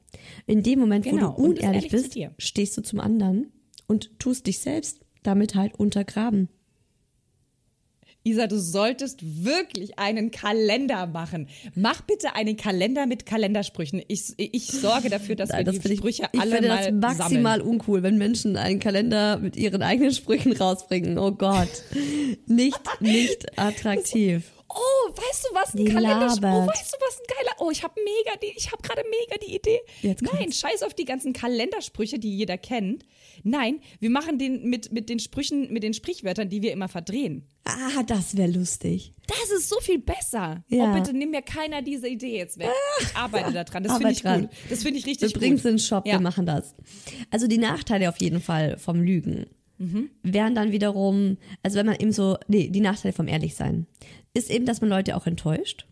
In 0.46 0.62
dem 0.62 0.80
Moment, 0.80 1.06
genau. 1.06 1.36
wo 1.36 1.42
du 1.42 1.50
unehrlich 1.50 1.90
bist, 1.90 2.16
stehst 2.38 2.78
du 2.78 2.84
zum 2.84 3.00
anderen 3.00 3.52
und 3.88 4.20
tust 4.20 4.46
dich 4.46 4.60
selbst 4.60 5.00
damit 5.24 5.56
halt 5.56 5.74
untergraben. 5.80 6.50
Isa, 8.24 8.46
du 8.46 8.60
solltest 8.60 9.44
wirklich 9.44 9.98
einen 9.98 10.30
Kalender 10.30 11.08
machen. 11.08 11.48
Mach 11.74 12.02
bitte 12.02 12.36
einen 12.36 12.56
Kalender 12.56 13.08
mit 13.08 13.26
Kalendersprüchen. 13.26 14.04
Ich, 14.08 14.34
ich 14.38 14.68
sorge 14.68 15.10
dafür, 15.10 15.36
dass 15.36 15.50
Nein, 15.50 15.66
wir 15.66 15.74
das 15.74 15.82
die 15.82 15.98
Sprüche 15.98 16.30
ich, 16.32 16.40
alle 16.40 16.60
ich 16.60 16.68
mal 16.68 16.92
das 17.00 17.18
maximal 17.18 17.58
sammeln. 17.58 17.62
uncool, 17.62 18.04
wenn 18.04 18.20
Menschen 18.20 18.58
einen 18.58 18.80
Kalender 18.80 19.38
mit 19.38 19.58
ihren 19.58 19.82
eigenen 19.82 20.14
Sprüchen 20.14 20.54
rausbringen. 20.56 21.18
Oh 21.18 21.32
Gott. 21.32 21.70
Nicht, 22.46 22.80
nicht 23.00 23.58
attraktiv. 23.58 24.52
Oh, 24.70 25.10
weißt 25.10 25.48
du 25.50 25.56
was? 25.56 25.76
Ein 25.76 25.86
Kalenderspruch. 25.86 26.64
Oh, 26.64 26.68
weißt 26.68 26.94
du 26.94 26.98
was? 27.06 27.20
Ein 27.20 27.26
geiler. 27.28 27.56
Oh, 27.60 27.72
ich 27.72 27.84
habe 27.84 27.94
mega 28.00 28.38
die, 28.38 28.54
ich 28.56 28.72
habe 28.72 28.82
gerade 28.82 29.02
mega 29.10 29.38
die 29.46 29.56
Idee. 29.56 29.80
Jetzt 30.02 30.22
Nein, 30.22 30.52
scheiß 30.52 30.84
auf 30.84 30.94
die 30.94 31.06
ganzen 31.06 31.34
Kalendersprüche, 31.34 32.20
die 32.20 32.38
jeder 32.38 32.58
kennt. 32.58 33.06
Nein, 33.44 33.82
wir 34.00 34.10
machen 34.10 34.38
den 34.38 34.70
mit, 34.70 34.92
mit 34.92 35.10
den 35.10 35.20
Sprüchen, 35.20 35.74
mit 35.74 35.84
den 35.84 35.94
Sprichwörtern, 35.94 36.50
die 36.50 36.62
wir 36.62 36.72
immer 36.72 36.88
verdrehen. 36.88 37.48
Ah, 37.64 38.04
das 38.04 38.36
wäre 38.36 38.52
lustig. 38.52 39.14
Das 39.28 39.52
ist 39.56 39.70
so 39.70 39.80
viel 39.80 40.00
besser. 40.00 40.64
Ja. 40.68 40.92
Oh, 40.92 40.94
bitte 40.94 41.14
nimm 41.14 41.32
mir 41.32 41.42
keiner 41.42 41.82
diese 41.82 42.08
Idee 42.08 42.38
jetzt 42.38 42.58
weg. 42.58 42.70
Ich 43.02 43.16
arbeite 43.16 43.52
daran. 43.52 43.84
Das 43.84 43.94
finde 43.98 44.12
ich 44.12 44.22
dran. 44.22 44.42
gut. 44.42 44.50
Das 44.70 44.84
finde 44.84 45.00
ich 45.00 45.06
richtig 45.06 45.22
wir 45.22 45.28
gut. 45.28 45.36
Wir 45.36 45.40
bringen 45.42 45.58
es 45.58 45.66
in 45.66 45.72
den 45.74 45.80
Shop, 45.80 46.06
ja. 46.06 46.14
wir 46.14 46.20
machen 46.20 46.46
das. 46.46 46.76
Also 47.30 47.48
die 47.48 47.58
Nachteile 47.58 48.10
auf 48.10 48.18
jeden 48.18 48.42
Fall 48.42 48.78
vom 48.78 49.02
Lügen 49.02 49.46
mhm. 49.78 50.10
wären 50.24 50.56
dann 50.56 50.72
wiederum, 50.72 51.38
also 51.64 51.78
wenn 51.78 51.86
man 51.86 51.96
eben 51.96 52.12
so, 52.12 52.38
nee, 52.48 52.70
die 52.70 52.82
Nachteile 52.82 53.14
vom 53.14 53.28
Ehrlichsein, 53.28 53.88
ist 54.34 54.50
eben, 54.50 54.66
dass 54.66 54.82
man 54.82 54.90
Leute 54.90 55.16
auch 55.16 55.28
enttäuscht 55.28 55.88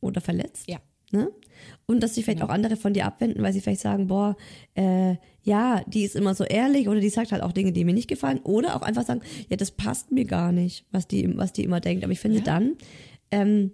oder 0.00 0.20
verletzt. 0.20 0.68
Ja. 0.68 0.78
Ne? 1.12 1.30
Und 1.86 2.02
dass 2.02 2.14
sich 2.14 2.24
vielleicht 2.24 2.40
genau. 2.40 2.50
auch 2.50 2.54
andere 2.54 2.76
von 2.76 2.92
dir 2.92 3.06
abwenden, 3.06 3.42
weil 3.42 3.52
sie 3.52 3.60
vielleicht 3.60 3.80
sagen, 3.80 4.08
boah, 4.08 4.36
äh, 4.74 5.16
ja, 5.46 5.84
die 5.86 6.02
ist 6.02 6.16
immer 6.16 6.34
so 6.34 6.42
ehrlich 6.42 6.88
oder 6.88 6.98
die 6.98 7.08
sagt 7.08 7.30
halt 7.30 7.40
auch 7.40 7.52
Dinge, 7.52 7.70
die 7.70 7.84
mir 7.84 7.94
nicht 7.94 8.08
gefallen. 8.08 8.40
Oder 8.40 8.74
auch 8.74 8.82
einfach 8.82 9.04
sagen, 9.04 9.20
ja, 9.48 9.56
das 9.56 9.70
passt 9.70 10.10
mir 10.10 10.24
gar 10.24 10.50
nicht, 10.50 10.84
was 10.90 11.06
die, 11.06 11.36
was 11.38 11.52
die 11.52 11.62
immer 11.62 11.78
denkt. 11.78 12.02
Aber 12.02 12.12
ich 12.12 12.18
finde 12.18 12.38
ja. 12.38 12.44
dann, 12.44 12.76
ähm, 13.30 13.70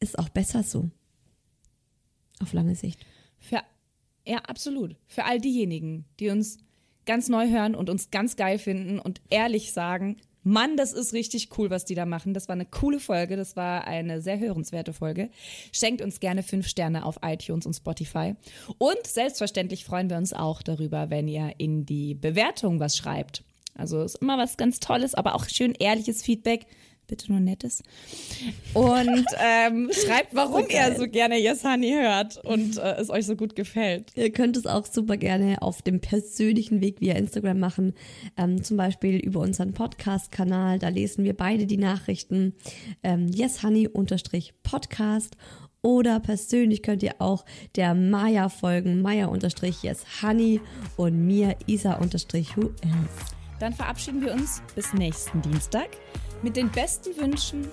ist 0.00 0.18
auch 0.18 0.30
besser 0.30 0.62
so. 0.62 0.88
Auf 2.40 2.54
lange 2.54 2.74
Sicht. 2.74 3.04
Für, 3.38 3.60
ja, 4.24 4.38
absolut. 4.38 4.96
Für 5.06 5.26
all 5.26 5.38
diejenigen, 5.38 6.06
die 6.20 6.30
uns 6.30 6.56
ganz 7.04 7.28
neu 7.28 7.50
hören 7.50 7.74
und 7.74 7.90
uns 7.90 8.10
ganz 8.10 8.36
geil 8.36 8.58
finden 8.58 8.98
und 8.98 9.20
ehrlich 9.28 9.72
sagen, 9.72 10.16
Mann, 10.48 10.76
das 10.76 10.92
ist 10.94 11.12
richtig 11.12 11.50
cool, 11.58 11.68
was 11.68 11.84
die 11.84 11.94
da 11.94 12.06
machen. 12.06 12.32
Das 12.32 12.48
war 12.48 12.54
eine 12.54 12.64
coole 12.64 13.00
Folge. 13.00 13.36
Das 13.36 13.54
war 13.54 13.86
eine 13.86 14.22
sehr 14.22 14.38
hörenswerte 14.38 14.94
Folge. 14.94 15.28
Schenkt 15.72 16.00
uns 16.00 16.20
gerne 16.20 16.42
fünf 16.42 16.66
Sterne 16.66 17.04
auf 17.04 17.18
iTunes 17.22 17.66
und 17.66 17.74
Spotify. 17.74 18.34
Und 18.78 19.06
selbstverständlich 19.06 19.84
freuen 19.84 20.08
wir 20.08 20.16
uns 20.16 20.32
auch 20.32 20.62
darüber, 20.62 21.10
wenn 21.10 21.28
ihr 21.28 21.52
in 21.58 21.84
die 21.84 22.14
Bewertung 22.14 22.80
was 22.80 22.96
schreibt. 22.96 23.44
Also 23.74 24.02
ist 24.02 24.16
immer 24.16 24.38
was 24.38 24.56
ganz 24.56 24.80
Tolles, 24.80 25.14
aber 25.14 25.34
auch 25.34 25.46
schön 25.48 25.74
ehrliches 25.74 26.22
Feedback 26.22 26.66
bitte 27.08 27.32
nur 27.32 27.40
nettes. 27.40 27.82
Und 28.74 29.24
ähm, 29.38 29.90
schreibt, 30.06 30.34
warum 30.34 30.62
so 30.62 30.68
ihr 30.68 30.96
so 30.96 31.08
gerne 31.08 31.38
Yes 31.38 31.64
Honey 31.64 31.92
hört 31.92 32.44
und 32.44 32.78
äh, 32.78 32.94
es 32.96 33.10
euch 33.10 33.26
so 33.26 33.34
gut 33.34 33.56
gefällt. 33.56 34.12
Ihr 34.14 34.30
könnt 34.30 34.56
es 34.56 34.66
auch 34.66 34.86
super 34.86 35.16
gerne 35.16 35.60
auf 35.60 35.82
dem 35.82 36.00
persönlichen 36.00 36.80
Weg 36.80 37.00
via 37.00 37.14
Instagram 37.14 37.58
machen, 37.58 37.94
ähm, 38.36 38.62
zum 38.62 38.76
Beispiel 38.76 39.16
über 39.16 39.40
unseren 39.40 39.72
Podcast-Kanal. 39.72 40.78
Da 40.78 40.88
lesen 40.88 41.24
wir 41.24 41.36
beide 41.36 41.66
die 41.66 41.78
Nachrichten. 41.78 42.54
Ähm, 43.02 43.28
yes 43.28 43.62
Honey 43.62 43.88
unterstrich 43.88 44.54
Podcast 44.62 45.36
oder 45.82 46.20
persönlich 46.20 46.82
könnt 46.82 47.02
ihr 47.02 47.14
auch 47.18 47.44
der 47.76 47.94
Maya 47.94 48.48
folgen, 48.48 49.00
Maya 49.02 49.26
unterstrich 49.26 49.82
Yes 49.82 50.04
Honey 50.22 50.60
und 50.96 51.26
mir 51.26 51.56
Isa 51.66 51.94
unterstrich 51.94 52.56
Who 52.56 52.70
else. 52.82 53.38
Dann 53.60 53.72
verabschieden 53.72 54.20
wir 54.20 54.32
uns 54.32 54.62
bis 54.74 54.92
nächsten 54.92 55.42
Dienstag. 55.42 55.88
Mit 56.42 56.56
den 56.56 56.70
besten 56.70 57.16
Wünschen 57.16 57.68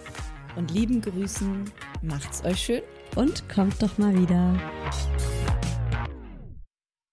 und 0.56 0.72
lieben 0.72 1.02
Grüßen 1.02 1.66
macht's 2.02 2.44
euch 2.44 2.60
schön 2.60 2.82
und 3.16 3.48
kommt 3.48 3.82
doch 3.82 3.98
mal 3.98 4.18
wieder. 4.18 4.60